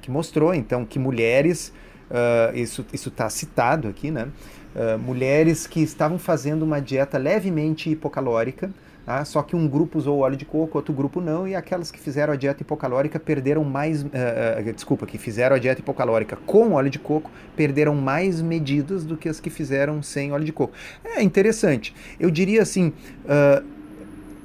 que 0.00 0.10
mostrou 0.10 0.54
então 0.54 0.84
que 0.84 0.98
mulheres 0.98 1.72
uh, 2.10 2.56
isso 2.56 2.84
está 2.92 3.28
citado 3.28 3.88
aqui, 3.88 4.10
né? 4.10 4.28
Uh, 4.74 4.98
mulheres 4.98 5.66
que 5.66 5.80
estavam 5.80 6.18
fazendo 6.18 6.62
uma 6.62 6.80
dieta 6.80 7.16
levemente 7.16 7.90
hipocalórica, 7.90 8.70
ah, 9.06 9.24
só 9.24 9.42
que 9.42 9.54
um 9.54 9.68
grupo 9.68 9.98
usou 9.98 10.20
óleo 10.20 10.36
de 10.36 10.46
coco, 10.46 10.78
outro 10.78 10.92
grupo 10.92 11.20
não, 11.20 11.46
e 11.46 11.54
aquelas 11.54 11.90
que 11.90 12.00
fizeram 12.00 12.32
a 12.32 12.36
dieta 12.36 12.62
hipocalórica 12.62 13.20
perderam 13.20 13.62
mais. 13.62 14.02
Uh, 14.02 14.06
uh, 14.06 14.72
desculpa, 14.72 15.04
que 15.06 15.18
fizeram 15.18 15.54
a 15.54 15.58
dieta 15.58 15.80
hipocalórica 15.80 16.36
com 16.46 16.72
óleo 16.72 16.88
de 16.88 16.98
coco 16.98 17.30
perderam 17.54 17.94
mais 17.94 18.40
medidas 18.40 19.04
do 19.04 19.16
que 19.16 19.28
as 19.28 19.40
que 19.40 19.50
fizeram 19.50 20.02
sem 20.02 20.32
óleo 20.32 20.44
de 20.44 20.52
coco. 20.52 20.72
É 21.04 21.22
interessante. 21.22 21.94
Eu 22.18 22.30
diria 22.30 22.62
assim: 22.62 22.94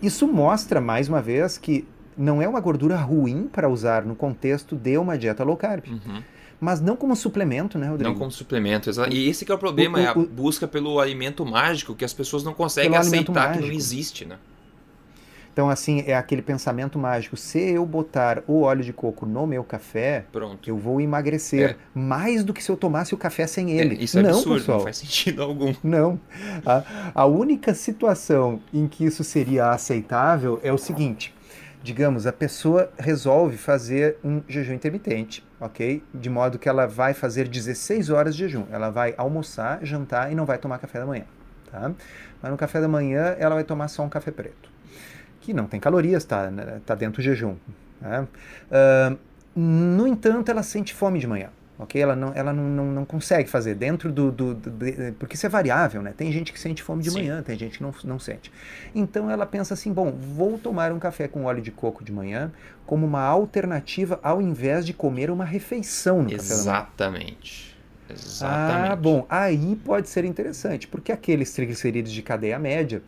isso 0.01 0.27
mostra 0.27 0.81
mais 0.81 1.07
uma 1.07 1.21
vez 1.21 1.57
que 1.57 1.87
não 2.17 2.41
é 2.41 2.47
uma 2.47 2.59
gordura 2.59 2.97
ruim 2.97 3.49
para 3.51 3.69
usar 3.69 4.03
no 4.03 4.13
contexto 4.13 4.75
de 4.75 4.97
uma 4.97 5.17
dieta 5.17 5.43
low 5.43 5.55
carb. 5.55 5.85
Uhum 5.87 6.21
mas 6.59 6.81
não 6.81 6.95
como 6.95 7.15
suplemento, 7.15 7.77
né, 7.77 7.87
Rodrigo? 7.87 8.11
Não 8.11 8.17
como 8.17 8.31
suplemento, 8.31 8.89
exato. 8.89 9.13
E 9.13 9.29
esse 9.29 9.45
que 9.45 9.51
é 9.51 9.55
o 9.55 9.57
problema, 9.57 9.97
o, 9.97 10.01
o, 10.01 10.03
é 10.03 10.07
a 10.09 10.13
busca 10.13 10.67
pelo 10.67 10.99
alimento 10.99 11.45
mágico 11.45 11.95
que 11.95 12.03
as 12.03 12.13
pessoas 12.13 12.43
não 12.43 12.53
conseguem 12.53 12.95
aceitar 12.97 13.53
que 13.53 13.61
não 13.61 13.71
existe, 13.71 14.25
né? 14.25 14.37
Então, 15.59 15.69
assim, 15.69 16.03
é 16.07 16.15
aquele 16.15 16.41
pensamento 16.41 16.97
mágico. 16.97 17.35
Se 17.35 17.59
eu 17.59 17.85
botar 17.85 18.43
o 18.47 18.61
óleo 18.61 18.81
de 18.81 18.93
coco 18.93 19.25
no 19.25 19.45
meu 19.45 19.61
café, 19.61 20.23
Pronto. 20.31 20.69
eu 20.69 20.77
vou 20.77 21.01
emagrecer 21.01 21.71
é. 21.71 21.75
mais 21.93 22.45
do 22.45 22.53
que 22.53 22.63
se 22.63 22.71
eu 22.71 22.77
tomasse 22.77 23.13
o 23.13 23.17
café 23.17 23.45
sem 23.45 23.71
ele. 23.71 23.95
É, 23.95 24.03
isso 24.03 24.19
é 24.19 24.21
não, 24.21 24.29
absurdo, 24.29 24.59
pessoal. 24.59 24.77
não 24.77 24.85
faz 24.85 24.97
sentido 24.99 25.43
algum. 25.43 25.73
Não. 25.83 26.17
A, 26.65 27.11
a 27.13 27.25
única 27.25 27.73
situação 27.73 28.61
em 28.73 28.87
que 28.87 29.03
isso 29.03 29.21
seria 29.21 29.71
aceitável 29.71 30.61
é 30.63 30.71
o 30.71 30.77
seguinte: 30.77 31.33
digamos, 31.81 32.27
a 32.27 32.33
pessoa 32.33 32.91
resolve 32.97 33.57
fazer 33.57 34.17
um 34.23 34.41
jejum 34.47 34.73
intermitente, 34.73 35.45
ok? 35.59 36.03
De 36.13 36.29
modo 36.29 36.59
que 36.59 36.67
ela 36.67 36.85
vai 36.85 37.13
fazer 37.13 37.47
16 37.47 38.09
horas 38.09 38.35
de 38.35 38.43
jejum. 38.43 38.65
Ela 38.71 38.89
vai 38.89 39.13
almoçar, 39.17 39.79
jantar 39.83 40.31
e 40.31 40.35
não 40.35 40.45
vai 40.45 40.57
tomar 40.57 40.77
café 40.79 40.99
da 40.99 41.05
manhã, 41.05 41.25
tá? 41.71 41.91
Mas 42.41 42.51
no 42.51 42.57
café 42.57 42.81
da 42.81 42.87
manhã 42.87 43.35
ela 43.39 43.55
vai 43.55 43.63
tomar 43.63 43.87
só 43.87 44.03
um 44.03 44.09
café 44.09 44.31
preto, 44.31 44.69
que 45.41 45.53
não 45.53 45.65
tem 45.65 45.79
calorias, 45.79 46.25
tá, 46.25 46.51
né? 46.51 46.81
tá 46.85 46.95
dentro 46.95 47.21
do 47.21 47.25
jejum. 47.25 47.55
Né? 48.01 48.27
Uh, 48.71 49.17
no 49.55 50.07
entanto, 50.07 50.49
ela 50.49 50.63
sente 50.63 50.93
fome 50.93 51.19
de 51.19 51.27
manhã 51.27 51.49
ok? 51.79 52.01
Ela 52.01 52.15
não, 52.15 52.33
ela 52.35 52.51
não, 52.51 52.63
não, 52.65 52.85
não 52.91 53.05
consegue 53.05 53.49
fazer 53.49 53.73
dentro 53.73 54.11
do, 54.11 54.31
do, 54.31 54.53
do, 54.53 54.69
Porque 55.17 55.35
isso 55.35 55.45
é 55.45 55.49
variável, 55.49 56.01
né? 56.01 56.13
Tem 56.15 56.31
gente 56.31 56.51
que 56.51 56.59
sente 56.59 56.83
fome 56.83 57.01
de 57.01 57.09
Sim. 57.09 57.19
manhã, 57.19 57.41
tem 57.41 57.57
gente 57.57 57.77
que 57.77 57.83
não, 57.83 57.93
não 58.03 58.19
sente. 58.19 58.51
Então 58.93 59.31
ela 59.31 59.45
pensa 59.45 59.73
assim: 59.73 59.91
bom, 59.93 60.11
vou 60.11 60.59
tomar 60.59 60.91
um 60.91 60.99
café 60.99 61.27
com 61.27 61.45
óleo 61.45 61.61
de 61.61 61.71
coco 61.71 62.03
de 62.03 62.11
manhã 62.11 62.51
como 62.85 63.07
uma 63.07 63.21
alternativa 63.21 64.19
ao 64.21 64.41
invés 64.41 64.85
de 64.85 64.93
comer 64.93 65.31
uma 65.31 65.45
refeição 65.45 66.21
no 66.21 66.31
Exatamente. 66.31 66.83
café 66.83 66.97
da 66.97 67.11
manhã. 67.11 67.35
Exatamente. 68.11 68.91
Ah, 68.91 68.95
bom, 68.95 69.25
aí 69.29 69.75
pode 69.85 70.09
ser 70.09 70.25
interessante, 70.25 70.87
porque 70.87 71.11
aqueles 71.11 71.53
triglicerídeos 71.53 72.11
de 72.11 72.23
cadeia 72.23 72.57
média, 72.57 73.03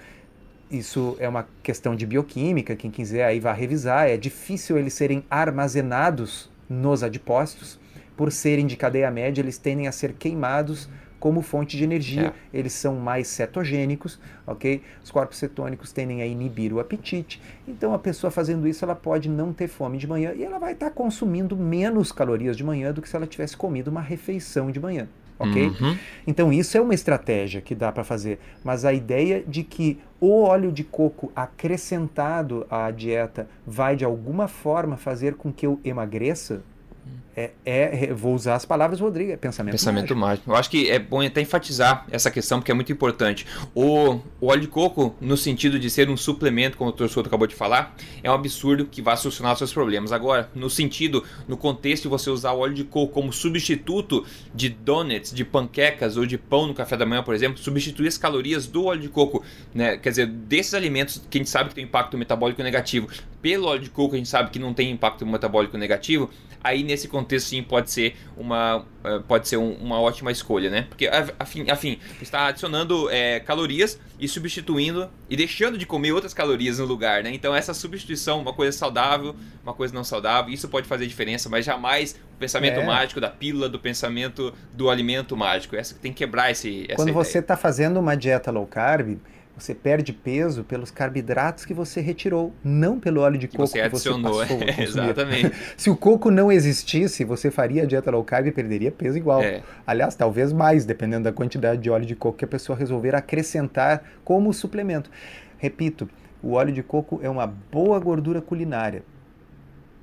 isso 0.70 1.18
é 1.20 1.28
uma 1.28 1.48
questão 1.64 1.96
de 1.96 2.06
bioquímica, 2.06 2.76
quem 2.76 2.92
quiser 2.92 3.26
aí 3.26 3.40
vai 3.40 3.58
revisar, 3.58 4.08
é 4.08 4.16
difícil 4.16 4.78
eles 4.78 4.94
serem 4.94 5.26
armazenados 5.30 6.52
nos 6.70 7.04
adipócitos, 7.04 7.80
por 8.22 8.32
serem 8.32 8.68
de 8.68 8.78
cadeia 8.78 9.10
média, 9.10 9.42
eles 9.42 9.58
tendem 9.58 9.88
a 9.88 9.92
ser 9.92 10.14
queimados 10.14 10.88
como 11.20 11.42
fonte 11.42 11.76
de 11.76 11.84
energia. 11.84 12.28
É. 12.54 12.60
Eles 12.60 12.72
são 12.72 12.94
mais 12.98 13.28
cetogênicos, 13.28 14.20
ok? 14.46 14.84
Os 15.04 15.10
corpos 15.10 15.40
cetônicos 15.40 15.92
tendem 15.92 16.22
a 16.22 16.28
inibir 16.28 16.72
o 16.72 16.80
apetite. 16.80 17.42
Então, 17.68 17.96
a 17.96 17.98
pessoa 17.98 18.30
fazendo 18.30 18.68
isso, 18.68 18.86
ela 18.86 18.94
pode 18.94 19.28
não 19.28 19.52
ter 19.52 19.68
fome 19.68 19.98
de 19.98 20.06
manhã 20.06 20.34
e 20.36 20.44
ela 20.44 20.60
vai 20.60 20.74
estar 20.74 20.92
consumindo 20.92 21.58
menos 21.58 22.12
calorias 22.12 22.56
de 22.56 22.64
manhã 22.64 22.94
do 22.94 23.02
que 23.02 23.10
se 23.10 23.16
ela 23.16 23.26
tivesse 23.26 23.58
comido 23.58 23.88
uma 23.88 24.02
refeição 24.02 24.70
de 24.70 24.80
manhã. 24.80 25.08
Ok? 25.40 25.70
Uhum. 25.70 25.98
Então, 26.28 26.54
isso 26.54 26.78
é 26.78 26.82
uma 26.82 26.94
estratégia 26.94 27.60
que 27.60 27.74
dá 27.74 27.92
para 27.92 28.04
fazer. 28.04 28.38
Mas 28.64 28.86
a 28.86 28.94
ideia 28.94 29.44
de 29.48 29.64
que 29.64 29.98
o 30.20 30.44
óleo 30.44 30.72
de 30.72 30.84
coco 30.84 31.32
acrescentado 31.36 32.68
à 32.70 32.92
dieta 32.92 33.50
vai 33.66 33.96
de 33.96 34.06
alguma 34.06 34.48
forma 34.48 34.96
fazer 34.96 35.34
com 35.34 35.52
que 35.52 35.66
eu 35.66 35.80
emagreça, 35.84 36.62
é, 37.36 37.52
é, 37.66 38.14
vou 38.14 38.36
usar 38.36 38.56
as 38.56 38.66
palavras 38.66 39.00
Rodrigo, 39.00 39.32
é 39.32 39.38
pensamento, 39.38 39.72
pensamento 39.72 40.16
mágico. 40.16 40.20
mágico. 40.20 40.52
Eu 40.52 40.56
acho 40.56 40.70
que 40.70 40.92
é 40.92 41.00
bom 41.00 41.22
até 41.22 41.40
enfatizar 41.42 42.06
essa 42.12 42.30
questão 42.30 42.60
porque 42.60 42.72
é 42.72 42.76
muito 42.76 42.92
importante. 42.92 43.48
O, 43.74 44.20
o 44.40 44.48
óleo 44.48 44.62
de 44.62 44.68
coco, 44.68 45.16
no 45.22 45.38
sentido 45.38 45.80
de 45.80 45.90
ser 45.90 46.10
um 46.10 46.18
suplemento, 46.18 46.78
como 46.78 46.90
o 46.90 46.94
Dr. 46.94 47.08
Souto 47.08 47.30
acabou 47.30 47.48
de 47.48 47.56
falar, 47.56 47.96
é 48.22 48.30
um 48.30 48.34
absurdo 48.34 48.86
que 48.86 49.02
vai 49.02 49.16
solucionar 49.16 49.54
os 49.54 49.60
seus 49.60 49.72
problemas. 49.72 50.12
Agora, 50.12 50.50
no 50.54 50.70
sentido, 50.70 51.24
no 51.48 51.56
contexto 51.56 52.04
de 52.04 52.10
você 52.10 52.30
usar 52.30 52.52
o 52.52 52.60
óleo 52.60 52.74
de 52.74 52.84
coco 52.84 53.14
como 53.14 53.32
substituto 53.32 54.26
de 54.54 54.68
donuts, 54.68 55.34
de 55.34 55.46
panquecas 55.46 56.18
ou 56.18 56.26
de 56.26 56.38
pão 56.38 56.68
no 56.68 56.74
café 56.74 56.98
da 56.98 57.06
manhã, 57.06 57.24
por 57.24 57.34
exemplo, 57.34 57.58
substituir 57.60 58.10
as 58.10 58.18
calorias 58.18 58.68
do 58.68 58.86
óleo 58.86 59.02
de 59.02 59.10
coco, 59.10 59.42
né? 59.74 59.96
Quer 59.96 60.10
dizer, 60.10 60.28
desses 60.28 60.74
alimentos 60.74 61.22
que 61.30 61.38
a 61.38 61.40
gente 61.40 61.50
sabe 61.50 61.70
que 61.70 61.76
tem 61.76 61.86
impacto 61.86 62.18
metabólico 62.18 62.62
negativo, 62.62 63.08
pelo 63.42 63.68
óleo 63.68 63.82
de 63.82 63.90
coco 63.90 64.16
a 64.16 64.18
gente 64.18 64.30
sabe 64.30 64.50
que 64.52 64.60
não 64.60 64.74
tem 64.74 64.92
impacto 64.92 65.26
metabólico 65.26 65.78
negativo, 65.78 66.30
aí 66.64 66.84
nesse 66.84 67.08
contexto 67.08 67.48
sim 67.48 67.64
pode 67.64 67.92
ser 67.92 68.16
uma, 68.38 68.86
eh, 69.04 69.20
pode 69.28 69.48
ser 69.48 69.58
um, 69.58 69.74
uma 69.74 70.00
ótima 70.00 70.32
escolha, 70.32 70.70
né? 70.70 70.86
Porque 70.90 71.10
afim, 71.40 71.70
afim 71.70 72.00
está 72.22 72.48
adicionando 72.48 73.10
é, 73.10 73.40
calorias 73.40 74.00
e 74.20 74.28
substituindo 74.28 75.10
e 75.30 75.36
deixando 75.36 75.78
de 75.78 75.86
comer 75.86 76.12
outras 76.12 76.34
calorias 76.34 76.80
no 76.80 76.86
lugar, 76.86 77.24
né? 77.24 77.32
Então 77.34 77.56
essa 77.56 77.74
substituição, 77.74 78.42
uma 78.42 78.54
coisa 78.54 78.78
saudável, 78.78 79.36
uma 79.64 79.74
coisa 79.74 79.94
não 79.94 80.04
saudável, 80.04 80.54
isso 80.54 80.70
pode 80.70 80.88
fazer 80.88 81.08
diferença, 81.08 81.50
mas 81.50 81.66
jamais 81.66 82.16
o 82.36 82.38
pensamento 82.38 82.80
é. 82.80 82.86
mágico 82.86 83.20
da 83.20 83.30
pílula, 83.30 83.68
do 83.68 83.80
pensamento 83.80 84.54
do 84.74 84.90
alimento 84.90 85.36
mágico. 85.36 85.76
Essa 85.76 85.96
tem 85.96 86.12
que 86.12 86.20
quebrar 86.20 86.52
esse. 86.52 86.86
Quando 86.96 87.10
ideia. 87.10 87.24
você 87.24 87.40
está 87.40 87.58
fazendo 87.58 88.00
uma 88.00 88.16
dieta 88.16 88.52
low 88.52 88.68
carb 88.68 89.18
você 89.58 89.76
perde 89.76 90.14
peso 90.14 90.64
pelos 90.64 90.90
carboidratos 90.90 91.66
que 91.66 91.74
você 91.74 92.02
retirou, 92.02 92.54
não 92.64 93.00
pelo 93.00 93.22
óleo 93.22 93.38
de 93.38 93.48
coco 93.48 93.64
que 93.64 93.70
você 93.70 93.82
adicionou. 93.82 94.42
Que 94.42 94.48
você 94.48 94.66
passou, 94.66 94.84
exatamente. 94.84 95.56
Se 95.78 95.90
o 95.90 95.96
coco 95.96 96.32
não 96.32 96.52
existisse, 96.52 97.24
você 97.24 97.52
faria 97.52 97.84
a 97.84 97.86
dieta 97.86 98.10
low 98.10 98.24
carb 98.24 98.48
e 98.48 98.52
perderia 98.52 98.92
peso 98.92 99.18
igual. 99.18 99.42
É. 99.42 99.62
Aliás, 99.86 100.16
talvez 100.16 100.52
mais, 100.52 100.86
dependendo 100.86 101.26
da 101.26 101.32
quantidade 101.32 101.82
de 101.82 101.90
óleo 101.90 102.06
de 102.06 102.16
coco 102.16 102.38
que 102.38 102.46
a 102.46 102.48
pessoa 102.48 102.78
resolver 102.78 103.14
acrescentar 103.16 104.04
como 104.24 104.54
suplemento. 104.54 105.12
Repito, 105.58 106.10
o 106.42 106.54
óleo 106.54 106.74
de 106.74 106.82
coco 106.82 107.20
é 107.22 107.30
uma 107.30 107.46
boa 107.46 108.00
gordura 108.00 108.42
culinária. 108.42 109.04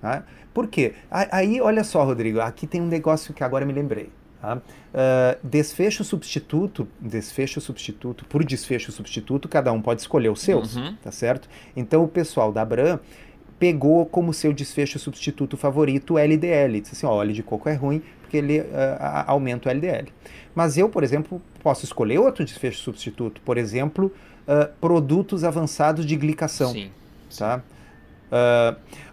Tá? 0.01 0.23
Por 0.55 0.69
quê? 0.69 0.95
Aí, 1.11 1.61
olha 1.61 1.83
só, 1.83 2.05
Rodrigo, 2.05 2.41
aqui 2.41 2.67
tem 2.67 2.81
um 2.81 2.87
negócio 2.87 3.35
que 3.35 3.43
agora 3.43 3.67
me 3.67 3.73
lembrei. 3.73 4.11
Tá? 4.41 4.57
Uh, 4.57 4.61
desfecho 5.43 6.05
substituto, 6.05 6.87
desfecho 7.01 7.61
substituto, 7.61 8.25
por 8.25 8.45
desfecho 8.45 8.93
substituto, 8.93 9.49
cada 9.49 9.73
um 9.73 9.83
pode 9.83 10.01
escolher 10.01 10.29
os 10.29 10.41
seus, 10.41 10.77
uhum. 10.77 10.95
tá 11.03 11.11
certo? 11.11 11.49
Então 11.77 12.05
o 12.05 12.09
pessoal 12.09 12.53
da 12.53 12.63
Abram 12.63 13.01
pegou 13.59 14.07
como 14.07 14.33
seu 14.33 14.53
desfecho 14.53 14.99
substituto 15.01 15.57
favorito 15.57 16.15
o 16.15 16.19
LDL. 16.19 16.81
Disse 16.81 16.95
assim, 16.95 17.07
ó, 17.07 17.11
óleo 17.11 17.33
de 17.33 17.43
coco 17.43 17.69
é 17.69 17.75
ruim 17.75 18.01
porque 18.21 18.37
ele 18.37 18.61
uh, 18.61 18.65
aumenta 19.27 19.69
o 19.69 19.73
LDL. 19.73 20.09
Mas 20.55 20.79
eu, 20.79 20.89
por 20.89 21.03
exemplo, 21.03 21.43
posso 21.61 21.85
escolher 21.85 22.19
outro 22.19 22.45
desfecho 22.45 22.79
substituto, 22.81 23.41
por 23.41 23.59
exemplo, 23.59 24.13
uh, 24.47 24.73
produtos 24.81 25.43
avançados 25.43 26.07
de 26.07 26.15
glicação. 26.15 26.73
Sim. 26.73 26.91
Tá? 27.37 27.63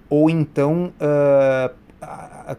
ou 0.09 0.29
então 0.29 0.93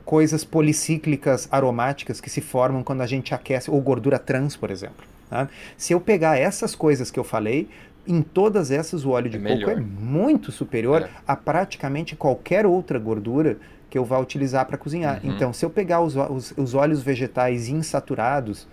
coisas 0.04 0.44
policíclicas 0.44 1.48
aromáticas 1.50 2.20
que 2.20 2.28
se 2.28 2.40
formam 2.40 2.82
quando 2.82 3.02
a 3.02 3.06
gente 3.06 3.34
aquece, 3.34 3.70
ou 3.70 3.80
gordura 3.80 4.18
trans, 4.18 4.56
por 4.56 4.70
exemplo. 4.70 5.04
Tá? 5.30 5.48
Se 5.76 5.92
eu 5.92 6.00
pegar 6.00 6.38
essas 6.38 6.74
coisas 6.74 7.10
que 7.10 7.18
eu 7.18 7.24
falei, 7.24 7.68
em 8.06 8.22
todas 8.22 8.70
essas 8.70 9.04
o 9.04 9.10
óleo 9.10 9.28
de 9.28 9.36
é 9.36 9.40
coco 9.40 9.70
é 9.70 9.76
muito 9.76 10.52
superior 10.52 11.02
é. 11.02 11.10
a 11.26 11.36
praticamente 11.36 12.14
qualquer 12.14 12.64
outra 12.64 12.98
gordura 12.98 13.58
que 13.90 13.98
eu 13.98 14.04
vá 14.04 14.18
utilizar 14.18 14.66
para 14.66 14.76
cozinhar. 14.76 15.20
Uhum. 15.22 15.32
Então, 15.32 15.52
se 15.52 15.64
eu 15.64 15.70
pegar 15.70 16.00
os, 16.00 16.16
os, 16.16 16.52
os 16.56 16.74
óleos 16.74 17.02
vegetais 17.02 17.68
insaturados, 17.68 18.66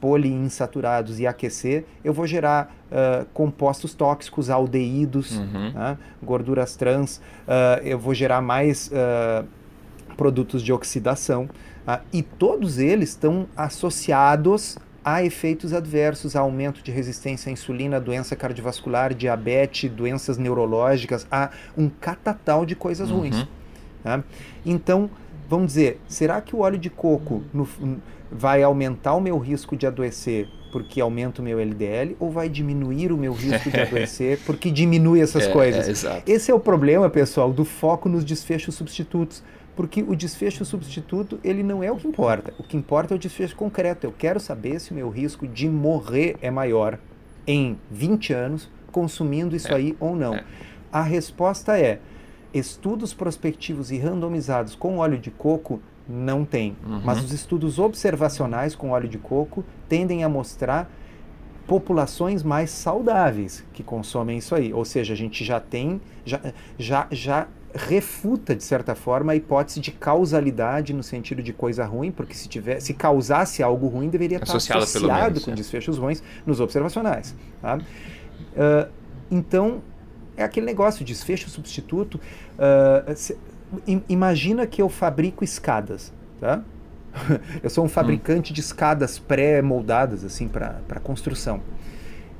poliinsaturados 0.00 1.18
e 1.18 1.26
aquecer, 1.26 1.84
eu 2.04 2.12
vou 2.12 2.26
gerar 2.26 2.72
uh, 2.90 3.24
compostos 3.32 3.94
tóxicos, 3.94 4.48
aldeídos, 4.48 5.38
uhum. 5.38 5.72
né? 5.72 5.98
gorduras 6.22 6.76
trans, 6.76 7.16
uh, 7.16 7.82
eu 7.82 7.98
vou 7.98 8.14
gerar 8.14 8.40
mais 8.40 8.88
uh, 8.88 9.46
produtos 10.18 10.62
de 10.62 10.72
oxidação, 10.72 11.48
ah, 11.86 12.00
e 12.12 12.22
todos 12.22 12.78
eles 12.78 13.10
estão 13.10 13.46
associados 13.56 14.76
a 15.02 15.24
efeitos 15.24 15.72
adversos, 15.72 16.36
a 16.36 16.40
aumento 16.40 16.82
de 16.82 16.90
resistência 16.90 17.48
à 17.48 17.52
insulina, 17.52 17.98
doença 17.98 18.36
cardiovascular, 18.36 19.14
diabetes, 19.14 19.90
doenças 19.90 20.36
neurológicas, 20.36 21.26
a 21.30 21.50
um 21.76 21.88
catatal 21.88 22.66
de 22.66 22.74
coisas 22.74 23.10
uhum. 23.10 23.20
ruins. 23.20 23.46
Tá? 24.02 24.22
Então, 24.66 25.08
vamos 25.48 25.68
dizer, 25.68 26.00
será 26.08 26.42
que 26.42 26.54
o 26.54 26.58
óleo 26.58 26.78
de 26.78 26.90
coco 26.90 27.42
no, 27.54 27.66
vai 28.30 28.62
aumentar 28.62 29.14
o 29.14 29.20
meu 29.20 29.38
risco 29.38 29.76
de 29.76 29.86
adoecer 29.86 30.48
porque 30.70 31.00
aumenta 31.00 31.40
o 31.40 31.44
meu 31.44 31.58
LDL 31.58 32.14
ou 32.20 32.30
vai 32.30 32.48
diminuir 32.48 33.10
o 33.10 33.16
meu 33.16 33.32
risco 33.32 33.70
de 33.70 33.80
adoecer 33.80 34.40
porque 34.44 34.70
diminui 34.70 35.20
essas 35.20 35.44
é, 35.44 35.50
coisas? 35.50 36.04
É, 36.04 36.22
Esse 36.26 36.50
é 36.50 36.54
o 36.54 36.60
problema, 36.60 37.08
pessoal, 37.08 37.50
do 37.50 37.64
foco 37.64 38.08
nos 38.08 38.24
desfechos 38.24 38.74
substitutos 38.74 39.42
porque 39.78 40.02
o 40.02 40.16
desfecho 40.16 40.64
substituto 40.64 41.38
ele 41.44 41.62
não 41.62 41.84
é 41.84 41.92
o 41.92 41.94
que 41.94 42.08
importa. 42.08 42.52
O 42.58 42.64
que 42.64 42.76
importa 42.76 43.14
é 43.14 43.16
o 43.16 43.18
desfecho 43.18 43.54
concreto. 43.54 44.08
Eu 44.08 44.12
quero 44.12 44.40
saber 44.40 44.80
se 44.80 44.90
o 44.90 44.94
meu 44.94 45.08
risco 45.08 45.46
de 45.46 45.68
morrer 45.68 46.36
é 46.42 46.50
maior 46.50 46.98
em 47.46 47.78
20 47.88 48.32
anos 48.32 48.68
consumindo 48.90 49.54
isso 49.54 49.68
é. 49.68 49.76
aí 49.76 49.96
ou 50.00 50.16
não. 50.16 50.34
É. 50.34 50.44
A 50.92 51.00
resposta 51.00 51.78
é: 51.78 52.00
estudos 52.52 53.14
prospectivos 53.14 53.92
e 53.92 53.98
randomizados 53.98 54.74
com 54.74 54.98
óleo 54.98 55.16
de 55.16 55.30
coco 55.30 55.80
não 56.08 56.44
tem, 56.44 56.76
uhum. 56.84 57.00
mas 57.04 57.22
os 57.22 57.32
estudos 57.32 57.78
observacionais 57.78 58.74
com 58.74 58.90
óleo 58.90 59.08
de 59.08 59.18
coco 59.18 59.64
tendem 59.88 60.24
a 60.24 60.28
mostrar 60.28 60.90
populações 61.68 62.42
mais 62.42 62.70
saudáveis 62.70 63.64
que 63.72 63.84
consomem 63.84 64.38
isso 64.38 64.56
aí. 64.56 64.72
Ou 64.72 64.84
seja, 64.84 65.12
a 65.12 65.16
gente 65.16 65.44
já 65.44 65.60
tem, 65.60 66.00
já, 66.24 66.40
já, 66.76 67.06
já 67.12 67.46
refuta 67.74 68.54
de 68.54 68.64
certa 68.64 68.94
forma 68.94 69.32
a 69.32 69.36
hipótese 69.36 69.80
de 69.80 69.92
causalidade 69.92 70.92
no 70.92 71.02
sentido 71.02 71.42
de 71.42 71.52
coisa 71.52 71.84
ruim, 71.84 72.10
porque 72.10 72.34
se 72.34 72.48
tiver, 72.48 72.80
se 72.80 72.94
causasse 72.94 73.62
algo 73.62 73.86
ruim 73.88 74.08
deveria 74.08 74.38
Associado 74.38 74.84
estar 74.84 74.98
associado 74.98 75.30
menos, 75.30 75.44
com 75.44 75.50
é. 75.50 75.54
desfechos 75.54 75.98
ruins 75.98 76.22
nos 76.46 76.60
observacionais. 76.60 77.34
Tá? 77.60 77.76
Uh, 77.76 78.90
então 79.30 79.82
é 80.36 80.42
aquele 80.42 80.66
negócio 80.66 81.04
desfecho 81.04 81.50
substituto. 81.50 82.20
Uh, 82.54 83.14
se, 83.14 83.36
imagina 84.08 84.66
que 84.66 84.80
eu 84.80 84.88
fabrico 84.88 85.44
escadas, 85.44 86.12
tá? 86.40 86.62
eu 87.62 87.68
sou 87.68 87.84
um 87.84 87.88
fabricante 87.88 88.52
hum. 88.52 88.54
de 88.54 88.60
escadas 88.60 89.18
pré-moldadas 89.18 90.24
assim 90.24 90.48
para 90.48 91.00
construção. 91.02 91.60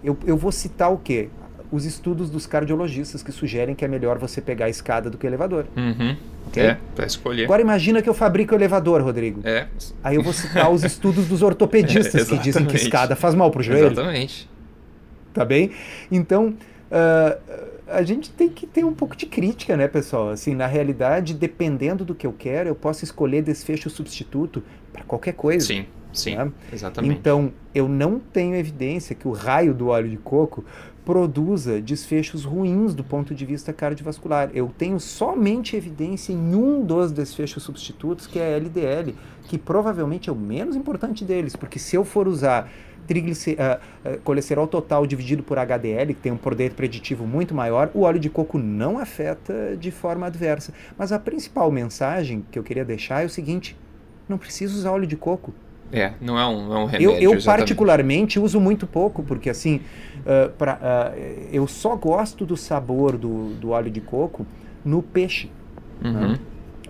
Eu, 0.02 0.16
eu 0.24 0.36
vou 0.36 0.52
citar 0.52 0.92
o 0.92 0.98
quê? 0.98 1.28
Os 1.70 1.84
estudos 1.84 2.30
dos 2.30 2.46
cardiologistas 2.46 3.22
que 3.22 3.30
sugerem 3.30 3.74
que 3.74 3.84
é 3.84 3.88
melhor 3.88 4.18
você 4.18 4.40
pegar 4.40 4.66
a 4.66 4.68
escada 4.68 5.10
do 5.10 5.18
que 5.18 5.26
o 5.26 5.28
elevador. 5.28 5.66
Uhum. 5.76 6.16
Okay? 6.48 6.62
É, 6.62 6.78
para 6.94 7.06
escolher. 7.06 7.44
Agora 7.44 7.60
imagina 7.60 8.00
que 8.00 8.08
eu 8.08 8.14
fabrico 8.14 8.54
o 8.54 8.58
elevador, 8.58 9.02
Rodrigo. 9.02 9.40
É. 9.44 9.66
Aí 10.02 10.16
eu 10.16 10.22
vou 10.22 10.32
citar 10.32 10.70
os 10.70 10.82
estudos 10.82 11.26
dos 11.26 11.42
ortopedistas 11.42 12.30
é, 12.30 12.36
que 12.36 12.42
dizem 12.42 12.64
que 12.64 12.76
escada 12.76 13.14
faz 13.14 13.34
mal 13.34 13.50
para 13.50 13.60
o 13.60 13.62
joelho. 13.62 13.86
Exatamente. 13.88 14.48
Tá 15.34 15.44
bem? 15.44 15.70
Então, 16.10 16.54
uh, 16.90 17.68
a 17.86 18.02
gente 18.02 18.30
tem 18.30 18.48
que 18.48 18.66
ter 18.66 18.84
um 18.84 18.94
pouco 18.94 19.14
de 19.14 19.26
crítica, 19.26 19.76
né, 19.76 19.86
pessoal? 19.86 20.30
Assim, 20.30 20.54
na 20.54 20.66
realidade, 20.66 21.34
dependendo 21.34 22.04
do 22.04 22.14
que 22.14 22.26
eu 22.26 22.32
quero, 22.32 22.68
eu 22.68 22.74
posso 22.74 23.04
escolher 23.04 23.42
desfecho 23.42 23.90
substituto 23.90 24.62
para 24.92 25.04
qualquer 25.04 25.34
coisa. 25.34 25.66
Sim. 25.66 25.86
Sim, 26.12 26.36
né? 26.36 26.50
exatamente. 26.72 27.14
Então, 27.14 27.52
eu 27.74 27.86
não 27.88 28.18
tenho 28.18 28.56
evidência 28.56 29.14
que 29.14 29.28
o 29.28 29.32
raio 29.32 29.74
do 29.74 29.88
óleo 29.88 30.08
de 30.08 30.16
coco 30.16 30.64
produza 31.09 31.80
desfechos 31.80 32.44
ruins 32.44 32.92
do 32.92 33.02
ponto 33.02 33.34
de 33.34 33.46
vista 33.46 33.72
cardiovascular. 33.72 34.50
Eu 34.52 34.70
tenho 34.76 35.00
somente 35.00 35.74
evidência 35.74 36.34
em 36.34 36.54
um 36.54 36.84
dos 36.84 37.11
desfechos 37.11 37.62
substitutos, 37.62 38.26
que 38.26 38.38
é 38.38 38.54
LDL, 38.59 39.14
que 39.44 39.56
provavelmente 39.56 40.28
é 40.28 40.32
o 40.34 40.36
menos 40.36 40.76
importante 40.76 41.24
deles, 41.24 41.56
porque 41.56 41.78
se 41.78 41.96
eu 41.96 42.04
for 42.04 42.28
usar 42.28 42.70
uh, 43.09 43.09
uh, 43.09 44.20
colesterol 44.22 44.66
total 44.66 45.06
dividido 45.06 45.42
por 45.42 45.56
HDL, 45.59 46.12
que 46.12 46.20
tem 46.20 46.30
um 46.30 46.36
poder 46.36 46.74
preditivo 46.74 47.26
muito 47.26 47.54
maior, 47.54 47.90
o 47.94 48.02
óleo 48.02 48.20
de 48.20 48.28
coco 48.28 48.59
não 48.59 48.98
afeta 48.98 49.78
de 49.80 49.90
forma 49.90 50.26
adversa. 50.26 50.74
Mas 50.98 51.11
a 51.11 51.18
principal 51.18 51.72
mensagem 51.72 52.44
que 52.52 52.59
eu 52.59 52.62
queria 52.62 52.84
deixar 52.84 53.22
é 53.22 53.24
o 53.24 53.30
seguinte: 53.30 53.74
não 54.28 54.36
precisa 54.36 54.76
usar 54.76 54.92
óleo 54.92 55.06
de 55.06 55.16
coco. 55.16 55.54
É, 55.93 56.12
não 56.20 56.39
é 56.39 56.47
um, 56.47 56.68
não 56.68 56.76
é 56.76 56.78
um 56.80 56.84
remédio. 56.84 57.11
Eu, 57.12 57.34
eu 57.34 57.43
particularmente 57.43 58.39
uso 58.39 58.61
muito 58.61 58.86
pouco, 58.86 59.22
porque 59.22 59.49
assim, 59.49 59.80
uh, 60.20 60.51
pra, 60.51 60.74
uh, 61.14 61.49
eu 61.53 61.66
só 61.66 61.97
gosto 61.97 62.45
do 62.45 62.57
sabor 62.57 63.16
do, 63.16 63.55
do 63.55 63.70
óleo 63.70 63.91
de 63.91 64.01
coco 64.01 64.47
no 64.84 65.03
peixe. 65.03 65.51
Uhum. 66.05 66.12
Né? 66.12 66.39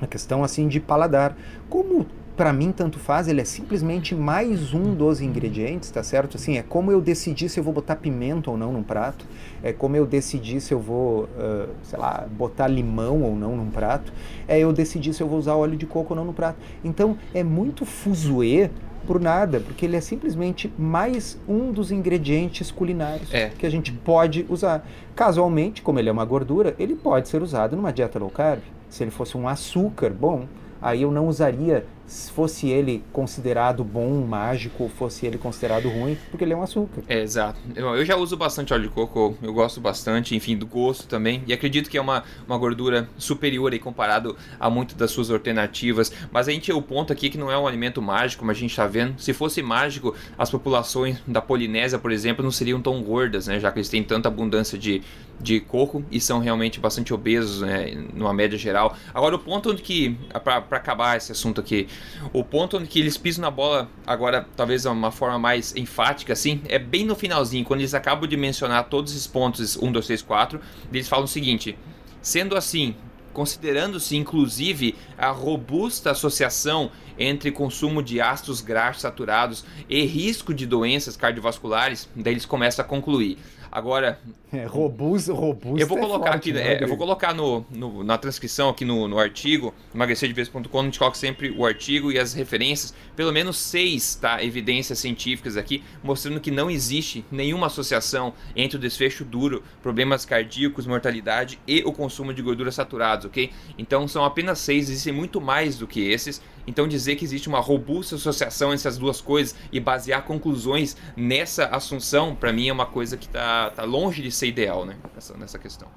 A 0.01 0.07
questão 0.07 0.43
assim 0.43 0.69
de 0.69 0.81
paladar. 0.81 1.37
Como 1.69 2.07
para 2.39 2.53
mim 2.53 2.71
tanto 2.71 3.01
faz, 3.01 3.27
ele 3.27 3.41
é 3.41 3.45
simplesmente 3.45 4.15
mais 4.15 4.73
um 4.73 4.95
dos 4.95 5.21
ingredientes, 5.21 5.91
tá 5.91 6.05
certo? 6.05 6.37
Assim, 6.37 6.57
é 6.57 6.63
como 6.63 6.93
eu 6.93 7.01
decidir 7.01 7.49
se 7.49 7.59
eu 7.59 7.65
vou 7.65 7.75
botar 7.75 7.97
pimenta 7.97 8.49
ou 8.49 8.57
não 8.57 8.73
num 8.73 8.85
prato, 8.85 9.27
é 9.61 9.73
como 9.73 9.97
eu 9.97 10.07
decidir 10.07 10.61
se 10.61 10.73
eu 10.73 10.79
vou, 10.79 11.25
uh, 11.25 11.69
sei 11.83 11.99
lá, 11.99 12.29
botar 12.31 12.69
limão 12.69 13.23
ou 13.23 13.35
não 13.35 13.57
num 13.57 13.69
prato, 13.71 14.13
é 14.47 14.57
eu 14.57 14.73
decidir 14.73 15.13
se 15.15 15.21
eu 15.21 15.27
vou 15.27 15.37
usar 15.37 15.57
óleo 15.57 15.77
de 15.77 15.85
coco 15.85 16.15
ou 16.15 16.17
não 16.17 16.25
no 16.25 16.33
prato. 16.33 16.61
Então, 16.85 17.19
é 17.35 17.43
muito 17.43 17.85
fuzuê 17.85 18.71
por 19.09 19.19
nada, 19.19 19.59
porque 19.59 19.87
ele 19.87 19.97
é 19.97 20.03
simplesmente 20.03 20.71
mais 20.79 21.41
um 21.49 21.73
dos 21.73 21.91
ingredientes 21.91 22.71
culinários 22.71 23.33
é. 23.33 23.49
que 23.49 23.65
a 23.65 23.71
gente 23.71 23.91
pode 23.91 24.45
usar. 24.51 24.87
Casualmente, 25.17 25.81
como 25.81 25.99
ele 25.99 26.11
é 26.11 26.13
uma 26.13 26.27
gordura, 26.27 26.77
ele 26.79 26.95
pode 26.95 27.27
ser 27.27 27.41
usado 27.41 27.75
numa 27.75 27.91
dieta 27.91 28.19
low 28.19 28.29
carb. 28.29 28.61
Se 28.91 29.03
ele 29.03 29.11
fosse 29.11 29.35
um 29.35 29.49
açúcar, 29.49 30.11
bom, 30.11 30.47
aí 30.81 31.01
eu 31.01 31.11
não 31.11 31.27
usaria 31.27 31.87
fosse 32.35 32.69
ele 32.69 33.05
considerado 33.13 33.85
bom, 33.85 34.27
mágico, 34.27 34.89
fosse 34.89 35.27
ele 35.27 35.37
considerado 35.37 35.89
ruim, 35.89 36.17
porque 36.31 36.45
ele 36.45 36.53
é 36.53 36.57
um 36.57 36.63
açúcar. 36.63 37.03
É, 37.09 37.21
exato. 37.21 37.59
Eu, 37.75 37.95
eu, 37.97 38.05
já 38.05 38.17
uso 38.17 38.37
bastante 38.37 38.73
óleo 38.73 38.85
de 38.85 38.89
coco, 38.89 39.37
eu 39.43 39.53
gosto 39.53 39.81
bastante, 39.81 40.35
enfim, 40.35 40.57
do 40.57 40.67
gosto 40.67 41.07
também, 41.07 41.43
e 41.47 41.53
acredito 41.53 41.91
que 41.91 41.99
é 41.99 42.01
uma, 42.01 42.25
uma 42.47 42.57
gordura 42.57 43.09
superior 43.19 43.73
aí 43.73 43.79
comparado 43.79 44.37
a 44.59 44.71
muitas 44.71 44.97
das 44.97 45.11
suas 45.11 45.31
alternativas, 45.31 46.13
mas 46.33 46.49
a 46.49 46.53
gente, 46.53 46.73
o 46.73 46.81
ponto 46.81 47.13
aqui 47.13 47.27
é 47.27 47.31
que 47.31 47.39
não 47.39 47.53
é 47.53 47.59
um 47.59 47.67
alimento 47.67 48.01
mágico, 48.01 48.41
como 48.41 48.51
a 48.51 48.55
gente 48.55 48.71
está 48.71 48.87
vendo, 48.87 49.21
se 49.21 49.33
fosse 49.33 49.63
mágico, 49.63 50.15
as 50.39 50.51
populações 50.51 51.19
da 51.27 51.43
Polinésia, 51.43 51.99
por 51.99 52.11
exemplo, 52.11 52.43
não 52.43 52.51
seriam 52.51 52.81
tão 52.81 53.03
gordas, 53.03 53.47
né, 53.47 53.61
já 53.61 53.71
que 53.71 53.79
eles 53.79 53.89
têm 53.89 54.03
tanta 54.03 54.29
abundância 54.29 54.79
de, 54.79 55.03
de 55.41 55.61
coco 55.61 56.05
e 56.11 56.21
são 56.21 56.39
realmente 56.39 56.81
bastante 56.81 57.15
obesos, 57.15 57.61
né, 57.61 57.95
numa 58.13 58.33
média 58.33 58.59
geral. 58.59 58.97
Agora, 59.15 59.37
o 59.37 59.39
ponto 59.39 59.71
onde 59.71 59.83
que, 59.83 60.17
para 60.43 60.57
acabar 60.71 61.17
esse 61.17 61.33
assunto 61.33 61.61
aqui, 61.61 61.89
o 62.33 62.43
ponto 62.43 62.77
onde 62.77 62.89
que 62.89 62.99
eles 62.99 63.17
pisam 63.17 63.43
na 63.43 63.51
bola, 63.51 63.89
agora 64.07 64.47
talvez 64.57 64.83
de 64.83 64.89
uma 64.89 65.11
forma 65.11 65.39
mais 65.39 65.75
enfática, 65.77 66.33
assim, 66.33 66.61
é 66.69 66.79
bem 66.79 67.05
no 67.05 67.15
finalzinho, 67.15 67.65
quando 67.65 67.81
eles 67.81 67.95
acabam 67.95 68.29
de 68.29 68.37
mencionar 68.37 68.89
todos 68.89 69.13
esses 69.13 69.27
pontos, 69.27 69.77
1, 69.77 69.93
2, 69.93 70.07
3, 70.07 70.23
4, 70.23 70.61
eles 70.93 71.09
falam 71.09 71.25
o 71.25 71.29
seguinte: 71.29 71.79
sendo 72.21 72.57
assim, 72.57 72.95
considerando-se 73.33 74.17
inclusive 74.17 74.97
a 75.17 75.31
robusta 75.31 76.11
associação 76.11 76.91
entre 77.17 77.51
consumo 77.51 78.03
de 78.03 78.21
ácidos 78.21 78.61
graxos 78.61 79.03
saturados 79.03 79.65
e 79.89 80.05
risco 80.05 80.55
de 80.55 80.67
doenças 80.67 81.17
cardiovasculares, 81.17 82.09
daí 82.15 82.33
eles 82.33 82.47
começam 82.47 82.85
a 82.85 82.89
concluir. 82.89 83.39
Agora. 83.71 84.19
É, 84.53 84.65
robusto, 84.65 85.35
robusto. 85.35 85.79
Eu 85.79 85.87
vou 85.87 85.99
é 85.99 86.01
colocar 86.01 86.33
forte, 86.33 86.51
aqui, 86.51 86.53
né, 86.53 86.75
é, 86.75 86.83
eu 86.83 86.89
vou 86.89 86.97
colocar 86.97 87.35
no, 87.35 87.67
no, 87.71 88.03
na 88.03 88.17
transcrição 88.17 88.71
aqui 88.71 88.85
no, 88.85 89.07
no 89.07 89.19
artigo, 89.19 89.75
emagrecerdevez.com, 89.95 90.81
a 90.81 90.85
gente 90.85 90.99
coloca 90.99 91.17
sempre 91.17 91.51
o 91.51 91.67
artigo 91.67 92.11
e 92.11 92.19
as 92.19 92.33
referências, 92.33 92.95
pelo 93.15 93.31
menos 93.31 93.59
seis 93.59 94.15
tá, 94.15 94.43
evidências 94.43 94.99
científicas 94.99 95.57
aqui, 95.57 95.83
mostrando 96.03 96.41
que 96.41 96.51
não 96.51 96.71
existe 96.71 97.25
nenhuma 97.31 97.67
associação 97.67 98.33
entre 98.57 98.79
o 98.79 98.81
desfecho 98.81 99.25
duro, 99.25 99.63
problemas 99.83 100.25
cardíacos, 100.25 100.87
mortalidade 100.87 101.59
e 101.67 101.83
o 101.85 101.93
consumo 101.93 102.33
de 102.33 102.41
gorduras 102.41 102.75
saturadas, 102.75 103.27
ok? 103.27 103.51
Então 103.77 104.09
são 104.09 104.25
apenas 104.25 104.59
seis, 104.59 104.89
existem 104.89 105.13
muito 105.13 105.41
mais 105.41 105.77
do 105.77 105.87
que 105.87 106.01
esses. 106.01 106.41
Então 106.67 106.87
dizer 106.87 107.17
que 107.17 107.25
existe 107.25 107.49
uma 107.49 107.61
robusta 107.61 108.17
associação 108.17 108.69
entre 108.69 108.81
essas 108.81 108.99
duas 108.99 109.21
coisas 109.21 109.55
e 109.73 109.81
basear 109.81 110.25
conclusões 110.25 110.97
nessa 111.17 111.67
assunção, 111.67 112.35
para 112.35 112.53
mim 112.53 112.69
é 112.69 112.73
uma 112.73 112.87
coisa 112.87 113.17
que 113.17 113.27
está 113.27 113.71
tá 113.71 113.85
longe 113.85 114.23
de 114.23 114.31
ser 114.31 114.47
ideal, 114.47 114.85
né? 114.85 114.97
Nessa, 115.15 115.37
nessa 115.37 115.59
questão. 115.59 115.89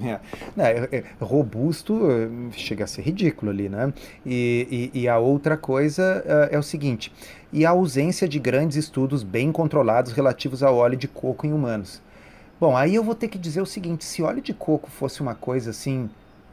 É. 0.00 0.20
Não, 0.56 0.64
é, 0.64 0.88
é, 0.90 1.04
robusto 1.20 2.00
chega 2.52 2.84
a 2.84 2.86
ser 2.86 3.02
ridículo 3.02 3.50
ali, 3.50 3.68
né? 3.68 3.92
E, 4.24 4.90
e, 4.94 5.00
e 5.02 5.08
a 5.08 5.18
outra 5.18 5.56
coisa 5.56 6.24
é, 6.50 6.56
é 6.56 6.58
o 6.58 6.62
seguinte: 6.62 7.12
e 7.52 7.66
a 7.66 7.70
ausência 7.70 8.26
de 8.26 8.38
grandes 8.38 8.76
estudos 8.76 9.22
bem 9.22 9.52
controlados 9.52 10.12
relativos 10.12 10.62
ao 10.62 10.76
óleo 10.76 10.96
de 10.96 11.08
coco 11.08 11.46
em 11.46 11.52
humanos. 11.52 12.00
Bom, 12.58 12.76
aí 12.76 12.94
eu 12.94 13.04
vou 13.04 13.14
ter 13.14 13.28
que 13.28 13.36
dizer 13.36 13.60
o 13.60 13.66
seguinte: 13.66 14.04
se 14.04 14.22
óleo 14.22 14.40
de 14.40 14.54
coco 14.54 14.90
fosse 14.90 15.20
uma 15.20 15.34
coisa 15.34 15.70
assim 15.70 16.08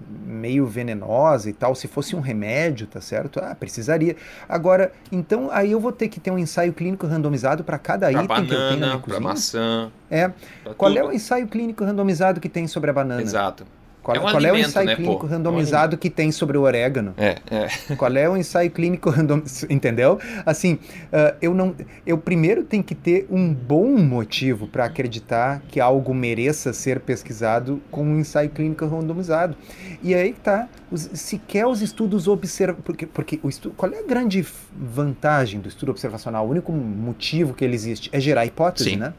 meio 0.08 0.66
venenosa 0.66 1.50
e 1.50 1.54
tal, 1.54 1.76
se 1.76 1.88
fosse 1.88 2.16
um 2.16 2.20
remédio, 2.20 2.88
tá 2.88 3.02
certo? 3.02 3.40
Ah, 3.40 3.56
precisaria. 3.56 4.16
Agora, 4.48 4.92
então 5.12 5.50
aí 5.52 5.72
eu 5.72 5.80
vou 5.80 5.92
ter 5.92 6.08
que 6.08 6.20
ter 6.20 6.32
um 6.32 6.38
ensaio 6.38 6.74
clínico 6.74 7.08
randomizado 7.08 7.64
para 7.64 7.78
cada 7.78 8.12
pra 8.12 8.24
item 8.24 8.28
banana, 8.28 8.48
que 8.48 8.54
eu 8.54 8.60
tenho 8.60 8.80
na 8.80 8.88
minha 8.88 9.00
cozinha. 9.00 9.22
Pra 9.22 9.30
maçã. 9.30 9.92
É. 10.10 10.32
Qual 10.78 10.92
tudo. 10.92 10.98
é 11.00 11.04
o 11.04 11.12
ensaio 11.12 11.48
clínico 11.48 11.84
randomizado 11.84 12.40
que 12.40 12.50
tem 12.50 12.68
sobre 12.68 12.90
a 12.90 12.94
banana? 12.94 13.22
Exato. 13.22 13.66
Qual, 14.10 14.16
É 14.16 14.20
um 14.20 14.24
qual 14.24 14.34
é 14.34 14.36
o 14.36 14.38
alimento, 14.50 14.70
ensaio 14.70 14.88
né, 14.88 14.96
clínico 14.96 15.20
pô? 15.20 15.26
É 15.26 15.28
um 15.28 15.32
randomizado 15.32 15.98
que 15.98 16.10
tem 16.10 16.32
sobre 16.32 16.58
o 16.58 16.62
orégano? 16.62 17.14
É, 17.18 17.38
é. 17.52 17.96
Qual 17.96 18.12
é 18.16 18.28
o 18.28 18.36
ensaio 18.36 18.72
clínico 18.72 19.10
randomizado? 19.10 19.72
Entendeu? 19.72 20.20
Assim, 20.46 20.80
ah, 21.14 21.36
eu 21.42 21.54
não. 21.54 21.76
Eu 22.06 22.18
primeiro 22.18 22.64
tenho 22.64 22.84
que 22.84 22.96
ter 22.96 23.28
um 23.30 23.54
bom 23.54 23.98
motivo 23.98 24.68
para 24.68 24.86
acreditar 24.86 25.62
que 25.68 25.80
algo 25.80 26.14
mereça 26.14 26.74
ser 26.74 27.00
pesquisado 27.00 27.82
com 27.92 28.04
um 28.04 28.20
ensaio 28.20 28.50
clínico 28.50 28.86
randomizado. 28.86 29.56
E 30.02 30.16
aí 30.16 30.34
tá. 30.34 30.68
Os, 30.92 31.08
sequer 31.14 31.68
os 31.68 31.82
estudos 31.82 32.28
observam. 32.28 32.82
Porque, 32.82 33.06
porque 33.06 33.40
o 33.44 33.50
estudo, 33.50 33.76
qual 33.76 33.92
é 33.94 34.00
a 34.00 34.04
grande 34.04 34.46
vantagem 34.76 35.60
do 35.60 35.70
estudo 35.70 35.92
observacional? 35.92 36.48
O 36.48 36.50
único 36.50 36.72
motivo 36.72 37.54
que 37.54 37.64
ele 37.64 37.76
existe 37.76 38.10
é 38.12 38.20
gerar 38.20 38.46
hipótese, 38.46 38.92
Sim. 38.92 38.96
né? 38.98 39.14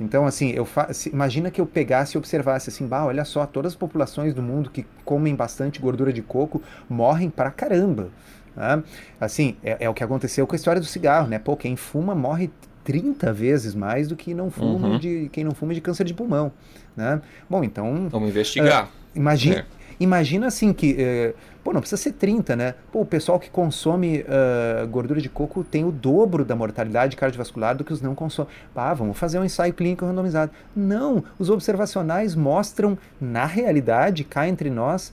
Então, 0.00 0.26
assim, 0.26 0.50
eu 0.50 0.64
fa... 0.64 0.88
imagina 1.12 1.50
que 1.50 1.60
eu 1.60 1.66
pegasse 1.66 2.16
e 2.16 2.18
observasse 2.18 2.70
assim, 2.70 2.86
bah, 2.86 3.04
olha 3.04 3.24
só, 3.24 3.44
todas 3.46 3.72
as 3.72 3.76
populações 3.76 4.32
do 4.32 4.42
mundo 4.42 4.70
que 4.70 4.86
comem 5.04 5.34
bastante 5.34 5.78
gordura 5.80 6.12
de 6.12 6.22
coco 6.22 6.62
morrem 6.88 7.28
pra 7.28 7.50
caramba. 7.50 8.08
né? 8.56 8.82
Assim, 9.20 9.56
é, 9.62 9.76
é 9.80 9.88
o 9.90 9.94
que 9.94 10.02
aconteceu 10.02 10.46
com 10.46 10.54
a 10.54 10.56
história 10.56 10.80
do 10.80 10.86
cigarro, 10.86 11.28
né? 11.28 11.38
Pô, 11.38 11.56
quem 11.56 11.76
fuma 11.76 12.14
morre 12.14 12.50
30 12.82 13.32
vezes 13.32 13.74
mais 13.74 14.08
do 14.08 14.16
que 14.16 14.32
não 14.32 14.50
fuma 14.50 14.88
Uhum. 14.88 14.98
de 14.98 15.28
quem 15.32 15.44
não 15.44 15.52
fuma 15.54 15.74
de 15.74 15.80
câncer 15.82 16.04
de 16.04 16.14
pulmão, 16.14 16.50
né? 16.96 17.20
Bom, 17.48 17.62
então 17.62 18.08
Vamos 18.08 18.28
investigar. 18.30 18.88
Imagina, 19.14 19.56
É. 19.56 19.64
imagina 20.00 20.46
assim 20.48 20.72
que. 20.72 20.96
eh, 20.98 21.34
pô, 21.62 21.72
não 21.72 21.80
precisa 21.80 22.00
ser 22.00 22.12
30, 22.12 22.56
né? 22.56 22.74
Pô, 22.90 23.02
o 23.02 23.06
pessoal 23.06 23.38
que 23.38 23.50
consome 23.50 24.24
ah, 24.28 24.84
gordura 24.86 25.20
de 25.20 25.28
coco 25.28 25.62
tem 25.62 25.84
o 25.84 25.92
dobro 25.92 26.44
da 26.44 26.56
mortalidade 26.56 27.16
cardiovascular 27.16 27.76
do 27.76 27.84
que 27.84 27.92
os 27.92 28.00
não 28.00 28.14
consomem. 28.14 28.50
Ah, 28.74 28.94
vamos 28.94 29.18
fazer 29.18 29.38
um 29.38 29.44
ensaio 29.44 29.72
clínico 29.74 30.04
randomizado. 30.06 30.50
Não, 30.74 31.22
os 31.38 31.50
observacionais 31.50 32.34
mostram, 32.34 32.96
na 33.20 33.44
realidade, 33.44 34.24
cá 34.24 34.48
entre 34.48 34.70
nós, 34.70 35.12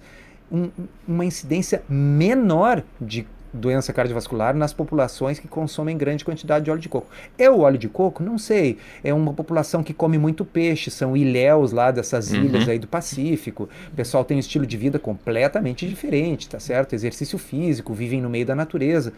um- 0.51 0.69
uma 1.07 1.25
incidência 1.25 1.83
menor 1.89 2.81
de 2.99 3.27
doença 3.57 3.91
cardiovascular 3.91 4.55
nas 4.55 4.71
populações 4.73 5.39
que 5.39 5.47
consomem 5.47 5.97
grande 5.97 6.23
quantidade 6.23 6.65
de 6.65 6.71
óleo 6.71 6.79
de 6.79 6.87
coco. 6.89 7.07
É 7.37 7.49
o 7.49 7.59
óleo 7.59 7.77
de 7.77 7.89
coco? 7.89 8.23
Não 8.23 8.37
sei. 8.37 8.77
É 9.03 9.13
uma 9.13 9.33
população 9.33 9.83
que 9.83 9.93
come 9.93 10.17
muito 10.17 10.45
peixe, 10.45 10.89
são 10.89 11.17
ilhéus 11.17 11.71
lá 11.71 11.91
dessas 11.91 12.31
Uhum. 12.31 12.43
ilhas 12.45 12.69
aí 12.69 12.79
do 12.79 12.87
Pacífico. 12.87 13.67
O 13.91 13.95
pessoal 13.95 14.23
tem 14.23 14.37
um 14.37 14.39
estilo 14.39 14.65
de 14.65 14.77
vida 14.77 14.97
completamente 14.99 15.87
diferente, 15.87 16.47
tá 16.47 16.59
certo? 16.59 16.93
Exercício 16.93 17.37
físico, 17.37 17.93
vivem 17.93 18.21
no 18.21 18.29
meio 18.29 18.45
da 18.45 18.55
natureza. 18.55 19.11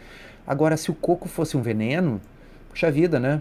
Agora, 0.46 0.76
se 0.76 0.90
o 0.90 0.94
coco 0.94 1.28
fosse 1.28 1.56
um 1.56 1.62
veneno, 1.62 2.20
puxa 2.70 2.90
vida, 2.90 3.20
né? 3.20 3.40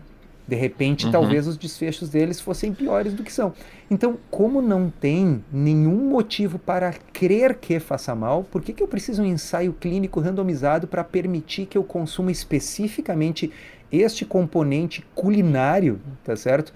De 0.50 0.56
repente, 0.56 1.06
Uhum. 1.06 1.12
talvez 1.12 1.46
os 1.46 1.56
desfechos 1.56 2.10
deles 2.10 2.40
fossem 2.42 2.74
piores 2.74 3.14
do 3.14 3.24
que 3.24 3.32
são. 3.32 3.54
Então, 3.92 4.18
como 4.32 4.64
não 4.64 4.90
tem 4.90 5.44
nenhum 5.54 6.10
motivo 6.10 6.58
para 6.58 6.92
crer 7.14 7.54
que 7.56 7.80
faça 7.80 8.16
mal, 8.16 8.44
por 8.44 8.64
que, 8.64 8.74
que 8.74 8.82
eu 8.82 8.88
preciso 8.88 9.22
de 9.22 9.30
um 9.30 9.32
ensaio 9.32 9.72
clínico 9.74 10.20
randomizado 10.20 10.88
para 10.88 11.04
permitir 11.04 11.68
que 11.68 11.78
eu 11.78 11.84
consuma 11.84 12.32
especificamente 12.32 13.52
este 13.92 14.26
componente 14.26 15.04
culinário, 15.16 16.00
tá 16.24 16.36
certo? 16.36 16.74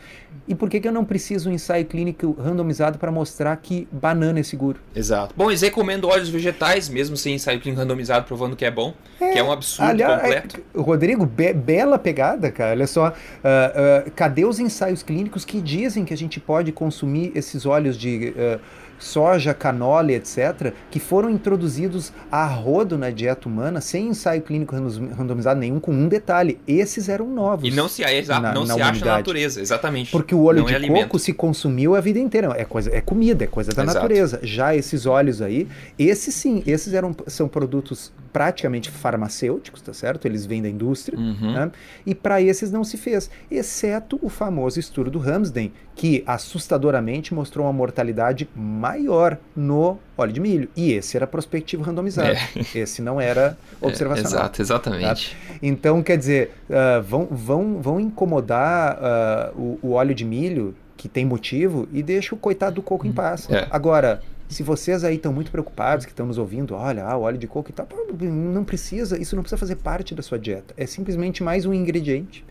E 0.48 0.54
por 0.54 0.70
que, 0.70 0.80
que 0.82 0.88
eu 0.88 0.92
não 0.92 1.06
preciso 1.06 1.46
de 1.46 1.52
um 1.52 1.54
ensaio 1.54 1.86
clínico 1.86 2.34
randomizado 2.38 2.98
para 2.98 3.10
mostrar 3.12 3.56
que 3.58 3.88
banana 3.92 4.40
é 4.40 4.44
seguro? 4.44 4.80
Exato. 4.94 5.34
Bom, 5.38 5.50
eles 5.50 5.62
recomendam 5.62 6.10
óleos 6.10 6.28
vegetais, 6.28 6.90
mesmo 6.90 7.16
sem 7.16 7.36
ensaio 7.36 7.62
clínico 7.62 7.80
randomizado 7.82 8.26
provando 8.26 8.56
que 8.56 8.66
é 8.66 8.72
bom, 8.72 8.94
que 9.20 9.40
é 9.40 9.44
um 9.44 9.52
absurdo 9.52 9.90
Aliás, 9.92 10.22
completo. 10.22 10.60
é, 10.76 10.82
Rodrigo, 10.82 11.26
be- 11.26 11.54
bela 11.54 11.98
pegada, 11.98 12.52
cara. 12.52 12.72
Olha 12.72 12.88
só, 12.88 13.14
ah, 13.44 14.04
ah, 14.06 14.10
cadê 14.16 14.44
os 14.44 14.60
ensaios 14.60 15.02
clínicos 15.02 15.46
que 15.46 15.62
dizem 15.62 16.04
que 16.04 16.14
a 16.14 16.18
gente 16.18 16.40
pode 16.42 16.72
consumir 16.74 17.32
esses 17.36 17.66
óleos 17.66 17.98
de 17.98 18.34
ah, 18.38 18.60
soja, 19.04 19.54
canola, 19.54 20.12
etc., 20.14 20.74
que 20.90 21.00
foram 21.00 21.30
introduzidos 21.30 22.12
a 22.32 22.46
rodo 22.46 22.98
na 22.98 23.10
dieta 23.10 23.48
humana 23.48 23.82
sem 23.82 24.08
ensaio 24.08 24.42
clínico 24.42 24.76
randomizado 24.76 25.60
nenhum, 25.60 25.80
com 25.80 25.92
um 25.92 26.08
detalhe: 26.08 26.60
esses 26.68 27.10
eram 27.10 27.28
novos. 27.30 27.68
E 27.68 27.76
não 27.76 27.88
se, 27.90 28.04
exa- 28.04 28.40
na- 28.40 28.54
não 28.54 28.66
na 28.66 28.74
se 28.76 28.82
acha 28.82 29.06
na 29.06 29.18
natureza, 29.18 29.62
exatamente. 29.62 30.12
Porque 30.12 30.34
o 30.34 30.44
óleo 30.46 30.60
Não 30.60 30.66
de 30.68 30.74
é 30.76 30.80
coco 30.80 30.92
alimento. 30.94 31.20
se 31.20 31.34
consumiu 31.34 31.96
a 31.96 32.02
vida 32.02 32.20
inteira. 32.20 32.54
É, 32.58 32.64
coisa, 32.66 32.90
é 32.96 33.02
comida, 33.02 33.44
é 33.44 33.48
coisa 33.48 33.72
da 33.74 33.84
Exato. 33.84 33.98
natureza. 34.00 34.40
Já 34.44 34.76
esses 34.76 35.06
óleos 35.06 35.42
aí, 35.42 35.68
esses 36.00 36.34
sim, 36.34 36.64
esses 36.66 36.94
eram, 36.94 37.16
são 37.28 37.48
produtos 37.48 38.12
praticamente 38.34 38.90
farmacêuticos, 38.90 39.80
tá 39.82 39.94
certo? 39.94 40.26
Eles 40.26 40.46
vêm 40.46 40.62
da 40.62 40.68
indústria. 40.68 41.18
Uhum. 41.18 41.54
né? 41.54 41.72
E 42.04 42.16
para 42.16 42.42
esses 42.42 42.72
não 42.72 42.84
se 42.84 42.98
fez, 42.98 43.30
exceto 43.50 44.20
o 44.24 44.28
famoso 44.28 44.80
estudo 44.80 45.12
do 45.12 45.20
Ramsden, 45.20 45.72
que 45.96 46.24
assustadoramente 46.26 47.34
mostrou 47.34 47.68
uma 47.68 47.72
mortalidade 47.74 48.50
maior 48.56 49.38
no 49.56 50.00
óleo 50.18 50.34
de 50.34 50.40
milho. 50.40 50.70
E 50.76 50.92
esse 50.94 51.16
era 51.16 51.28
prospectivo 51.28 51.84
randomizado. 51.84 52.36
Esse 52.74 53.02
não 53.02 53.22
era 53.22 53.56
É, 53.82 53.86
observacional. 53.86 54.32
exato, 54.32 54.62
exatamente. 54.62 55.38
Então, 55.62 56.02
quer 56.02 56.18
dizer, 56.18 56.52
ah, 56.72 57.00
vão, 57.08 57.28
vão, 57.30 57.80
vão 57.82 58.00
incomodar 58.00 58.98
ah, 59.00 59.52
o, 59.56 59.78
o 59.84 59.92
óleo 59.92 60.16
de 60.16 60.26
milho, 60.26 60.76
que 60.98 61.08
tem 61.08 61.26
motivo, 61.26 61.88
e 61.92 62.02
deixa 62.02 62.34
o 62.34 62.38
coitado 62.38 62.76
do 62.76 62.82
coco 62.82 63.06
em 63.06 63.12
paz. 63.12 63.48
É. 63.52 63.68
Agora, 63.70 64.22
se 64.50 64.64
vocês 64.64 65.04
aí 65.04 65.16
estão 65.16 65.34
muito 65.34 65.52
preocupados, 65.52 66.06
que 66.06 66.12
estão 66.12 66.26
nos 66.26 66.38
ouvindo, 66.38 66.76
olha, 66.76 67.06
ah, 67.06 67.18
o 67.18 67.22
óleo 67.22 67.38
de 67.38 67.48
coco 67.48 67.70
e 67.70 67.74
tal, 67.74 67.88
não 68.20 68.64
precisa, 68.64 69.20
isso 69.20 69.36
não 69.36 69.44
precisa 69.44 69.58
fazer 69.58 69.78
parte 69.78 70.14
da 70.14 70.22
sua 70.22 70.38
dieta. 70.38 70.74
É 70.78 70.86
simplesmente 70.86 71.44
mais 71.44 71.66
um 71.66 71.74
ingrediente. 71.74 72.46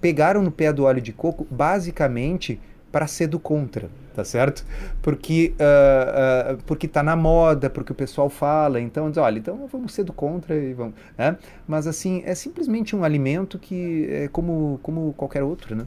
Pegaram 0.00 0.42
no 0.42 0.50
pé 0.50 0.72
do 0.72 0.84
óleo 0.84 1.00
de 1.00 1.12
coco, 1.12 1.46
basicamente, 1.50 2.60
para 2.90 3.06
ser 3.06 3.28
do 3.28 3.38
contra, 3.38 3.88
tá 4.14 4.24
certo? 4.24 4.64
Porque, 5.00 5.54
ah, 5.58 6.52
ah, 6.52 6.56
porque 6.66 6.88
tá 6.88 7.02
na 7.02 7.14
moda, 7.16 7.70
porque 7.70 7.92
o 7.92 7.94
pessoal 7.94 8.28
fala, 8.28 8.80
então 8.80 9.08
diz, 9.08 9.18
olha, 9.18 9.38
então 9.38 9.66
vamos 9.70 9.92
ser 9.92 10.04
do 10.04 10.12
contra 10.12 10.56
e 10.56 10.74
vamos, 10.74 10.94
né? 11.16 11.36
Mas 11.66 11.86
assim, 11.86 12.22
é 12.26 12.34
simplesmente 12.34 12.96
um 12.96 13.04
alimento 13.04 13.58
que 13.58 14.08
é 14.10 14.28
como, 14.28 14.80
como 14.82 15.12
qualquer 15.14 15.42
outro, 15.42 15.74
né? 15.74 15.84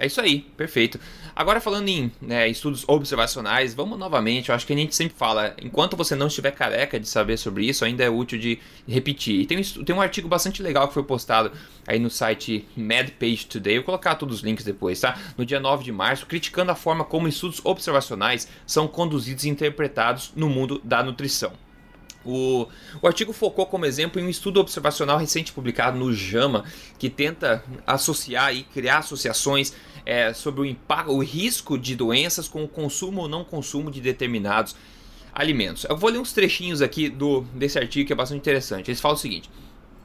É 0.00 0.06
isso 0.06 0.18
aí, 0.18 0.40
perfeito. 0.56 0.98
Agora 1.36 1.60
falando 1.60 1.86
em 1.86 2.10
né, 2.22 2.48
estudos 2.48 2.88
observacionais, 2.88 3.74
vamos 3.74 3.98
novamente, 3.98 4.48
eu 4.48 4.54
acho 4.54 4.66
que 4.66 4.72
a 4.72 4.76
gente 4.76 4.96
sempre 4.96 5.14
fala, 5.14 5.54
enquanto 5.62 5.94
você 5.94 6.16
não 6.16 6.28
estiver 6.28 6.52
careca 6.52 6.98
de 6.98 7.06
saber 7.06 7.36
sobre 7.36 7.66
isso, 7.66 7.84
ainda 7.84 8.02
é 8.02 8.08
útil 8.08 8.38
de 8.38 8.58
repetir. 8.88 9.42
E 9.42 9.46
tem 9.46 9.58
um, 9.58 9.84
tem 9.84 9.94
um 9.94 10.00
artigo 10.00 10.26
bastante 10.26 10.62
legal 10.62 10.88
que 10.88 10.94
foi 10.94 11.02
postado 11.02 11.52
aí 11.86 11.98
no 11.98 12.08
site 12.08 12.66
MadPage 12.74 13.44
Today, 13.44 13.74
eu 13.74 13.80
vou 13.80 13.86
colocar 13.86 14.14
todos 14.14 14.36
os 14.36 14.42
links 14.42 14.64
depois, 14.64 14.98
tá? 14.98 15.18
No 15.36 15.44
dia 15.44 15.60
9 15.60 15.84
de 15.84 15.92
março, 15.92 16.24
criticando 16.24 16.72
a 16.72 16.74
forma 16.74 17.04
como 17.04 17.28
estudos 17.28 17.60
observacionais 17.62 18.48
são 18.66 18.88
conduzidos 18.88 19.44
e 19.44 19.50
interpretados 19.50 20.32
no 20.34 20.48
mundo 20.48 20.80
da 20.82 21.02
nutrição. 21.02 21.52
O, 22.24 22.66
o 23.00 23.06
artigo 23.06 23.32
focou 23.32 23.66
como 23.66 23.86
exemplo 23.86 24.20
em 24.20 24.24
um 24.24 24.28
estudo 24.28 24.60
observacional 24.60 25.18
recente 25.18 25.52
publicado 25.52 25.98
no 25.98 26.12
JAMA, 26.12 26.64
que 26.98 27.08
tenta 27.08 27.64
associar 27.86 28.54
e 28.54 28.62
criar 28.62 28.98
associações 28.98 29.72
é, 30.04 30.32
sobre 30.32 30.60
o 30.60 30.64
impacto, 30.64 31.12
o 31.12 31.22
risco 31.22 31.78
de 31.78 31.94
doenças 31.94 32.48
com 32.48 32.64
o 32.64 32.68
consumo 32.68 33.22
ou 33.22 33.28
não 33.28 33.44
consumo 33.44 33.90
de 33.90 34.00
determinados 34.00 34.74
alimentos. 35.32 35.84
Eu 35.84 35.96
vou 35.96 36.10
ler 36.10 36.18
uns 36.18 36.32
trechinhos 36.32 36.82
aqui 36.82 37.08
do, 37.08 37.42
desse 37.54 37.78
artigo 37.78 38.06
que 38.06 38.12
é 38.12 38.16
bastante 38.16 38.38
interessante. 38.38 38.90
Eles 38.90 39.00
falam 39.00 39.16
o 39.16 39.20
seguinte: 39.20 39.50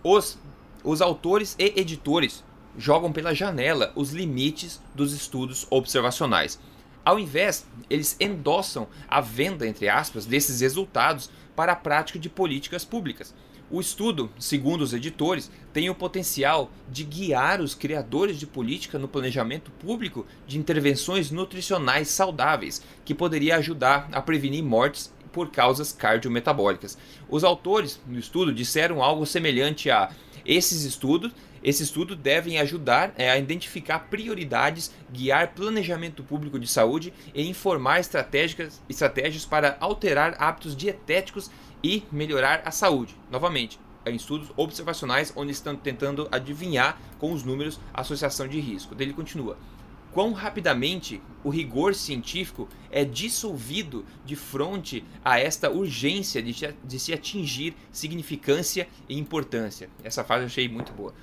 os, 0.04 0.38
os 0.84 1.02
autores 1.02 1.56
e 1.58 1.74
editores 1.80 2.44
jogam 2.78 3.12
pela 3.12 3.34
janela 3.34 3.92
os 3.96 4.12
limites 4.12 4.82
dos 4.94 5.14
estudos 5.14 5.66
observacionais. 5.70 6.60
Ao 7.04 7.20
invés, 7.20 7.68
eles 7.90 8.18
endossam 8.20 8.88
a 9.08 9.22
venda, 9.22 9.68
entre 9.68 9.88
aspas, 9.88 10.26
desses 10.26 10.62
resultados 10.62 11.30
para 11.56 11.74
a 11.74 11.76
prática 11.76 12.18
de 12.18 12.30
políticas 12.30 12.84
públicas. 12.84 13.34
O 13.70 13.82
estudo, 13.82 14.32
segundo 14.38 14.82
os 14.82 14.94
editores, 14.94 15.50
tem 15.74 15.90
o 15.90 15.96
potencial 15.96 16.72
de 16.88 17.04
guiar 17.04 17.62
os 17.62 17.74
criadores 17.74 18.38
de 18.38 18.46
política 18.46 19.00
no 19.00 19.08
planejamento 19.08 19.72
público 19.72 20.26
de 20.46 20.60
intervenções 20.60 21.32
nutricionais 21.32 22.10
saudáveis, 22.10 22.84
que 23.04 23.16
poderia 23.16 23.56
ajudar 23.56 24.08
a 24.12 24.22
prevenir 24.22 24.64
mortes 24.64 25.12
por 25.32 25.50
causas 25.50 25.92
cardiometabólicas. 25.92 26.96
Os 27.28 27.44
autores 27.44 28.00
do 28.06 28.20
estudo 28.20 28.54
disseram 28.54 29.02
algo 29.02 29.26
semelhante 29.26 29.90
a 29.90 30.12
esses 30.46 30.84
estudos 30.84 31.32
esse 31.66 31.82
estudo 31.82 32.16
devem 32.16 32.60
ajudar 32.60 33.12
é, 33.18 33.32
a 33.32 33.40
identificar 33.40 33.98
prioridades, 34.02 34.92
guiar 35.12 35.56
planejamento 35.56 36.24
público 36.24 36.60
de 36.60 36.68
saúde 36.68 37.12
e 37.34 37.50
informar 37.50 38.00
estratégias, 38.00 38.80
estratégias 38.88 39.46
para 39.46 39.76
alterar 39.80 40.36
hábitos 40.38 40.76
dietéticos 40.76 41.50
e 41.84 42.04
melhorar 42.12 42.62
a 42.66 42.72
saúde. 42.72 43.16
Novamente, 43.30 43.80
em 44.06 44.16
estudos 44.16 44.50
observacionais 44.56 45.34
onde 45.36 45.52
estão 45.52 45.76
tentando 45.76 46.28
adivinhar 46.32 47.00
com 47.18 47.34
os 47.34 47.44
números 47.44 47.80
a 47.94 48.02
associação 48.02 48.48
de 48.48 48.60
risco. 48.60 48.96
Ele 49.00 49.14
continua. 49.14 49.58
Quão 50.12 50.32
rapidamente 50.32 51.22
o 51.44 51.50
rigor 51.50 51.94
científico 51.94 52.70
é 52.90 53.04
dissolvido 53.04 54.06
de 54.24 54.36
fronte 54.36 55.04
a 55.24 55.40
esta 55.40 55.70
urgência 55.70 56.42
de, 56.42 56.56
de 56.84 57.00
se 57.00 57.12
atingir 57.12 57.76
significância 57.92 58.88
e 59.10 59.18
importância. 59.18 59.90
Essa 60.04 60.24
frase 60.24 60.44
eu 60.44 60.48
achei 60.48 60.70
muito 60.70 60.94
boa. 60.94 61.14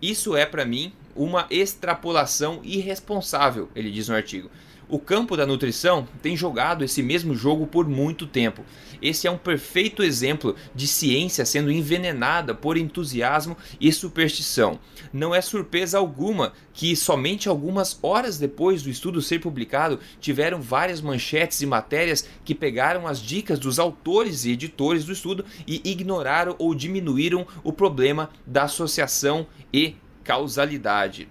Isso 0.00 0.34
é, 0.34 0.44
para 0.44 0.64
mim, 0.64 0.92
uma 1.14 1.46
extrapolação 1.48 2.60
irresponsável, 2.64 3.70
ele 3.76 3.92
diz 3.92 4.08
no 4.08 4.16
artigo. 4.16 4.50
O 4.92 4.98
campo 4.98 5.38
da 5.38 5.46
nutrição 5.46 6.06
tem 6.20 6.36
jogado 6.36 6.84
esse 6.84 7.02
mesmo 7.02 7.34
jogo 7.34 7.66
por 7.66 7.88
muito 7.88 8.26
tempo. 8.26 8.62
Esse 9.00 9.26
é 9.26 9.30
um 9.30 9.38
perfeito 9.38 10.02
exemplo 10.02 10.54
de 10.74 10.86
ciência 10.86 11.46
sendo 11.46 11.72
envenenada 11.72 12.54
por 12.54 12.76
entusiasmo 12.76 13.56
e 13.80 13.90
superstição. 13.90 14.78
Não 15.10 15.34
é 15.34 15.40
surpresa 15.40 15.96
alguma 15.96 16.52
que 16.74 16.94
somente 16.94 17.48
algumas 17.48 17.98
horas 18.02 18.36
depois 18.36 18.82
do 18.82 18.90
estudo 18.90 19.22
ser 19.22 19.38
publicado 19.38 19.98
tiveram 20.20 20.60
várias 20.60 21.00
manchetes 21.00 21.62
e 21.62 21.66
matérias 21.66 22.28
que 22.44 22.54
pegaram 22.54 23.08
as 23.08 23.18
dicas 23.18 23.58
dos 23.58 23.78
autores 23.78 24.44
e 24.44 24.50
editores 24.50 25.06
do 25.06 25.12
estudo 25.12 25.42
e 25.66 25.80
ignoraram 25.90 26.54
ou 26.58 26.74
diminuíram 26.74 27.46
o 27.64 27.72
problema 27.72 28.28
da 28.46 28.64
associação 28.64 29.46
e 29.72 29.96
causalidade. 30.22 31.30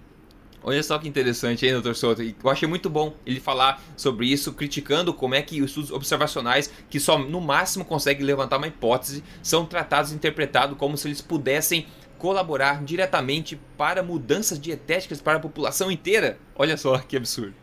Olha 0.64 0.82
só 0.82 0.98
que 0.98 1.08
interessante, 1.08 1.66
hein, 1.66 1.72
doutor 1.72 1.96
Souto? 1.96 2.22
Eu 2.22 2.50
achei 2.50 2.68
muito 2.68 2.88
bom 2.88 3.14
ele 3.26 3.40
falar 3.40 3.82
sobre 3.96 4.26
isso, 4.26 4.52
criticando 4.52 5.12
como 5.12 5.34
é 5.34 5.42
que 5.42 5.60
os 5.60 5.70
estudos 5.70 5.90
observacionais, 5.90 6.72
que 6.88 7.00
só 7.00 7.18
no 7.18 7.40
máximo 7.40 7.84
conseguem 7.84 8.24
levantar 8.24 8.58
uma 8.58 8.68
hipótese, 8.68 9.24
são 9.42 9.66
tratados 9.66 10.12
e 10.12 10.14
interpretados 10.14 10.78
como 10.78 10.96
se 10.96 11.08
eles 11.08 11.20
pudessem 11.20 11.86
colaborar 12.16 12.84
diretamente 12.84 13.60
para 13.76 14.00
mudanças 14.00 14.60
dietéticas 14.60 15.20
para 15.20 15.38
a 15.38 15.40
população 15.40 15.90
inteira. 15.90 16.38
Olha 16.54 16.76
só 16.76 16.96
que 16.98 17.16
absurdo. 17.16 17.54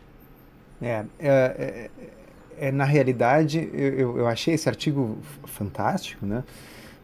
É, 0.82 1.04
é, 1.18 1.90
é, 2.58 2.66
é 2.68 2.72
na 2.72 2.84
realidade, 2.84 3.70
eu, 3.72 4.18
eu 4.18 4.26
achei 4.26 4.52
esse 4.52 4.68
artigo 4.68 5.18
fantástico, 5.46 6.26
né? 6.26 6.44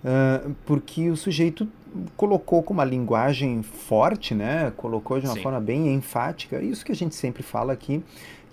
Uh, 0.04 0.54
porque 0.66 1.10
o 1.10 1.16
sujeito 1.16 1.66
colocou 2.16 2.62
com 2.62 2.74
uma 2.74 2.84
linguagem 2.84 3.62
forte, 3.62 4.34
né? 4.34 4.72
Colocou 4.76 5.20
de 5.20 5.26
uma 5.26 5.34
Sim. 5.34 5.42
forma 5.42 5.60
bem 5.60 5.92
enfática. 5.94 6.60
Isso 6.62 6.84
que 6.84 6.92
a 6.92 6.94
gente 6.94 7.14
sempre 7.14 7.42
fala 7.42 7.72
aqui, 7.72 8.02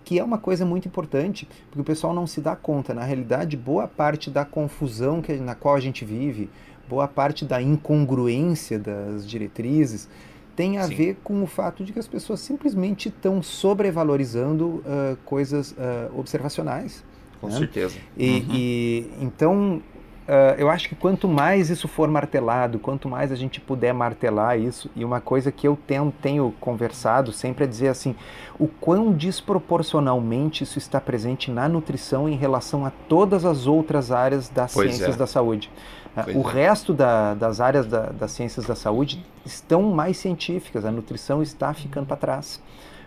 que 0.04 0.20
é 0.20 0.24
uma 0.24 0.38
coisa 0.38 0.66
muito 0.66 0.88
importante, 0.88 1.48
porque 1.68 1.82
o 1.82 1.84
pessoal 1.84 2.14
não 2.14 2.28
se 2.28 2.42
dá 2.42 2.56
conta. 2.56 2.94
Na 2.94 3.04
realidade, 3.04 3.56
boa 3.56 3.88
parte 3.88 4.30
da 4.30 4.44
confusão 4.44 5.22
que, 5.22 5.34
na 5.34 5.56
qual 5.56 5.76
a 5.76 5.80
gente 5.80 6.04
vive, 6.04 6.50
boa 6.90 7.08
parte 7.08 7.46
da 7.46 7.62
incongruência 7.62 8.78
das 8.78 9.28
diretrizes, 9.28 10.10
tem 10.56 10.78
a 10.78 10.84
Sim. 10.84 10.96
ver 10.96 11.18
com 11.24 11.42
o 11.42 11.48
fato 11.48 11.84
de 11.84 11.92
que 11.92 12.00
as 12.00 12.08
pessoas 12.08 12.40
simplesmente 12.40 13.10
estão 13.10 13.42
sobrevalorizando 13.42 14.66
uh, 14.66 15.18
coisas 15.26 15.72
uh, 15.72 16.18
observacionais. 16.18 17.04
Com 17.42 17.48
né? 17.48 17.58
certeza. 17.58 17.98
E, 18.18 18.30
uhum. 18.30 18.46
e 18.54 19.10
então 19.20 19.82
Uh, 20.24 20.56
eu 20.58 20.70
acho 20.70 20.88
que 20.88 20.96
quanto 20.96 21.28
mais 21.28 21.70
isso 21.70 21.86
for 21.86 22.08
martelado, 22.08 22.80
quanto 22.80 23.10
mais 23.10 23.30
a 23.30 23.36
gente 23.36 23.60
puder 23.60 23.94
martelar 23.94 24.58
isso, 24.58 24.90
e 24.96 25.04
uma 25.04 25.20
coisa 25.20 25.52
que 25.52 25.68
eu 25.68 25.78
tenho, 25.86 26.14
tenho 26.22 26.54
conversado 26.62 27.34
sempre 27.34 27.66
é 27.66 27.68
dizer 27.68 27.90
assim, 27.90 28.16
o 28.58 28.68
quão 28.68 29.12
desproporcionalmente 29.12 30.64
isso 30.64 30.78
está 30.78 31.02
presente 31.02 31.52
na 31.52 31.68
nutrição 31.68 32.30
em 32.30 32.38
relação 32.38 32.86
a 32.86 32.92
todas 33.10 33.44
as 33.44 33.68
outras 33.68 34.12
áreas 34.12 34.48
das 34.48 34.74
pois 34.74 34.92
ciências 34.92 35.16
é. 35.16 35.20
da 35.20 35.28
saúde. 35.28 35.70
Uh, 36.16 36.40
o 36.40 36.50
é. 36.50 36.54
resto 36.54 36.94
da, 36.94 37.34
das 37.34 37.60
áreas 37.60 37.86
da, 37.86 38.04
das 38.06 38.32
ciências 38.32 38.66
da 38.66 38.76
saúde 38.76 39.22
estão 39.46 39.84
mais 39.84 40.16
científicas, 40.16 40.86
a 40.86 40.92
nutrição 40.92 41.44
está 41.44 41.74
ficando 41.74 42.06
para 42.06 42.16
trás, 42.16 42.62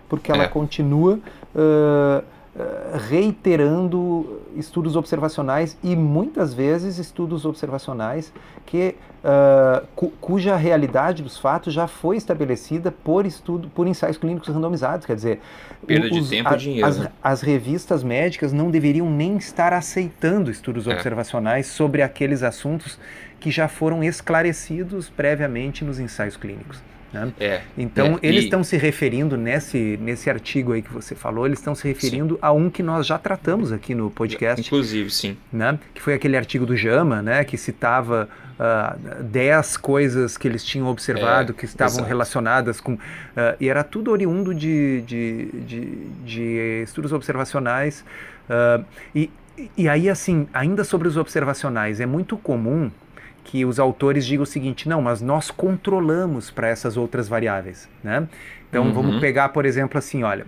porque 0.06 0.30
ela 0.30 0.44
é. 0.44 0.48
continua. 0.48 1.18
Uh, 1.54 2.35
reiterando 3.08 4.42
estudos 4.56 4.96
observacionais 4.96 5.76
e 5.82 5.94
muitas 5.94 6.54
vezes 6.54 6.98
estudos 6.98 7.44
observacionais 7.44 8.32
que 8.64 8.96
uh, 9.22 9.86
cu 9.94 10.10
cuja 10.20 10.56
realidade 10.56 11.22
dos 11.22 11.38
fatos 11.38 11.74
já 11.74 11.86
foi 11.86 12.16
estabelecida 12.16 12.90
por 12.90 13.26
estudo 13.26 13.68
por 13.68 13.86
ensaios 13.86 14.16
clínicos 14.16 14.48
randomizados, 14.48 15.04
quer 15.04 15.16
dizer, 15.16 15.40
perda 15.86 16.06
os, 16.06 16.24
de 16.24 16.36
tempo 16.36 16.48
a, 16.48 16.54
e 16.54 16.58
dinheiro. 16.58 16.86
As, 16.86 17.08
as, 17.22 17.40
revistas 17.42 18.02
médicas 18.02 18.52
não 18.52 18.70
deveriam 18.70 19.10
nem 19.10 19.36
estar 19.36 19.72
aceitando 19.72 20.50
estudos 20.50 20.86
é. 20.86 20.94
observacionais 20.94 21.66
sobre 21.66 22.02
aqueles 22.02 22.42
assuntos 22.42 22.98
que 23.38 23.50
já 23.50 23.68
foram 23.68 24.02
esclarecidos 24.02 25.10
previamente 25.10 25.84
nos 25.84 26.00
ensaios 26.00 26.36
clínicos. 26.36 26.82
Né? 27.12 27.32
É, 27.38 27.60
então, 27.76 28.18
é, 28.22 28.26
eles 28.26 28.44
estão 28.44 28.62
se 28.62 28.76
referindo 28.76 29.36
nesse, 29.36 29.98
nesse 30.00 30.28
artigo 30.28 30.72
aí 30.72 30.82
que 30.82 30.92
você 30.92 31.14
falou, 31.14 31.46
eles 31.46 31.58
estão 31.58 31.74
se 31.74 31.86
referindo 31.86 32.34
sim. 32.34 32.40
a 32.42 32.52
um 32.52 32.68
que 32.68 32.82
nós 32.82 33.06
já 33.06 33.18
tratamos 33.18 33.72
aqui 33.72 33.94
no 33.94 34.10
podcast. 34.10 34.66
Inclusive, 34.66 35.10
sim. 35.10 35.36
Né? 35.52 35.78
Que 35.94 36.02
foi 36.02 36.14
aquele 36.14 36.36
artigo 36.36 36.66
do 36.66 36.76
Jama, 36.76 37.22
né? 37.22 37.44
que 37.44 37.56
citava 37.56 38.28
uh, 38.58 39.22
10 39.22 39.76
coisas 39.76 40.36
que 40.36 40.46
eles 40.48 40.64
tinham 40.64 40.88
observado 40.88 41.52
é, 41.52 41.54
que 41.54 41.64
estavam 41.64 41.94
exato. 41.94 42.08
relacionadas 42.08 42.80
com. 42.80 42.94
Uh, 42.94 42.98
e 43.60 43.68
era 43.68 43.84
tudo 43.84 44.10
oriundo 44.10 44.54
de, 44.54 45.02
de, 45.02 45.46
de, 45.66 46.06
de 46.24 46.82
estudos 46.82 47.12
observacionais. 47.12 48.04
Uh, 48.48 48.84
e, 49.14 49.30
e 49.76 49.88
aí, 49.88 50.08
assim, 50.08 50.46
ainda 50.52 50.84
sobre 50.84 51.08
os 51.08 51.16
observacionais, 51.16 52.00
é 52.00 52.06
muito 52.06 52.36
comum 52.36 52.90
que 53.46 53.64
os 53.64 53.78
autores 53.78 54.26
digam 54.26 54.42
o 54.42 54.46
seguinte: 54.46 54.88
não, 54.88 55.00
mas 55.00 55.22
nós 55.22 55.50
controlamos 55.52 56.50
para 56.50 56.68
essas 56.68 56.96
outras 56.96 57.28
variáveis. 57.28 57.88
Né? 58.02 58.28
Então 58.68 58.84
uhum. 58.84 58.92
vamos 58.92 59.20
pegar, 59.20 59.50
por 59.50 59.64
exemplo, 59.64 59.96
assim: 59.96 60.24
olha, 60.24 60.44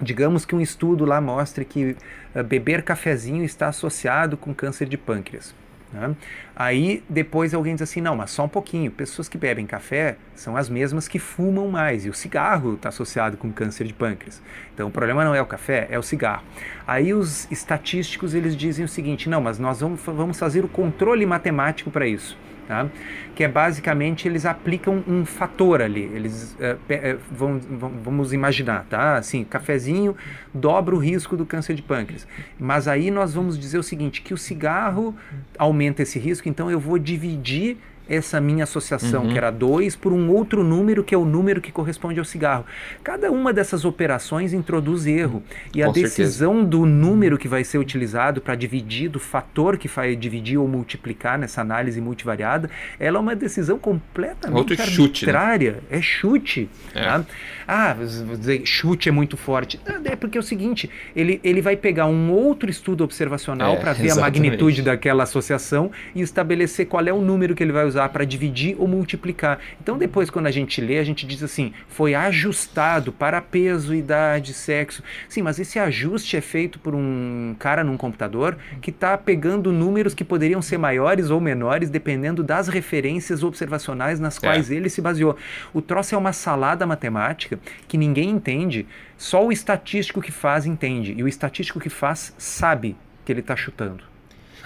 digamos 0.00 0.46
que 0.46 0.56
um 0.56 0.60
estudo 0.60 1.04
lá 1.04 1.20
mostre 1.20 1.64
que 1.64 1.94
uh, 2.34 2.42
beber 2.42 2.82
cafezinho 2.82 3.44
está 3.44 3.68
associado 3.68 4.36
com 4.36 4.54
câncer 4.54 4.88
de 4.88 4.96
pâncreas. 4.96 5.54
Né? 5.92 6.16
Aí 6.58 7.02
depois 7.06 7.52
alguém 7.52 7.74
diz 7.74 7.82
assim: 7.82 8.00
não, 8.00 8.16
mas 8.16 8.30
só 8.30 8.44
um 8.44 8.48
pouquinho. 8.48 8.90
Pessoas 8.90 9.28
que 9.28 9.36
bebem 9.36 9.66
café 9.66 10.16
são 10.34 10.56
as 10.56 10.70
mesmas 10.70 11.06
que 11.06 11.18
fumam 11.18 11.68
mais 11.68 12.06
e 12.06 12.08
o 12.08 12.14
cigarro 12.14 12.74
está 12.74 12.88
associado 12.88 13.36
com 13.36 13.52
câncer 13.52 13.86
de 13.86 13.92
pâncreas. 13.92 14.40
Então 14.74 14.88
o 14.88 14.90
problema 14.90 15.22
não 15.22 15.34
é 15.34 15.42
o 15.42 15.46
café, 15.46 15.86
é 15.90 15.98
o 15.98 16.02
cigarro. 16.02 16.42
Aí 16.86 17.12
os 17.12 17.46
estatísticos 17.50 18.34
eles 18.34 18.56
dizem 18.56 18.86
o 18.86 18.88
seguinte: 18.88 19.28
não, 19.28 19.42
mas 19.42 19.58
nós 19.58 19.80
vamos, 19.80 20.00
vamos 20.02 20.38
fazer 20.38 20.64
o 20.64 20.68
controle 20.68 21.26
matemático 21.26 21.90
para 21.90 22.06
isso 22.06 22.38
tá? 22.66 22.88
que 23.36 23.44
é 23.44 23.48
basicamente 23.48 24.26
eles 24.26 24.46
aplicam 24.46 25.04
um 25.06 25.26
fator 25.26 25.82
ali. 25.82 26.10
Eles 26.14 26.56
é, 26.58 26.76
é, 26.88 27.16
vão, 27.30 27.58
vão, 27.58 27.92
vamos 28.02 28.32
imaginar, 28.32 28.86
tá? 28.88 29.16
Assim, 29.18 29.44
cafezinho 29.44 30.16
dobra 30.54 30.94
o 30.94 30.98
risco 30.98 31.36
do 31.36 31.44
câncer 31.44 31.74
de 31.74 31.82
pâncreas. 31.82 32.26
Mas 32.58 32.88
aí 32.88 33.10
nós 33.10 33.34
vamos 33.34 33.58
dizer 33.58 33.76
o 33.76 33.82
seguinte, 33.82 34.22
que 34.22 34.32
o 34.32 34.38
cigarro 34.38 35.14
aumenta 35.58 36.02
esse 36.02 36.18
risco, 36.18 36.48
então 36.48 36.70
eu 36.70 36.80
vou 36.80 36.98
dividir 36.98 37.76
essa 38.08 38.40
minha 38.40 38.64
associação, 38.64 39.24
uhum. 39.24 39.32
que 39.32 39.38
era 39.38 39.50
2, 39.50 39.96
por 39.96 40.12
um 40.12 40.30
outro 40.30 40.62
número, 40.62 41.02
que 41.02 41.14
é 41.14 41.18
o 41.18 41.24
número 41.24 41.60
que 41.60 41.72
corresponde 41.72 42.18
ao 42.18 42.24
cigarro. 42.24 42.64
Cada 43.02 43.30
uma 43.30 43.52
dessas 43.52 43.84
operações 43.84 44.52
introduz 44.52 45.06
erro. 45.06 45.42
E 45.74 45.82
Com 45.82 45.90
a 45.90 45.92
decisão 45.92 46.52
certeza. 46.52 46.70
do 46.70 46.86
número 46.86 47.38
que 47.38 47.48
vai 47.48 47.64
ser 47.64 47.78
utilizado 47.78 48.40
para 48.40 48.54
dividir, 48.54 49.08
do 49.08 49.18
fator 49.18 49.76
que 49.76 49.88
vai 49.88 50.14
dividir 50.14 50.58
ou 50.58 50.68
multiplicar 50.68 51.38
nessa 51.38 51.60
análise 51.60 52.00
multivariada, 52.00 52.70
ela 52.98 53.18
é 53.18 53.20
uma 53.20 53.34
decisão 53.34 53.78
completamente 53.78 54.56
Outro 54.56 54.80
arbitrária. 54.80 55.72
Chute, 55.72 55.86
né? 55.90 55.98
É 55.98 56.02
chute. 56.02 56.70
É. 56.94 57.02
Tá? 57.02 57.24
Ah, 57.66 57.96
dizer, 58.38 58.64
chute 58.64 59.08
é 59.08 59.12
muito 59.12 59.36
forte. 59.36 59.80
É 60.04 60.14
porque 60.14 60.38
é 60.38 60.40
o 60.40 60.44
seguinte, 60.44 60.88
ele, 61.14 61.40
ele 61.42 61.60
vai 61.60 61.76
pegar 61.76 62.06
um 62.06 62.30
outro 62.30 62.70
estudo 62.70 63.02
observacional 63.02 63.74
é, 63.74 63.76
para 63.76 63.92
ver 63.92 64.06
exatamente. 64.06 64.38
a 64.38 64.42
magnitude 64.42 64.82
daquela 64.82 65.24
associação 65.24 65.90
e 66.14 66.20
estabelecer 66.20 66.86
qual 66.86 67.04
é 67.04 67.12
o 67.12 67.20
número 67.20 67.54
que 67.54 67.62
ele 67.62 67.72
vai 67.72 67.84
usar 67.84 67.95
usar 67.96 68.10
para 68.10 68.24
dividir 68.24 68.76
ou 68.78 68.86
multiplicar. 68.86 69.58
Então 69.80 69.96
depois 69.96 70.28
quando 70.28 70.46
a 70.46 70.50
gente 70.50 70.80
lê, 70.80 70.98
a 70.98 71.04
gente 71.04 71.26
diz 71.26 71.42
assim, 71.42 71.72
foi 71.88 72.14
ajustado 72.14 73.10
para 73.10 73.40
peso, 73.40 73.94
idade, 73.94 74.52
sexo. 74.52 75.02
Sim, 75.28 75.42
mas 75.42 75.58
esse 75.58 75.78
ajuste 75.78 76.36
é 76.36 76.40
feito 76.40 76.78
por 76.78 76.94
um 76.94 77.56
cara 77.58 77.82
num 77.82 77.96
computador 77.96 78.58
que 78.82 78.90
está 78.90 79.16
pegando 79.16 79.72
números 79.72 80.14
que 80.14 80.24
poderiam 80.24 80.60
ser 80.60 80.78
maiores 80.78 81.30
ou 81.30 81.40
menores 81.40 81.88
dependendo 81.88 82.42
das 82.42 82.68
referências 82.68 83.42
observacionais 83.42 84.20
nas 84.20 84.36
é. 84.36 84.40
quais 84.40 84.70
é. 84.70 84.74
ele 84.74 84.90
se 84.90 85.00
baseou. 85.00 85.36
O 85.72 85.80
troço 85.80 86.14
é 86.14 86.18
uma 86.18 86.32
salada 86.32 86.86
matemática 86.86 87.58
que 87.88 87.96
ninguém 87.96 88.28
entende, 88.28 88.86
só 89.16 89.44
o 89.44 89.50
estatístico 89.50 90.20
que 90.20 90.30
faz 90.30 90.66
entende. 90.66 91.14
E 91.16 91.22
o 91.22 91.28
estatístico 91.28 91.80
que 91.80 91.88
faz 91.88 92.34
sabe 92.36 92.94
que 93.24 93.32
ele 93.32 93.40
está 93.40 93.56
chutando. 93.56 94.15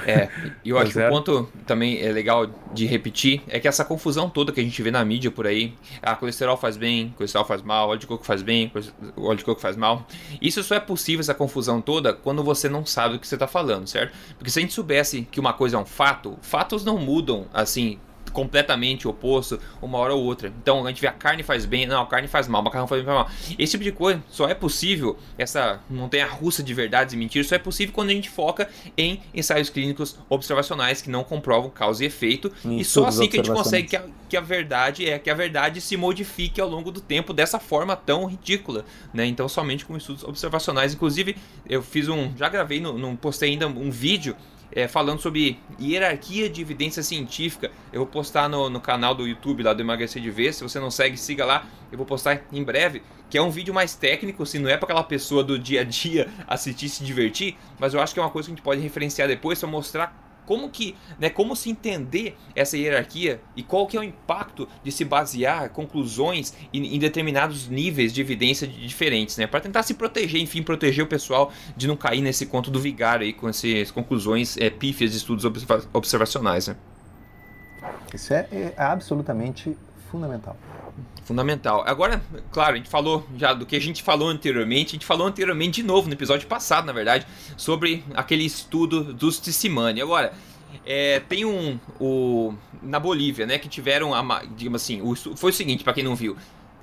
É, 0.07 0.29
e 0.65 0.71
eu 0.71 0.79
acho 0.79 0.93
que 0.93 0.99
o 0.99 1.09
ponto 1.09 1.49
também 1.67 2.01
é 2.01 2.11
legal 2.13 2.47
de 2.73 2.87
repetir 2.87 3.43
é 3.49 3.59
que 3.59 3.69
essa 3.69 3.85
confusão 3.85 4.29
toda 4.29 4.53
que 4.53 4.61
a 4.61 4.63
gente 4.63 4.81
vê 4.83 4.91
na 4.91 5.05
mídia 5.05 5.31
por 5.31 5.47
aí, 5.47 5.75
ah, 6.03 6.15
colesterol 6.15 6.57
faz 6.57 6.77
bem, 6.77 7.15
colesterol 7.17 7.45
faz 7.45 7.63
mal, 7.63 7.89
óleo 7.89 7.99
de 7.99 8.07
coco 8.07 8.25
faz 8.25 8.43
bem, 8.43 8.71
óleo 9.17 9.39
de 9.39 9.45
coco 9.45 9.61
faz 9.61 9.77
mal. 9.77 10.07
Isso 10.41 10.63
só 10.63 10.75
é 10.75 10.81
possível, 10.81 11.21
essa 11.21 11.35
confusão 11.35 11.81
toda, 11.81 12.13
quando 12.13 12.43
você 12.43 12.69
não 12.69 12.85
sabe 12.85 13.17
o 13.17 13.19
que 13.19 13.27
você 13.27 13.37
está 13.37 13.47
falando, 13.47 13.87
certo? 13.87 14.13
Porque 14.37 14.51
se 14.51 14.59
a 14.59 14.63
gente 14.63 14.75
soubesse 14.75 15.27
que 15.31 15.41
uma 15.41 15.53
coisa 15.53 15.77
é 15.77 15.79
um 15.79 15.87
fato, 15.87 16.39
fatos 16.43 16.85
não 16.85 16.99
mudam 16.99 17.47
assim 17.53 17.99
completamente 18.31 19.07
oposto 19.07 19.59
uma 19.81 19.99
hora 19.99 20.15
ou 20.15 20.23
outra. 20.23 20.53
Então 20.63 20.85
a 20.85 20.89
gente 20.89 21.01
vê 21.01 21.07
a 21.07 21.13
carne 21.13 21.43
faz 21.43 21.65
bem, 21.65 21.87
não, 21.87 22.03
a 22.03 22.07
carne 22.07 22.29
faz 22.29 22.49
mal, 22.49 22.61
o 22.61 22.65
macarrão 22.65 22.87
faz 22.87 23.03
bem, 23.03 23.15
faz 23.15 23.27
mal. 23.27 23.57
Esse 23.59 23.73
tipo 23.73 23.85
de 23.85 23.93
coisa 23.93 24.23
só 24.29 24.49
é 24.49 24.55
possível, 24.55 25.19
essa 25.37 25.81
montanha 25.89 26.27
russa 26.27 26.63
de 26.63 26.73
verdades 26.73 27.15
e 27.15 27.17
mentiras, 27.17 27.47
só 27.47 27.57
é 27.57 27.59
possível 27.59 27.95
quando 27.95 28.11
a 28.11 28.13
gente 28.13 28.31
foca 28.31 28.69
em 28.97 29.21
ensaios 29.35 29.69
clínicos 29.69 30.19
observacionais 30.29 31.03
que 31.03 31.11
não 31.11 31.25
comprovam 31.25 31.71
causa 31.71 32.05
e 32.05 32.07
efeito. 32.07 32.53
e 32.65 32.85
só 32.85 33.07
assim 33.07 33.29
que 33.29 33.39
a 33.39 33.43
gente 33.43 33.53
consegue 33.53 33.89
que 33.89 33.97
a, 33.97 34.05
que 34.29 34.37
a 34.37 34.41
verdade 34.41 35.09
é 35.09 35.19
que 35.19 35.31
a 35.31 35.35
verdade 35.35 35.81
se 35.81 35.97
modifique 35.97 36.61
ao 36.61 36.69
longo 36.69 36.91
do 36.91 37.01
tempo 37.01 37.33
dessa 37.33 37.59
forma 37.59 37.97
tão 37.97 38.27
ridícula, 38.27 38.85
né? 39.13 39.27
Então 39.27 39.49
somente 39.49 39.85
com 39.85 39.97
estudos 39.97 40.25
observacionais. 40.25 40.95
Inclusive, 40.95 41.37
eu 41.69 41.83
fiz 41.83 42.09
um, 42.09 42.37
já 42.37 42.49
gravei, 42.49 42.81
não 42.81 43.17
postei 43.17 43.51
ainda 43.51 43.67
um 43.67 43.91
vídeo 43.91 44.37
é, 44.73 44.87
falando 44.87 45.21
sobre 45.21 45.59
hierarquia 45.81 46.49
de 46.49 46.61
evidência 46.61 47.03
científica. 47.03 47.71
Eu 47.93 48.01
vou 48.01 48.07
postar 48.07 48.49
no, 48.49 48.71
no 48.71 48.81
canal 48.81 49.15
do 49.15 49.27
YouTube 49.27 49.63
lá 49.63 49.73
do 49.73 49.83
Emagrecer 49.83 50.23
de 50.23 50.31
Vez. 50.31 50.57
Se 50.57 50.63
você 50.63 50.79
não 50.79 50.91
segue, 50.91 51.17
siga 51.17 51.45
lá. 51.45 51.67
Eu 51.91 51.99
vou 51.99 52.07
postar 52.07 52.43
em 52.53 52.63
breve. 52.63 53.03
Que 53.29 53.39
é 53.39 53.43
um 53.43 53.51
vídeo 53.51 53.73
mais 53.73 53.95
técnico, 53.95 54.45
se 54.45 54.57
assim, 54.57 54.65
não 54.65 54.71
é 54.71 54.77
para 54.77 54.87
aquela 54.87 55.05
pessoa 55.05 55.45
do 55.45 55.59
dia 55.59 55.83
a 55.83 55.85
dia 55.85 56.29
assistir 56.49 56.87
e 56.87 56.89
se 56.89 57.05
divertir. 57.05 57.57
Mas 57.79 57.95
eu 57.95 58.01
acho 58.01 58.13
que 58.13 58.21
é 58.21 58.23
uma 58.23 58.31
coisa 58.31 58.47
que 58.47 58.53
a 58.53 58.57
gente 58.57 58.65
pode 58.65 58.81
referenciar 58.81 59.29
depois 59.29 59.59
para 59.59 59.69
mostrar 59.69 60.30
como 60.47 60.71
que, 60.71 60.97
né, 61.19 61.31
como 61.31 61.55
se 61.55 61.71
entender 61.71 62.37
essa 62.55 62.77
hierarquia 62.77 63.41
e 63.57 63.63
qual 63.63 63.87
que 63.87 63.97
é 63.97 64.01
o 64.01 64.03
impacto 64.03 64.69
de 64.83 64.91
se 64.91 65.05
basear 65.05 65.71
conclusões 65.71 66.55
em, 66.73 66.95
em 66.95 66.99
determinados 66.99 67.69
níveis 67.69 68.13
de 68.13 68.21
evidência 68.21 68.67
diferentes, 68.67 69.37
né, 69.37 69.47
para 69.47 69.61
tentar 69.61 69.83
se 69.83 69.95
proteger, 69.95 70.41
enfim, 70.41 70.63
proteger 70.63 71.05
o 71.05 71.09
pessoal 71.09 71.53
de 71.77 71.87
não 71.87 71.97
cair 71.97 72.21
nesse 72.21 72.47
conto 72.47 72.71
do 72.71 72.81
vigário 72.81 73.25
aí 73.25 73.33
com 73.33 73.49
essas 73.49 73.91
conclusões 73.91 74.57
é, 74.57 74.71
pífias 74.71 75.11
de 75.13 75.17
estudos 75.17 75.45
observacionais, 75.93 76.69
né? 76.69 76.77
Isso 78.13 78.35
é, 78.35 78.47
é 78.51 78.75
absolutamente 78.77 79.77
fundamental. 80.11 80.57
Fundamental. 81.25 81.85
Agora, 81.87 82.23
claro, 82.51 82.75
a 82.75 82.77
gente 82.77 82.89
falou 82.89 83.27
já 83.37 83.55
do 83.55 83.65
que 83.65 83.77
a 83.77 83.81
gente 83.81 84.03
falou 84.03 84.29
anteriormente, 84.29 84.89
a 84.89 84.93
gente 84.93 85.07
falou 85.07 85.27
anteriormente 85.27 85.81
de 85.81 85.87
novo, 85.87 86.09
no 86.09 86.15
episódio 86.15 86.49
passado, 86.49 86.87
na 86.87 86.93
verdade, 86.93 87.27
sobre 87.57 88.05
aquele 88.15 88.45
estudo 88.45 89.15
dos 89.15 89.39
Tissimani. 89.39 90.03
Agora, 90.03 90.33
é, 90.85 91.21
tem 91.21 91.45
um. 91.45 91.79
O, 92.01 92.55
na 92.83 92.99
Bolívia, 92.99 93.47
né, 93.47 93.59
que 93.59 93.69
tiveram, 93.69 94.15
a, 94.15 94.43
digamos 94.57 94.83
assim, 94.83 95.01
o, 95.03 95.15
foi 95.37 95.51
o 95.51 95.55
seguinte, 95.55 95.85
para 95.85 95.93
quem 95.93 96.05
não 96.05 96.17
viu, 96.17 96.37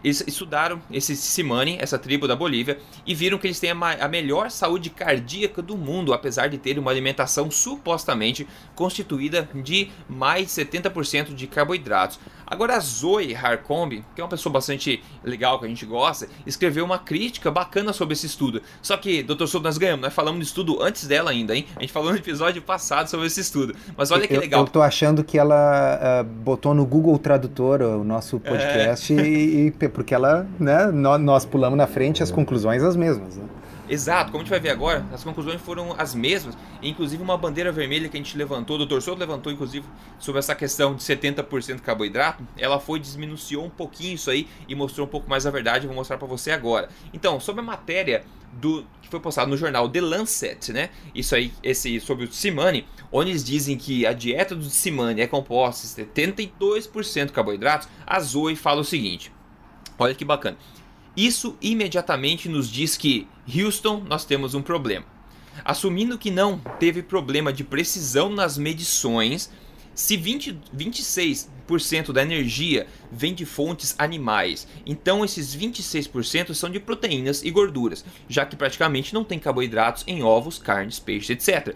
eles 0.04 0.24
estudaram 0.28 0.82
esse 0.92 1.16
Simani, 1.16 1.78
essa 1.80 1.98
tribo 1.98 2.28
da 2.28 2.36
Bolívia, 2.36 2.80
e 3.06 3.16
viram 3.16 3.38
que 3.38 3.48
eles 3.48 3.60
têm 3.60 3.72
a, 3.72 3.76
a, 3.76 4.08
melhor 4.08 4.52
saúde 4.52 4.90
cardíaca 4.90 5.62
do 5.62 5.76
mundo, 5.76 6.14
apesar 6.14 6.48
de 6.48 6.58
terem 6.58 6.80
uma 6.80 6.92
alimentação 6.92 7.50
supostamente 7.50 8.48
constituída 8.76 9.50
de 9.56 9.90
mais 10.08 10.48
de 10.48 10.64
70% 10.64 11.34
de 11.34 11.48
carboidratos. 11.48 12.20
Agora 12.50 12.78
a 12.78 12.80
Zoe 12.80 13.36
Harcombe, 13.36 14.06
que 14.16 14.22
é 14.22 14.24
uma 14.24 14.30
pessoa 14.30 14.54
bastante 14.54 15.04
legal 15.22 15.60
que 15.60 15.66
a 15.66 15.68
gente 15.68 15.86
gosta, 15.86 16.30
escreveu 16.46 16.86
uma 16.86 16.98
crítica 16.98 17.52
bacana 17.52 17.92
sobre 17.92 18.14
esse 18.14 18.26
estudo. 18.26 18.62
Só 18.82 18.96
que, 18.96 19.22
Dr. 19.22 19.48
Souto, 19.48 19.66
nós 19.66 19.78
ganhamos, 19.78 20.02
nós 20.02 20.14
falamos 20.14 20.40
do 20.40 20.44
estudo 20.44 20.82
antes 20.82 21.06
dela 21.06 21.32
ainda, 21.32 21.54
hein? 21.54 21.66
A 21.76 21.82
gente 21.82 21.92
falou 21.92 22.12
no 22.12 22.18
episódio 22.18 22.62
passado 22.62 23.10
sobre 23.10 23.28
esse 23.28 23.42
estudo. 23.42 23.76
Mas 23.98 24.12
olha 24.12 24.26
que 24.26 24.38
legal. 24.38 24.62
Eu 24.62 24.68
tô 24.68 24.82
achando 24.82 25.26
que 25.26 25.38
ela 25.38 26.22
uh, 26.22 26.24
botou 26.24 26.74
no 26.74 26.86
Google 26.86 27.20
Tradutor 27.20 27.82
o 27.82 28.04
nosso 28.06 28.40
podcast 28.40 29.14
é. 29.14 29.28
e, 29.28 29.68
e, 29.68 29.90
porque 29.90 30.14
ela, 30.14 30.48
né, 30.58 30.86
nós, 30.88 31.20
nós 31.20 31.46
pulamos 31.46 31.78
na 31.78 31.86
frente 31.86 32.24
as 32.24 32.32
conclusões 32.32 32.82
as 32.82 32.96
mesmas, 32.96 33.36
né? 33.36 33.44
Exato, 33.90 34.32
como 34.32 34.42
a 34.42 34.44
gente 34.44 34.50
vai 34.50 34.60
ver 34.60 34.70
agora, 34.70 35.06
as 35.14 35.24
conclusões 35.24 35.62
foram 35.62 35.96
as 35.98 36.14
mesmas, 36.14 36.58
inclusive 36.82 37.24
uma 37.24 37.38
bandeira 37.38 37.72
vermelha 37.72 38.10
que 38.10 38.18
a 38.18 38.20
gente 38.20 38.38
levantou, 38.38 38.78
o 38.78 38.86
Dr. 38.86 39.00
Souto 39.00 39.20
levantou 39.20 39.52
inclusive 39.52 39.86
sobre 40.20 40.40
essa 40.40 40.54
questão 40.54 40.94
de 40.94 41.02
70% 41.04 41.80
carboidrato, 41.80 42.46
ela 42.58 42.80
foi 42.80 43.00
desminuciou 43.00 43.64
um 43.64 43.70
pouquinho 43.70 44.16
isso 44.16 44.30
aí 44.30 44.48
e 44.68 44.76
mostrou 44.76 45.08
um 45.08 45.10
pouco 45.10 45.30
mais 45.30 45.46
a 45.46 45.52
verdade, 45.52 45.88
vou 45.88 45.96
mostrar 45.96 46.18
para 46.18 46.28
você 46.28 46.52
agora. 46.52 46.90
Então, 47.14 47.40
sobre 47.40 47.62
a 47.62 47.64
matéria 47.64 48.26
do 48.54 48.86
que 49.02 49.10
foi 49.10 49.20
postado 49.20 49.50
no 49.50 49.58
jornal 49.58 49.88
The 49.88 50.02
Lancet, 50.02 50.72
né? 50.74 50.90
Isso 51.14 51.36
aí, 51.36 51.54
esse 51.62 52.00
sobre 52.00 52.26
o 52.26 52.32
Simani, 52.32 52.86
onde 53.12 53.32
eles 53.32 53.44
dizem 53.44 53.78
que 53.78 54.06
a 54.06 54.14
dieta 54.14 54.56
do 54.56 54.66
Simani 54.66 55.22
é 55.22 55.28
composta 55.28 56.04
de 56.04 56.10
72% 56.10 57.32
carboidratos, 57.32 57.88
a 58.06 58.20
Zoe 58.20 58.56
fala 58.56 58.82
o 58.82 58.86
seguinte: 58.86 59.32
Olha 60.00 60.14
que 60.14 60.26
bacana. 60.26 60.58
Isso 61.18 61.58
imediatamente 61.60 62.48
nos 62.48 62.70
diz 62.70 62.96
que, 62.96 63.28
Houston, 63.52 64.04
nós 64.08 64.24
temos 64.24 64.54
um 64.54 64.62
problema. 64.62 65.08
Assumindo 65.66 66.16
que 66.16 66.30
não 66.30 66.60
teve 66.80 67.02
problema 67.02 67.52
de 67.52 67.64
precisão 67.64 68.30
nas 68.30 68.56
medições, 68.56 69.50
se 69.96 70.16
20, 70.16 70.60
26% 70.78 72.12
da 72.12 72.22
energia 72.22 72.86
vem 73.12 73.34
de 73.34 73.48
fontes 73.48 73.96
animais, 73.98 74.68
então 74.86 75.26
esses 75.26 75.56
26% 75.56 76.54
são 76.54 76.70
de 76.70 76.80
proteínas 76.80 77.44
e 77.44 77.50
gorduras, 77.50 78.06
já 78.30 78.46
que 78.46 78.56
praticamente 78.56 79.12
não 79.12 79.24
tem 79.24 79.40
carboidratos 79.40 80.04
em 80.06 80.22
ovos, 80.22 80.60
carnes, 80.60 81.00
peixes, 81.00 81.32
etc. 81.32 81.76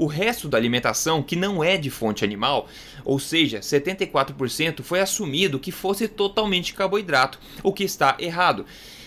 O 0.00 0.06
resto 0.06 0.48
da 0.48 0.56
alimentação, 0.56 1.22
que 1.22 1.36
não 1.36 1.62
é 1.62 1.76
de 1.76 1.90
fonte 1.90 2.24
animal, 2.24 2.66
ou 3.04 3.18
seja, 3.18 3.60
74%, 3.60 4.82
foi 4.82 4.98
assumido 4.98 5.58
que 5.58 5.70
fosse 5.70 6.08
totalmente 6.08 6.72
carboidrato, 6.72 7.38
o 7.62 7.70
que 7.70 7.84
está 7.84 8.16
errado. 8.18 8.64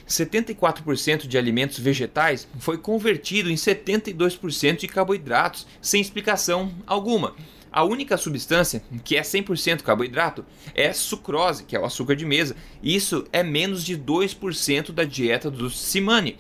74% 0.08 1.26
de 1.26 1.36
alimentos 1.36 1.80
vegetais 1.80 2.48
foi 2.60 2.78
convertido 2.78 3.50
em 3.50 3.56
72% 3.56 4.82
de 4.82 4.88
carboidratos, 4.88 5.66
sem 5.82 6.00
explicação 6.00 6.72
alguma. 6.86 7.34
A 7.72 7.84
única 7.84 8.16
substância 8.16 8.84
que 9.04 9.18
é 9.18 9.24
100% 9.24 9.82
carboidrato 9.82 10.46
é 10.76 10.94
sucrose, 10.94 11.64
que 11.64 11.76
é 11.76 11.80
o 11.80 11.86
açúcar 11.86 12.16
de 12.16 12.24
mesa. 12.24 12.56
Isso 12.84 13.26
é 13.34 13.42
menos 13.42 13.84
de 13.84 13.98
2% 13.98 14.92
da 14.92 15.06
dieta 15.06 15.50
do 15.50 15.72
Simani. 15.72 16.38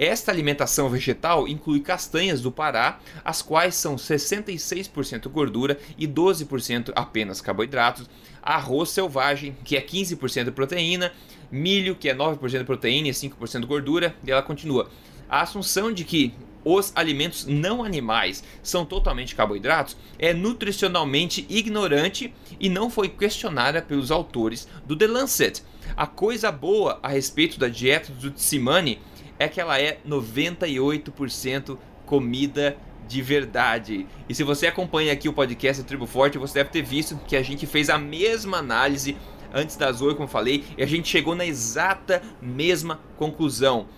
Esta 0.00 0.32
alimentação 0.32 0.88
vegetal 0.88 1.46
inclui 1.46 1.80
castanhas 1.80 2.40
do 2.40 2.50
Pará, 2.50 2.98
as 3.22 3.42
quais 3.42 3.74
são 3.74 3.96
66% 3.96 5.28
gordura 5.28 5.78
e 5.98 6.08
12% 6.08 6.90
apenas 6.96 7.42
carboidratos, 7.42 8.08
arroz 8.42 8.88
selvagem, 8.88 9.54
que 9.62 9.76
é 9.76 9.82
15% 9.82 10.52
proteína, 10.52 11.12
milho, 11.52 11.94
que 11.94 12.08
é 12.08 12.14
9% 12.14 12.64
proteína 12.64 13.08
e 13.08 13.10
5% 13.10 13.66
gordura, 13.66 14.16
e 14.24 14.30
ela 14.30 14.40
continua. 14.40 14.88
A 15.28 15.42
assunção 15.42 15.92
de 15.92 16.02
que 16.02 16.32
os 16.64 16.92
alimentos 16.94 17.44
não 17.44 17.84
animais 17.84 18.42
são 18.62 18.86
totalmente 18.86 19.34
carboidratos 19.34 19.98
é 20.18 20.32
nutricionalmente 20.32 21.44
ignorante 21.50 22.32
e 22.58 22.70
não 22.70 22.88
foi 22.88 23.10
questionada 23.10 23.82
pelos 23.82 24.10
autores 24.10 24.66
do 24.86 24.96
The 24.96 25.06
Lancet. 25.06 25.62
A 25.94 26.06
coisa 26.06 26.50
boa 26.50 26.98
a 27.02 27.08
respeito 27.08 27.58
da 27.58 27.68
dieta 27.68 28.12
do 28.12 28.30
Tsimane 28.30 28.98
é 29.40 29.48
que 29.48 29.58
ela 29.58 29.80
é 29.80 29.98
98% 30.06 31.78
comida 32.04 32.76
de 33.08 33.22
verdade. 33.22 34.06
E 34.28 34.34
se 34.34 34.44
você 34.44 34.66
acompanha 34.66 35.14
aqui 35.14 35.30
o 35.30 35.32
podcast 35.32 35.82
Tribo 35.82 36.06
Forte, 36.06 36.36
você 36.36 36.54
deve 36.54 36.68
ter 36.68 36.82
visto 36.82 37.18
que 37.26 37.34
a 37.34 37.42
gente 37.42 37.66
fez 37.66 37.88
a 37.88 37.96
mesma 37.96 38.58
análise 38.58 39.16
antes 39.52 39.76
das 39.76 40.02
8, 40.02 40.14
como 40.14 40.28
eu 40.28 40.30
falei, 40.30 40.62
e 40.76 40.82
a 40.82 40.86
gente 40.86 41.08
chegou 41.08 41.34
na 41.34 41.46
exata 41.46 42.22
mesma 42.40 43.00
conclusão. 43.16 43.88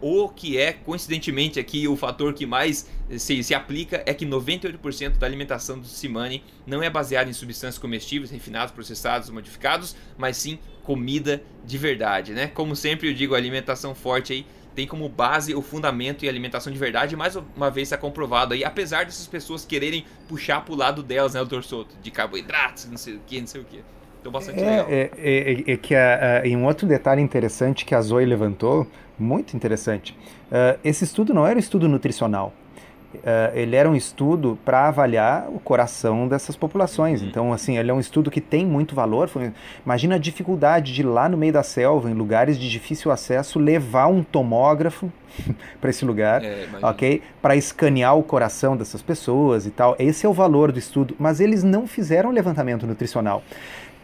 O 0.00 0.28
que 0.28 0.56
é, 0.56 0.72
coincidentemente, 0.72 1.58
aqui 1.58 1.86
o 1.86 1.96
fator 1.96 2.32
que 2.32 2.46
mais 2.46 2.88
se, 3.18 3.42
se 3.42 3.54
aplica 3.54 4.02
é 4.06 4.14
que 4.14 4.24
98% 4.24 5.18
da 5.18 5.26
alimentação 5.26 5.78
do 5.78 5.86
Simane 5.86 6.44
não 6.64 6.80
é 6.80 6.88
baseada 6.88 7.28
em 7.28 7.32
substâncias 7.32 7.78
comestíveis, 7.78 8.30
refinados, 8.30 8.72
processados, 8.72 9.30
modificados, 9.30 9.96
mas 10.16 10.36
sim 10.36 10.58
comida 10.82 11.42
de 11.64 11.78
verdade, 11.78 12.32
né? 12.32 12.46
Como 12.48 12.74
sempre 12.74 13.08
eu 13.08 13.14
digo, 13.14 13.34
alimentação 13.34 13.94
forte 13.94 14.32
aí 14.32 14.46
tem 14.74 14.86
como 14.86 15.08
base 15.08 15.54
o 15.54 15.62
fundamento 15.62 16.24
e 16.24 16.28
alimentação 16.28 16.72
de 16.72 16.78
verdade, 16.78 17.16
mais 17.16 17.36
uma 17.56 17.70
vez 17.70 17.86
está 17.88 17.96
comprovado 17.96 18.54
aí, 18.54 18.64
apesar 18.64 19.04
dessas 19.04 19.26
pessoas 19.26 19.64
quererem 19.64 20.04
puxar 20.28 20.64
pro 20.64 20.74
lado 20.74 21.02
delas, 21.02 21.34
né, 21.34 21.42
o 21.42 21.62
Soto, 21.62 21.94
de 22.02 22.10
carboidratos, 22.10 22.86
não 22.86 22.96
sei 22.96 23.14
o 23.14 23.20
que, 23.26 23.40
não 23.40 23.46
sei 23.46 23.60
o 23.60 23.64
que. 23.64 23.82
Então, 24.20 24.30
bastante 24.30 24.60
é, 24.60 24.70
legal. 24.70 24.86
É, 24.88 25.10
é, 25.18 25.72
é 25.72 25.76
que 25.76 25.94
a, 25.94 26.40
a, 26.40 26.46
em 26.46 26.56
um 26.56 26.64
outro 26.64 26.86
detalhe 26.86 27.20
interessante 27.20 27.84
que 27.84 27.94
a 27.94 28.00
Zoe 28.00 28.24
levantou, 28.24 28.86
muito 29.18 29.56
interessante, 29.56 30.16
uh, 30.50 30.78
esse 30.82 31.04
estudo 31.04 31.34
não 31.34 31.46
era 31.46 31.56
um 31.56 31.60
estudo 31.60 31.88
nutricional. 31.88 32.52
Uh, 33.18 33.54
ele 33.54 33.76
era 33.76 33.88
um 33.88 33.94
estudo 33.94 34.58
para 34.64 34.88
avaliar 34.88 35.48
o 35.48 35.58
coração 35.58 36.26
dessas 36.26 36.56
populações. 36.56 37.20
Uhum. 37.20 37.28
Então, 37.28 37.52
assim, 37.52 37.78
ele 37.78 37.90
é 37.90 37.94
um 37.94 38.00
estudo 38.00 38.30
que 38.30 38.40
tem 38.40 38.66
muito 38.66 38.94
valor. 38.94 39.28
Foi, 39.28 39.52
imagina 39.84 40.16
a 40.16 40.18
dificuldade 40.18 40.92
de 40.92 41.02
lá 41.02 41.28
no 41.28 41.36
meio 41.36 41.52
da 41.52 41.62
selva, 41.62 42.10
em 42.10 42.14
lugares 42.14 42.58
de 42.58 42.68
difícil 42.70 43.10
acesso, 43.10 43.58
levar 43.58 44.06
um 44.06 44.22
tomógrafo 44.22 45.10
para 45.80 45.90
esse 45.90 46.04
lugar, 46.04 46.42
é, 46.42 46.66
ok? 46.82 47.22
Para 47.40 47.56
escanear 47.56 48.16
o 48.16 48.22
coração 48.22 48.76
dessas 48.76 49.02
pessoas 49.02 49.66
e 49.66 49.70
tal. 49.70 49.96
Esse 49.98 50.26
é 50.26 50.28
o 50.28 50.32
valor 50.32 50.72
do 50.72 50.78
estudo. 50.78 51.14
Mas 51.18 51.40
eles 51.40 51.62
não 51.62 51.86
fizeram 51.86 52.30
levantamento 52.30 52.86
nutricional. 52.86 53.42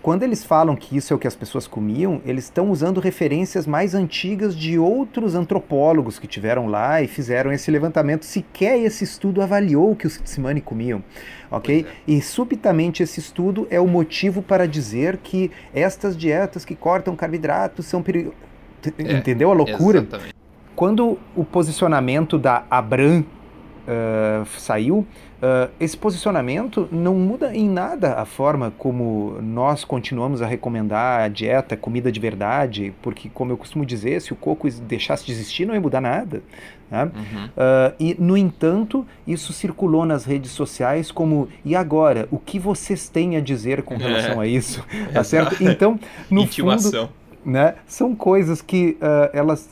Quando 0.09 0.23
eles 0.23 0.43
falam 0.43 0.75
que 0.75 0.97
isso 0.97 1.13
é 1.13 1.17
o 1.17 1.19
que 1.19 1.29
as 1.29 1.37
pessoas 1.37 1.67
comiam, 1.67 2.23
eles 2.25 2.45
estão 2.45 2.71
usando 2.71 2.99
referências 2.99 3.67
mais 3.67 3.95
antigas 3.95 4.57
de 4.57 4.79
outros 4.79 5.35
antropólogos 5.35 6.19
que 6.19 6.27
tiveram 6.27 6.67
lá 6.67 7.03
e 7.03 7.07
fizeram 7.07 7.53
esse 7.53 7.71
levantamento. 7.71 8.25
Sequer 8.25 8.79
esse 8.79 9.05
estudo 9.05 9.43
avaliou 9.43 9.91
o 9.91 9.95
que 9.95 10.07
os 10.07 10.17
Tsimane 10.17 10.63
comiam, 10.63 11.05
ok? 11.51 11.85
É. 11.87 12.11
E 12.11 12.23
subitamente 12.23 13.03
esse 13.03 13.21
estudo 13.21 13.69
é 13.69 13.79
o 13.79 13.87
motivo 13.87 14.41
para 14.41 14.67
dizer 14.67 15.19
que 15.19 15.51
estas 15.75 16.17
dietas 16.17 16.65
que 16.65 16.75
cortam 16.75 17.15
carboidratos 17.15 17.85
são 17.85 18.03
perigosas. 18.03 18.39
É, 18.97 19.13
Entendeu 19.13 19.51
a 19.51 19.55
loucura? 19.55 19.99
Exatamente. 19.99 20.35
Quando 20.75 21.19
o 21.37 21.45
posicionamento 21.45 22.39
da 22.39 22.65
Abram 22.71 23.21
uh, 23.21 24.47
saiu, 24.57 25.07
Uh, 25.41 25.70
esse 25.78 25.97
posicionamento 25.97 26.89
não 26.91 27.14
muda 27.14 27.55
em 27.55 27.68
nada 27.68 28.14
a 28.14 28.24
forma 28.24 28.72
como 28.76 29.39
nós 29.41 29.84
continuamos 29.84 30.43
a 30.43 30.47
recomendar 30.47 31.20
a 31.20 31.28
dieta, 31.28 31.76
comida 31.76 32.11
de 32.11 32.18
verdade, 32.18 32.93
porque, 33.01 33.30
como 33.32 33.53
eu 33.53 33.57
costumo 33.57 33.86
dizer, 33.86 34.20
se 34.20 34.32
o 34.32 34.36
coco 34.36 34.68
deixasse 34.68 35.24
de 35.24 35.30
existir, 35.30 35.64
não 35.64 35.74
ia 35.74 35.80
mudar 35.80 36.01
nada. 36.01 36.43
Né? 36.91 37.05
Uhum. 37.05 37.45
Uh, 37.47 37.95
e, 38.01 38.16
no 38.18 38.36
entanto, 38.36 39.07
isso 39.26 39.53
circulou 39.53 40.05
nas 40.05 40.24
redes 40.24 40.51
sociais 40.51 41.12
como 41.12 41.49
e 41.64 41.76
agora? 41.76 42.26
O 42.32 42.39
que 42.39 42.59
vocês 42.59 43.09
têm 43.09 43.36
a 43.36 43.41
dizer 43.41 43.82
com 43.82 43.97
relação 43.97 44.43
é. 44.43 44.45
a 44.45 44.49
isso? 44.49 44.84
tá 45.14 45.22
certo? 45.22 45.62
Então, 45.62 46.01
no 46.28 46.43
Intimação. 46.43 46.91
fundo, 46.91 47.12
né, 47.45 47.76
são 47.86 48.14
coisas 48.14 48.61
que 48.61 48.97
uh, 49.01 49.30
elas 49.32 49.70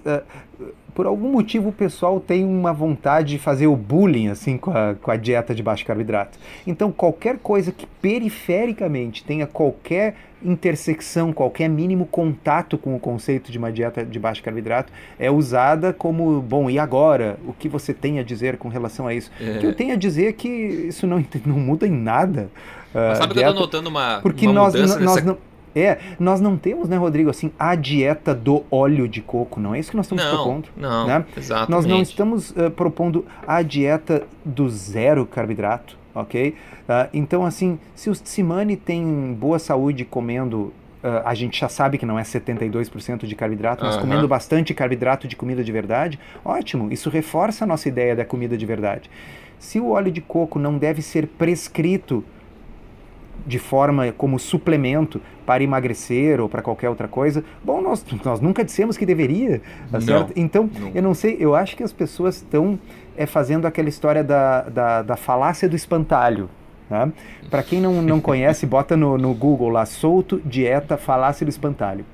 por 0.97 1.05
algum 1.05 1.31
motivo 1.31 1.69
o 1.69 1.73
pessoal 1.73 2.19
tem 2.19 2.43
uma 2.43 2.73
vontade 2.73 3.29
de 3.29 3.39
fazer 3.39 3.67
o 3.67 3.77
bullying 3.77 4.29
assim 4.29 4.57
com 4.57 4.71
a, 4.71 4.95
com 4.95 5.11
a 5.11 5.17
dieta 5.17 5.55
de 5.55 5.63
baixo 5.63 5.85
carboidrato. 5.85 6.39
Então 6.67 6.91
qualquer 6.91 7.37
coisa 7.37 7.71
que 7.71 7.87
perifericamente 7.87 9.23
tenha 9.23 9.47
qualquer 9.47 10.17
intersecção, 10.43 11.35
qualquer 11.35 11.69
mínimo 11.69 12.07
contato 12.07 12.79
com 12.79 12.97
o 12.97 12.99
conceito 12.99 13.53
de 13.53 13.59
uma 13.59 13.71
dieta 13.71 14.07
de 14.07 14.19
baixo 14.19 14.43
carboidrato 14.43 14.91
é 15.19 15.31
usada 15.31 15.93
como, 15.93 16.41
bom, 16.41 16.71
e 16.71 16.79
agora? 16.79 17.39
O 17.47 17.53
que 17.53 17.69
você 17.69 17.93
tem 17.93 18.19
a 18.19 18.23
dizer 18.23 18.57
com 18.57 18.69
relação 18.69 19.07
a 19.07 19.13
isso? 19.13 19.31
É. 19.39 19.57
O 19.57 19.61
que 19.61 19.67
eu 19.67 19.75
tenho 19.75 19.93
a 19.93 19.97
dizer 19.97 20.29
é 20.29 20.33
que 20.33 20.49
isso 20.49 21.07
não, 21.07 21.23
não 21.45 21.59
muda 21.59 21.87
em 21.87 21.93
nada. 21.93 22.49
Mas 22.95 23.19
sabe 23.19 23.33
uh, 23.33 23.35
que 23.35 23.41
eu 23.43 23.53
tô 23.53 23.61
notando 23.61 23.91
uma, 23.91 24.21
porque 24.23 24.47
uma 24.47 24.55
nós, 24.55 24.75
mudança 24.75 24.99
nós 25.01 25.17
nessa... 25.17 25.27
não 25.27 25.39
é, 25.77 25.99
nós 26.19 26.41
não 26.41 26.57
temos, 26.57 26.89
né, 26.89 26.97
Rodrigo, 26.97 27.29
assim, 27.29 27.53
a 27.59 27.75
dieta 27.75 28.35
do 28.35 28.65
óleo 28.71 29.07
de 29.07 29.21
coco, 29.21 29.61
não 29.61 29.75
é 29.75 29.79
isso 29.79 29.91
que 29.91 29.97
nós 29.97 30.07
estamos 30.07 30.25
não, 30.25 30.35
propondo. 30.35 30.69
Não, 30.75 31.07
né? 31.07 31.25
exatamente. 31.37 31.71
Nós 31.71 31.85
não 31.85 32.01
estamos 32.01 32.51
uh, 32.53 32.71
propondo 32.71 33.27
a 33.47 33.61
dieta 33.61 34.23
do 34.43 34.69
zero 34.71 35.27
carboidrato, 35.27 35.99
ok? 36.15 36.51
Uh, 36.51 37.09
então, 37.13 37.45
assim, 37.45 37.79
se 37.95 38.09
os 38.09 38.21
Tsimane 38.21 38.75
têm 38.75 39.37
boa 39.39 39.59
saúde 39.59 40.05
comendo 40.05 40.73
Uh, 41.05 41.23
a 41.25 41.35
gente 41.35 41.61
já 41.61 41.69
sabe 41.69 41.99
que 41.99 42.07
não 42.07 42.19
é 42.19 42.23
72% 42.23 43.27
de 43.27 43.35
carboidrato, 43.37 43.85
mas 43.85 43.95
uhum. 43.95 44.01
comendo 44.01 44.27
bastante 44.27 44.75
carboidrato 44.75 45.29
de 45.29 45.37
comida 45.37 45.63
de 45.63 45.71
verdade, 45.71 46.19
ótimo, 46.45 46.91
isso 46.91 47.09
reforça 47.11 47.63
a 47.63 47.67
nossa 47.67 47.87
ideia 47.87 48.17
da 48.17 48.25
comida 48.25 48.57
de 48.57 48.67
verdade. 48.67 49.09
Se 49.59 49.79
o 49.79 49.91
óleo 49.91 50.11
de 50.11 50.21
coco 50.21 50.59
não 50.59 50.77
deve 50.77 51.03
ser 51.03 51.29
prescrito 51.29 52.25
de 53.47 53.59
forma 53.59 54.13
como 54.13 54.39
suplemento 54.39 55.21
para 55.47 55.63
emagrecer 55.63 56.41
ou 56.41 56.49
para 56.49 56.61
qualquer 56.61 56.91
outra 56.91 57.07
coisa. 57.07 57.45
Bom, 57.63 57.81
nós, 57.81 58.05
nós 58.25 58.41
nunca 58.41 58.65
dissemos 58.65 58.97
que 58.97 59.07
deveria, 59.07 59.63
tá 59.91 60.01
certo? 60.01 60.33
Então, 60.35 60.69
não. 60.79 60.91
eu 60.95 61.03
não 61.03 61.15
sei, 61.15 61.37
eu 61.39 61.55
acho 61.55 61.77
que 61.77 61.83
as 61.83 61.93
pessoas 61.93 62.37
estão 62.37 62.79
é, 63.17 63.25
fazendo 63.25 63.67
aquela 63.67 63.89
história 63.89 64.25
da, 64.25 64.63
da, 64.63 65.03
da 65.03 65.17
falácia 65.17 65.69
do 65.69 65.77
espantalho. 65.77 66.51
Né? 66.91 67.13
Para 67.49 67.63
quem 67.63 67.81
não, 67.81 68.03
não 68.03 68.19
conhece, 68.21 68.67
bota 68.67 68.97
no, 68.97 69.17
no 69.17 69.33
Google 69.33 69.69
lá, 69.69 69.87
solto, 69.87 70.43
dieta, 70.45 70.97
falácia 70.97 71.47
do 71.47 71.51
espantalho. 71.51 72.05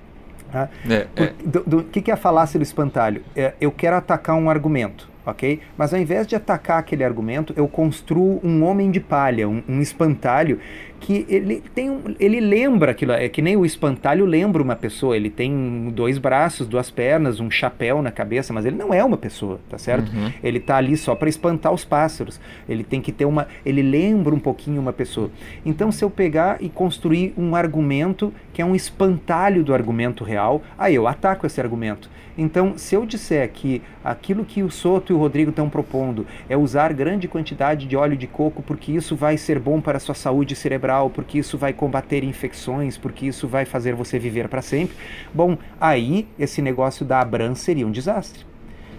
Tá? 0.51 0.69
É, 0.89 1.07
é. 1.17 1.33
Do, 1.43 1.63
do, 1.65 1.83
que, 1.85 2.03
que 2.03 2.11
é 2.11 2.15
a 2.15 2.17
falácia 2.17 2.59
do 2.59 2.63
espantalho? 2.63 3.23
É, 3.35 3.55
eu 3.59 3.73
quero 3.73 3.97
atacar 3.97 4.37
um 4.37 4.51
argumento 4.51 5.11
ok? 5.25 5.61
Mas 5.77 5.95
ao 5.95 6.01
invés 6.01 6.27
de 6.27 6.35
atacar 6.35 6.79
aquele 6.79 7.05
argumento, 7.05 7.53
eu 7.57 7.67
construo 7.69 8.41
um 8.43 8.65
homem 8.65 8.91
de 8.91 9.01
palha, 9.01 9.49
um, 9.49 9.63
um 9.69 9.81
espantalho 9.81 10.61
que 11.03 11.27
ele 11.29 11.61
tem 11.75 11.91
um, 11.91 12.01
ele 12.19 12.41
lembra 12.41 12.93
aquilo, 12.93 13.13
é 13.13 13.29
que 13.29 13.43
nem 13.43 13.57
o 13.57 13.67
espantalho 13.67 14.25
lembra 14.25 14.63
uma 14.63 14.77
pessoa, 14.77 15.17
ele 15.17 15.29
tem 15.29 15.93
dois 15.93 16.17
braços, 16.17 16.69
duas 16.69 16.91
pernas, 16.91 17.41
um 17.41 17.51
chapéu 17.51 18.01
na 18.01 18.13
cabeça, 18.13 18.53
mas 18.53 18.65
ele 18.65 18.77
não 18.77 18.95
é 18.95 19.05
uma 19.05 19.17
pessoa, 19.17 19.59
tá 19.69 19.77
certo? 19.77 20.11
Uhum. 20.13 20.33
Ele 20.43 20.61
tá 20.61 20.77
ali 20.77 20.97
só 20.97 21.17
para 21.17 21.29
espantar 21.29 21.73
os 21.73 21.85
pássaros. 21.85 22.41
Ele 22.69 22.85
tem 22.85 23.01
que 23.01 23.11
ter 23.11 23.25
uma, 23.25 23.49
ele 23.67 23.83
lembra 23.83 24.33
um 24.33 24.39
pouquinho 24.39 24.81
uma 24.81 24.93
pessoa. 24.93 25.31
Então 25.67 25.91
se 25.91 26.05
eu 26.05 26.09
pegar 26.09 26.63
e 26.63 26.69
construir 26.69 27.35
um 27.37 27.57
argumento 27.57 28.33
que 28.53 28.63
é 28.63 28.65
um 28.65 28.75
espantalho 28.75 29.65
do 29.65 29.75
argumento 29.75 30.23
real, 30.23 30.63
aí 30.79 30.95
eu 30.95 31.09
ataco 31.09 31.47
esse 31.47 31.61
argumento. 31.61 32.09
Então, 32.37 32.79
se 32.79 32.95
eu 32.95 33.05
disser 33.05 33.51
que 33.53 33.83
aquilo 34.03 34.45
que 34.45 34.63
o 34.63 34.71
Soto 34.71 35.13
e 35.13 35.15
o 35.15 35.19
Rodrigo 35.19 35.51
estão 35.51 35.69
propondo 35.69 36.27
é 36.49 36.57
usar 36.57 36.93
grande 36.93 37.29
quantidade 37.29 37.87
de 37.87 37.97
óleo 37.97 38.17
de 38.17 38.27
coco 38.27 38.63
porque 38.63 38.93
isso 38.93 39.15
vai 39.15 39.37
ser 39.37 39.59
bom 39.59 39.81
para 39.81 39.99
a 39.99 40.01
sua 40.01 40.15
saúde 40.15 40.57
cerebral, 40.57 40.92
porque 41.11 41.39
isso 41.39 41.59
vai 41.59 41.73
combater 41.73 42.25
infecções, 42.25 42.97
porque 42.97 43.27
isso 43.27 43.49
vai 43.49 43.65
fazer 43.65 43.95
você 43.95 44.19
viver 44.19 44.49
para 44.49 44.63
sempre, 44.63 44.97
bom, 45.33 45.57
aí 45.81 46.27
esse 46.39 46.61
negócio 46.63 47.05
da 47.05 47.21
Abram 47.21 47.55
seria 47.55 47.87
um 47.87 47.91
desastre. 47.91 48.45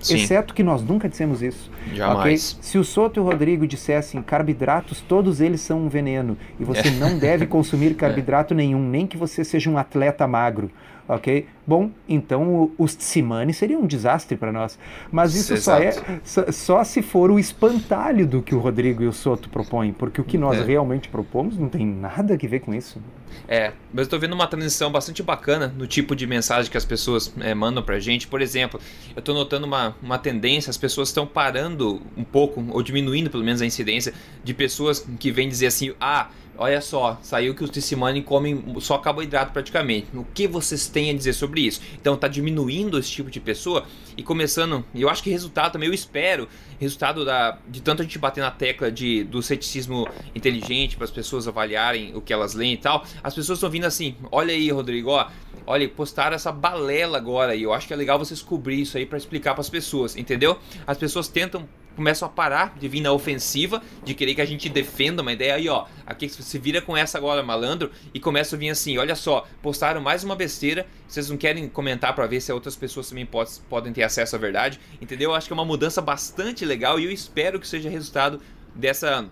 Sim. 0.04 0.16
Exceto 0.16 0.54
que 0.54 0.64
nós 0.64 0.84
nunca 0.84 1.08
dissemos 1.08 1.42
isso. 1.42 1.72
Jamais. 1.94 2.52
Okay? 2.52 2.62
Se 2.62 2.78
o 2.78 2.84
Soto 2.84 3.20
e 3.20 3.22
o 3.22 3.24
Rodrigo 3.24 3.66
dissessem 3.66 4.22
carboidratos, 4.22 5.00
todos 5.00 5.40
eles 5.40 5.62
são 5.62 5.86
um 5.86 5.88
veneno 5.88 6.38
e 6.60 6.66
você 6.66 6.90
é. 6.90 6.92
não 6.92 7.18
deve 7.18 7.48
consumir 7.48 7.96
carboidrato 7.96 8.54
é. 8.54 8.58
nenhum, 8.58 8.86
nem 8.86 9.08
que 9.08 9.16
você 9.16 9.46
seja 9.46 9.70
um 9.70 9.78
atleta 9.78 10.28
magro 10.28 10.70
ok? 11.08 11.46
Bom, 11.66 11.92
então 12.08 12.72
os 12.78 12.96
Tsimane 12.96 13.54
seria 13.54 13.80
um 13.80 13.88
desastre 13.88 14.36
para 14.38 14.52
nós. 14.52 14.78
Mas 15.12 15.36
isso 15.36 15.56
só 15.58 15.78
é 15.78 15.92
só, 16.24 16.52
só, 16.52 16.84
se 16.84 17.02
for 17.02 17.32
o 17.32 17.40
espantalho 17.40 18.28
do 18.28 18.42
que 18.42 18.54
o 18.54 18.60
Rodrigo 18.60 19.02
e 19.04 19.08
o 19.08 19.14
Soto 19.14 19.50
propõem, 19.50 19.94
porque 19.94 20.20
o 20.20 20.24
que 20.24 20.38
nós 20.38 20.60
é. 20.60 20.64
realmente 20.64 21.08
propomos 21.08 21.58
não 21.58 21.70
tem 21.70 21.86
nada 21.86 22.34
a 22.34 22.38
ver 22.38 22.60
com 22.60 22.74
isso. 22.74 23.02
É, 23.48 23.72
mas 23.92 24.00
eu 24.00 24.04
estou 24.04 24.20
vendo 24.20 24.34
uma 24.34 24.48
transição 24.48 24.92
bastante 24.92 25.24
bacana 25.24 25.74
no 25.76 25.88
tipo 25.88 26.16
de 26.16 26.28
mensagem 26.28 26.70
que 26.70 26.78
as 26.78 26.86
pessoas 26.86 27.34
é, 27.40 27.54
mandam 27.54 27.82
pra 27.82 28.00
gente. 28.00 28.28
Por 28.28 28.42
exemplo, 28.42 28.80
eu 29.16 29.20
estou 29.20 29.34
notando 29.34 29.66
uma, 29.66 29.96
uma 30.02 30.18
tendência, 30.18 30.70
as 30.70 30.78
pessoas 30.78 31.10
estão 31.10 31.26
parando 31.26 32.02
um 32.18 32.24
pouco, 32.24 32.64
ou 32.70 32.84
diminuindo 32.84 33.30
pelo 33.30 33.44
menos 33.44 33.62
a 33.62 33.66
incidência, 33.66 34.14
de 34.44 34.54
pessoas 34.54 35.08
que 35.20 35.32
vêm 35.32 35.48
dizer 35.48 35.68
assim, 35.68 35.94
ah, 36.00 36.30
Olha 36.56 36.82
só, 36.82 37.18
saiu 37.24 37.56
que 37.56 37.64
os 37.64 37.70
Tissimani 37.72 38.22
comem 38.22 38.64
só 38.80 39.00
carboidrato 39.00 39.52
praticamente. 39.52 40.08
O 40.14 40.24
que 40.24 40.48
vocês 40.48 40.88
têm 40.88 41.10
a 41.10 41.14
dizer 41.14 41.34
sobre 41.34 41.62
isso? 41.62 41.82
Então 42.00 42.16
tá 42.16 42.28
diminuindo 42.28 43.00
esse 43.00 43.10
tipo 43.10 43.32
de 43.32 43.40
pessoa 43.40 43.86
e 44.16 44.22
começando, 44.22 44.86
eu 44.94 45.10
acho 45.10 45.24
que 45.24 45.32
resultado 45.32 45.72
também, 45.72 45.90
eu 45.90 45.94
espero, 45.94 46.48
resultado 46.80 47.26
da, 47.26 47.58
de 47.68 47.82
tanto 47.82 48.04
a 48.04 48.06
gente 48.06 48.20
bater 48.20 48.42
na 48.42 48.52
tecla 48.52 48.92
de, 48.92 49.24
do 49.24 49.42
ceticismo 49.42 50.08
inteligente 50.36 50.96
para 50.96 51.06
as 51.06 51.12
pessoas 51.12 51.48
avaliarem 51.48 52.16
o 52.16 52.22
que 52.22 52.32
elas 52.32 52.54
leem 52.54 52.74
e 52.74 52.78
tal, 52.78 53.04
as 53.24 53.34
pessoas 53.34 53.58
estão 53.58 53.70
vindo 53.70 53.86
assim, 53.86 54.16
olha 54.32 54.54
aí 54.54 54.70
Rodrigo, 54.70 55.10
ó, 55.10 55.28
olha, 55.66 55.90
postaram 55.90 56.36
essa 56.36 56.52
balela 56.52 57.18
agora 57.18 57.56
e 57.56 57.64
eu 57.64 57.74
acho 57.74 57.88
que 57.88 57.94
é 57.94 57.96
legal 57.96 58.20
vocês 58.20 58.44
cobrir 58.44 58.82
isso 58.82 58.96
aí 58.96 59.08
para 59.08 59.18
explicar 59.18 59.54
para 59.54 59.62
as 59.62 59.70
pessoas, 59.70 60.16
entendeu? 60.16 60.60
As 60.86 60.98
pessoas 60.98 61.28
tentam 61.28 61.68
começam 61.96 62.28
a 62.28 62.32
parar 62.32 62.76
de 62.78 62.88
vir 62.88 63.02
na 63.02 63.12
ofensiva, 63.12 63.82
de 64.04 64.14
querer 64.14 64.36
que 64.36 64.42
a 64.42 64.46
gente 64.46 64.70
defenda 64.70 65.22
uma 65.22 65.34
ideia. 65.34 65.56
Aí, 65.56 65.70
ó, 65.70 65.86
aqui 66.06 66.28
se 66.30 66.60
vira 66.60 66.82
com 66.82 66.96
essa 66.96 67.18
agora, 67.18 67.44
malandro, 67.44 67.92
e 68.14 68.20
começa 68.20 68.56
a 68.56 68.60
vir 68.60 68.70
assim: 68.70 68.98
olha 68.98 69.16
só, 69.16 69.48
postaram 69.62 70.02
mais 70.02 70.24
uma 70.24 70.36
besteira, 70.36 70.86
vocês 71.08 71.30
não 71.30 71.38
querem 71.38 71.68
comentar 71.70 72.14
para 72.16 72.26
ver 72.28 72.42
se 72.42 72.52
outras 72.52 72.76
pessoas 72.76 73.10
também 73.10 73.26
pode, 73.26 73.52
podem 73.70 73.94
ter 73.94 74.04
acesso 74.04 74.36
à 74.36 74.40
verdade, 74.40 74.80
entendeu? 75.02 75.32
Eu 75.32 75.36
acho 75.36 75.48
que 75.48 75.54
é 75.54 75.56
uma 75.56 75.66
mudança 75.66 76.02
bastante 76.02 76.66
legal 76.66 77.00
e 77.00 77.06
eu 77.06 77.12
espero 77.12 77.60
que 77.60 77.68
seja 77.68 77.90
resultado 77.90 78.42
dessa 78.76 79.26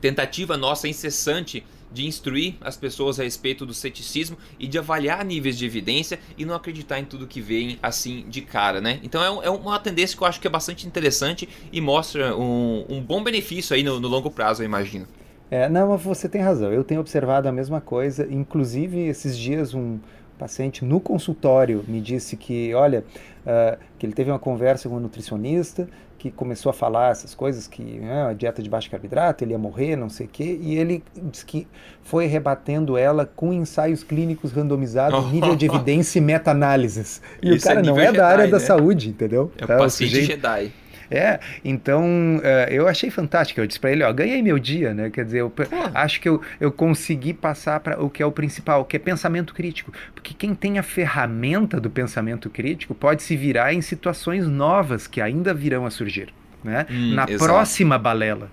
tentativa 0.00 0.56
nossa 0.56 0.86
incessante 0.86 1.64
de 1.96 2.06
instruir 2.06 2.54
as 2.60 2.76
pessoas 2.76 3.18
a 3.18 3.22
respeito 3.22 3.64
do 3.64 3.72
ceticismo 3.72 4.36
e 4.60 4.68
de 4.68 4.78
avaliar 4.78 5.24
níveis 5.24 5.56
de 5.56 5.64
evidência 5.64 6.18
e 6.36 6.44
não 6.44 6.54
acreditar 6.54 7.00
em 7.00 7.04
tudo 7.06 7.26
que 7.26 7.40
vem 7.40 7.78
assim 7.82 8.26
de 8.28 8.42
cara, 8.42 8.80
né? 8.82 9.00
Então 9.02 9.22
é, 9.22 9.46
é 9.46 9.50
uma 9.50 9.78
tendência 9.78 10.14
que 10.14 10.22
eu 10.22 10.26
acho 10.26 10.38
que 10.38 10.46
é 10.46 10.50
bastante 10.50 10.86
interessante 10.86 11.48
e 11.72 11.80
mostra 11.80 12.36
um, 12.36 12.84
um 12.86 13.00
bom 13.00 13.24
benefício 13.24 13.74
aí 13.74 13.82
no, 13.82 13.98
no 13.98 14.08
longo 14.08 14.30
prazo, 14.30 14.62
eu 14.62 14.66
imagino. 14.66 15.06
É, 15.50 15.68
não, 15.68 15.96
você 15.96 16.28
tem 16.28 16.42
razão. 16.42 16.72
Eu 16.72 16.84
tenho 16.84 17.00
observado 17.00 17.48
a 17.48 17.52
mesma 17.52 17.80
coisa. 17.80 18.26
Inclusive, 18.28 18.98
esses 19.06 19.38
dias, 19.38 19.72
um 19.72 19.98
paciente 20.36 20.84
no 20.84 21.00
consultório 21.00 21.84
me 21.86 22.00
disse 22.00 22.36
que, 22.36 22.74
olha, 22.74 23.04
uh, 23.46 23.78
que 23.98 24.06
ele 24.06 24.12
teve 24.12 24.30
uma 24.30 24.38
conversa 24.38 24.88
com 24.88 24.96
um 24.96 25.00
nutricionista 25.00 25.88
que 26.18 26.30
começou 26.30 26.70
a 26.70 26.72
falar 26.72 27.10
essas 27.10 27.34
coisas, 27.34 27.68
que 27.68 27.82
né, 27.82 28.28
a 28.28 28.32
dieta 28.32 28.62
de 28.62 28.70
baixo 28.70 28.90
carboidrato, 28.90 29.44
ele 29.44 29.52
ia 29.52 29.58
morrer, 29.58 29.96
não 29.96 30.08
sei 30.08 30.26
o 30.26 30.28
quê, 30.28 30.58
e 30.60 30.76
ele 30.76 31.02
disse 31.30 31.44
que 31.44 31.66
foi 32.02 32.26
rebatendo 32.26 32.96
ela 32.96 33.26
com 33.26 33.52
ensaios 33.52 34.02
clínicos 34.02 34.52
randomizados, 34.52 35.26
nível 35.30 35.54
de 35.54 35.66
evidência 35.66 36.18
e 36.18 36.22
meta-análises. 36.22 37.20
E 37.42 37.54
Isso 37.54 37.66
o 37.66 37.68
cara 37.68 37.80
é 37.80 37.82
não 37.82 37.98
é 37.98 38.12
da 38.12 38.26
área 38.26 38.44
né? 38.44 38.50
da 38.50 38.60
saúde, 38.60 39.08
entendeu? 39.08 39.52
É 39.58 39.64
o 39.64 39.72
é, 39.72 39.78
paciente 39.78 40.10
sujeito... 40.10 40.30
Jedi. 40.32 40.72
É, 41.10 41.40
então 41.64 42.04
uh, 42.36 42.70
eu 42.70 42.88
achei 42.88 43.10
fantástico. 43.10 43.60
Eu 43.60 43.66
disse 43.66 43.80
para 43.80 43.92
ele, 43.92 44.02
ó, 44.02 44.12
ganhei 44.12 44.42
meu 44.42 44.58
dia, 44.58 44.92
né? 44.94 45.10
Quer 45.10 45.24
dizer, 45.24 45.40
eu 45.40 45.52
acho 45.94 46.20
que 46.20 46.28
eu, 46.28 46.40
eu 46.60 46.72
consegui 46.72 47.32
passar 47.32 47.80
para 47.80 48.02
o 48.02 48.10
que 48.10 48.22
é 48.22 48.26
o 48.26 48.32
principal, 48.32 48.84
que 48.84 48.96
é 48.96 48.98
pensamento 48.98 49.54
crítico. 49.54 49.92
Porque 50.14 50.34
quem 50.34 50.54
tem 50.54 50.78
a 50.78 50.82
ferramenta 50.82 51.80
do 51.80 51.90
pensamento 51.90 52.50
crítico 52.50 52.94
pode 52.94 53.22
se 53.22 53.36
virar 53.36 53.72
em 53.72 53.80
situações 53.80 54.46
novas 54.46 55.06
que 55.06 55.20
ainda 55.20 55.54
virão 55.54 55.86
a 55.86 55.90
surgir. 55.90 56.28
Né? 56.64 56.86
Hum, 56.90 57.14
Na 57.14 57.24
exato. 57.28 57.44
próxima 57.44 57.98
balela. 57.98 58.50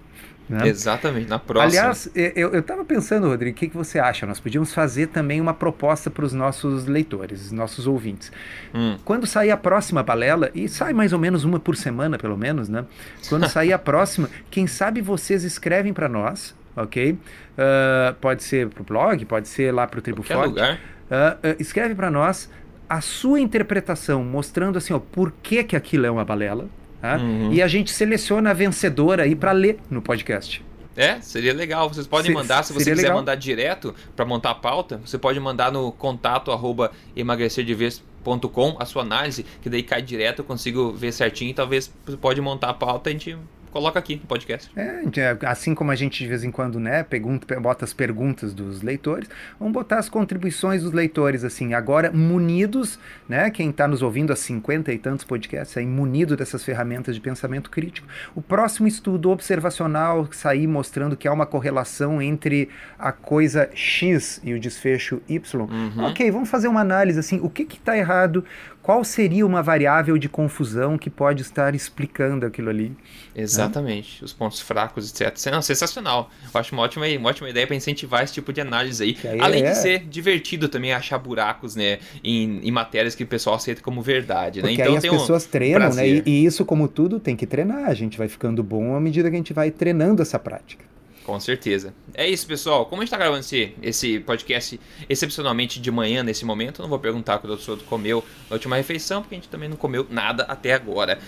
Né? 0.53 0.67
Exatamente, 0.67 1.27
na 1.27 1.39
próxima. 1.39 1.81
Aliás, 1.81 2.09
eu 2.13 2.59
estava 2.59 2.85
pensando, 2.85 3.27
Rodrigo, 3.27 3.57
o 3.57 3.59
que, 3.59 3.67
que 3.69 3.75
você 3.75 3.97
acha? 3.97 4.25
Nós 4.25 4.39
podíamos 4.39 4.71
fazer 4.71 5.07
também 5.07 5.41
uma 5.41 5.53
proposta 5.53 6.11
para 6.11 6.23
os 6.23 6.31
nossos 6.31 6.85
leitores, 6.85 7.51
nossos 7.51 7.87
ouvintes. 7.87 8.31
Hum. 8.73 8.97
Quando 9.03 9.25
sair 9.25 9.49
a 9.49 9.57
próxima 9.57 10.03
balela, 10.03 10.51
e 10.53 10.69
sai 10.69 10.93
mais 10.93 11.11
ou 11.11 11.17
menos 11.17 11.43
uma 11.43 11.59
por 11.59 11.75
semana, 11.75 12.19
pelo 12.19 12.37
menos, 12.37 12.69
né? 12.69 12.85
Quando 13.27 13.49
sair 13.49 13.73
a 13.73 13.79
próxima, 13.79 14.29
quem 14.51 14.67
sabe 14.67 15.01
vocês 15.01 15.43
escrevem 15.43 15.91
para 15.91 16.07
nós, 16.07 16.55
ok? 16.75 17.13
Uh, 17.13 18.13
pode 18.21 18.43
ser 18.43 18.69
para 18.69 18.81
o 18.81 18.85
blog, 18.85 19.25
pode 19.25 19.47
ser 19.47 19.73
lá 19.73 19.87
para 19.87 19.97
o 19.97 20.01
Tribo 20.01 20.21
Forte. 20.21 20.49
lugar. 20.49 20.75
Uh, 21.09 21.47
uh, 21.47 21.55
escreve 21.59 21.95
para 21.95 22.11
nós 22.11 22.47
a 22.87 23.01
sua 23.01 23.39
interpretação, 23.39 24.23
mostrando 24.23 24.77
assim, 24.77 24.93
ó, 24.93 24.99
por 24.99 25.31
que, 25.41 25.63
que 25.63 25.75
aquilo 25.75 26.05
é 26.05 26.11
uma 26.11 26.23
balela, 26.23 26.67
Tá? 27.03 27.17
Uhum. 27.17 27.51
E 27.51 27.61
a 27.61 27.67
gente 27.67 27.91
seleciona 27.91 28.51
a 28.51 28.53
vencedora 28.53 29.23
aí 29.23 29.35
para 29.35 29.51
ler 29.51 29.77
no 29.89 30.01
podcast. 30.01 30.63
É, 30.95 31.19
seria 31.19 31.53
legal. 31.53 31.89
Vocês 31.89 32.07
podem 32.07 32.31
se, 32.31 32.33
mandar, 32.33 32.63
se 32.63 32.71
você 32.71 32.91
quiser 32.91 32.95
legal. 32.95 33.17
mandar 33.17 33.35
direto 33.35 33.93
para 34.15 34.23
montar 34.23 34.51
a 34.51 34.55
pauta, 34.55 35.01
você 35.03 35.17
pode 35.17 35.37
mandar 35.37 35.69
no 35.69 35.91
contato 35.91 36.49
arroba 36.49 36.93
emagrecerdevez.com 37.13 38.77
a 38.79 38.85
sua 38.85 39.01
análise, 39.01 39.45
que 39.61 39.69
daí 39.69 39.83
cai 39.83 40.01
direto, 40.01 40.39
eu 40.39 40.45
consigo 40.45 40.93
ver 40.93 41.11
certinho 41.11 41.51
e 41.51 41.53
talvez 41.53 41.91
você 42.05 42.15
pode 42.15 42.39
montar 42.39 42.69
a 42.69 42.73
pauta 42.73 43.09
e 43.09 43.11
a 43.11 43.13
gente 43.19 43.37
coloca 43.73 43.97
aqui 43.97 44.17
no 44.17 44.27
podcast. 44.27 44.71
É, 44.77 45.01
assim 45.47 45.73
como 45.73 45.89
a 45.89 45.95
gente 45.95 46.23
de 46.23 46.29
vez 46.29 46.43
em 46.43 46.51
quando, 46.51 46.79
né, 46.79 47.01
pergunta, 47.01 47.59
bota 47.59 47.83
as 47.83 47.91
perguntas 47.91 48.53
dos 48.53 48.83
leitores, 48.83 49.27
vamos 49.59 49.73
botar 49.73 49.97
as 49.97 50.07
contribuições 50.07 50.83
dos 50.83 50.91
leitores, 50.91 51.43
assim, 51.43 51.73
agora 51.73 52.11
munidos, 52.11 52.99
né, 53.27 53.49
quem 53.49 53.71
está 53.71 53.87
nos 53.87 54.03
ouvindo 54.03 54.31
há 54.31 54.35
50 54.35 54.93
e 54.93 54.99
tantos 54.99 55.25
podcasts, 55.25 55.75
aí 55.75 55.87
munido 55.87 56.37
dessas 56.37 56.63
ferramentas 56.63 57.15
de 57.15 57.21
pensamento 57.21 57.71
crítico. 57.71 58.07
O 58.35 58.41
próximo 58.41 58.87
estudo 58.87 59.31
observacional 59.31 60.29
sair 60.31 60.67
mostrando 60.67 61.17
que 61.17 61.27
há 61.27 61.33
uma 61.33 61.47
correlação 61.47 62.21
entre 62.21 62.69
a 62.99 63.11
coisa 63.11 63.69
X 63.73 64.39
e 64.43 64.53
o 64.53 64.59
desfecho 64.59 65.19
Y. 65.27 65.61
Uhum. 65.61 66.05
Ok, 66.05 66.29
vamos 66.29 66.49
fazer 66.49 66.67
uma 66.67 66.81
análise, 66.81 67.17
assim, 67.17 67.39
o 67.41 67.49
que 67.49 67.63
está 67.63 67.97
errado, 67.97 68.45
qual 68.83 69.01
seria 69.05 69.45
uma 69.45 69.63
variável 69.63 70.17
de 70.17 70.27
confusão 70.27 70.97
que 70.97 71.09
pode 71.09 71.41
estar 71.41 71.73
explicando 71.73 72.45
aquilo 72.45 72.69
ali? 72.69 72.89
Né? 72.89 72.95
Exatamente, 73.33 74.21
né? 74.21 74.25
os 74.25 74.33
pontos 74.33 74.59
fracos, 74.59 75.09
etc. 75.09 75.49
Não, 75.49 75.61
sensacional. 75.61 76.29
Eu 76.43 76.59
acho 76.59 76.75
uma 76.75 76.83
ótima, 76.83 77.05
uma 77.07 77.29
ótima 77.29 77.49
ideia 77.49 77.65
para 77.65 77.77
incentivar 77.77 78.25
esse 78.25 78.33
tipo 78.33 78.51
de 78.51 78.59
análise 78.59 79.01
aí. 79.01 79.17
aí 79.23 79.39
Além 79.39 79.63
é... 79.63 79.71
de 79.71 79.77
ser 79.77 79.99
divertido 80.05 80.67
também 80.67 80.91
achar 80.91 81.17
buracos 81.17 81.77
né, 81.77 81.99
em, 82.21 82.59
em, 82.59 82.71
matérias 82.71 83.15
que 83.15 83.23
o 83.23 83.27
pessoal 83.27 83.55
aceita 83.55 83.81
como 83.81 84.01
verdade. 84.01 84.61
Né? 84.61 84.67
Porque 84.67 84.81
então 84.81 84.91
aí 84.91 84.97
as 84.97 85.05
pessoas 85.05 85.45
um 85.45 85.49
treinam, 85.49 85.93
né? 85.93 86.05
E, 86.05 86.23
e 86.25 86.45
isso, 86.45 86.65
como 86.65 86.89
tudo, 86.89 87.21
tem 87.21 87.37
que 87.37 87.47
treinar. 87.47 87.85
A 87.85 87.93
gente 87.93 88.17
vai 88.17 88.27
ficando 88.27 88.61
bom 88.61 88.97
à 88.97 88.99
medida 88.99 89.29
que 89.29 89.35
a 89.35 89.39
gente 89.39 89.53
vai 89.53 89.71
treinando 89.71 90.21
essa 90.21 90.37
prática. 90.37 90.92
Com 91.23 91.39
certeza. 91.39 91.93
É 92.13 92.27
isso, 92.27 92.45
pessoal. 92.45 92.85
Como 92.85 93.01
a 93.01 93.05
gente 93.05 93.11
tá 93.11 93.17
gravando 93.17 93.39
esse, 93.39 93.73
esse 93.81 94.19
podcast 94.19 94.79
excepcionalmente 95.09 95.79
de 95.79 95.89
manhã, 95.89 96.21
nesse 96.21 96.45
momento, 96.45 96.81
não 96.81 96.89
vou 96.89 96.99
perguntar 96.99 97.37
o 97.37 97.39
que 97.39 97.47
o 97.47 97.55
Dr. 97.55 97.61
Soto 97.61 97.83
comeu 97.85 98.23
na 98.49 98.55
última 98.55 98.75
refeição, 98.75 99.21
porque 99.21 99.35
a 99.35 99.37
gente 99.37 99.49
também 99.49 99.69
não 99.69 99.77
comeu 99.77 100.05
nada 100.09 100.43
até 100.43 100.73
agora. 100.73 101.19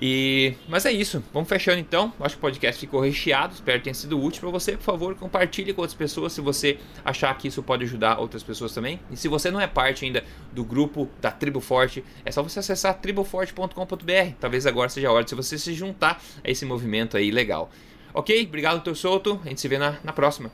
E 0.00 0.54
mas 0.68 0.84
é 0.84 0.92
isso, 0.92 1.24
vamos 1.32 1.48
fechando 1.48 1.78
então. 1.78 2.12
Acho 2.20 2.34
que 2.34 2.38
o 2.38 2.42
podcast 2.42 2.78
ficou 2.78 3.00
recheado, 3.00 3.54
espero 3.54 3.78
que 3.78 3.84
tenha 3.84 3.94
sido 3.94 4.20
útil 4.22 4.42
para 4.42 4.50
você. 4.50 4.72
Por 4.72 4.82
favor, 4.82 5.14
compartilhe 5.14 5.72
com 5.72 5.80
outras 5.80 5.96
pessoas 5.96 6.32
se 6.32 6.40
você 6.40 6.78
achar 7.04 7.36
que 7.38 7.48
isso 7.48 7.62
pode 7.62 7.84
ajudar 7.84 8.18
outras 8.18 8.42
pessoas 8.42 8.72
também. 8.72 9.00
E 9.10 9.16
se 9.16 9.26
você 9.28 9.50
não 9.50 9.60
é 9.60 9.66
parte 9.66 10.04
ainda 10.04 10.22
do 10.52 10.64
grupo 10.64 11.08
da 11.20 11.30
Tribo 11.30 11.60
Forte, 11.60 12.04
é 12.24 12.30
só 12.30 12.42
você 12.42 12.58
acessar 12.58 12.98
triboforte.com.br. 13.00 14.34
Talvez 14.38 14.66
agora 14.66 14.88
seja 14.88 15.08
a 15.08 15.12
hora 15.12 15.24
de 15.24 15.34
você 15.34 15.56
se 15.56 15.72
juntar 15.72 16.22
a 16.44 16.50
esse 16.50 16.66
movimento 16.66 17.16
aí 17.16 17.30
legal. 17.30 17.70
Ok? 18.16 18.46
Obrigado, 18.48 18.82
Dr. 18.82 18.94
Souto. 18.94 19.38
A 19.44 19.48
gente 19.50 19.60
se 19.60 19.68
vê 19.68 19.76
na, 19.76 19.96
na 20.02 20.10
próxima. 20.10 20.50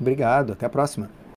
Obrigado, 0.00 0.52
até 0.52 0.66
a 0.66 0.68
próxima. 0.68 1.08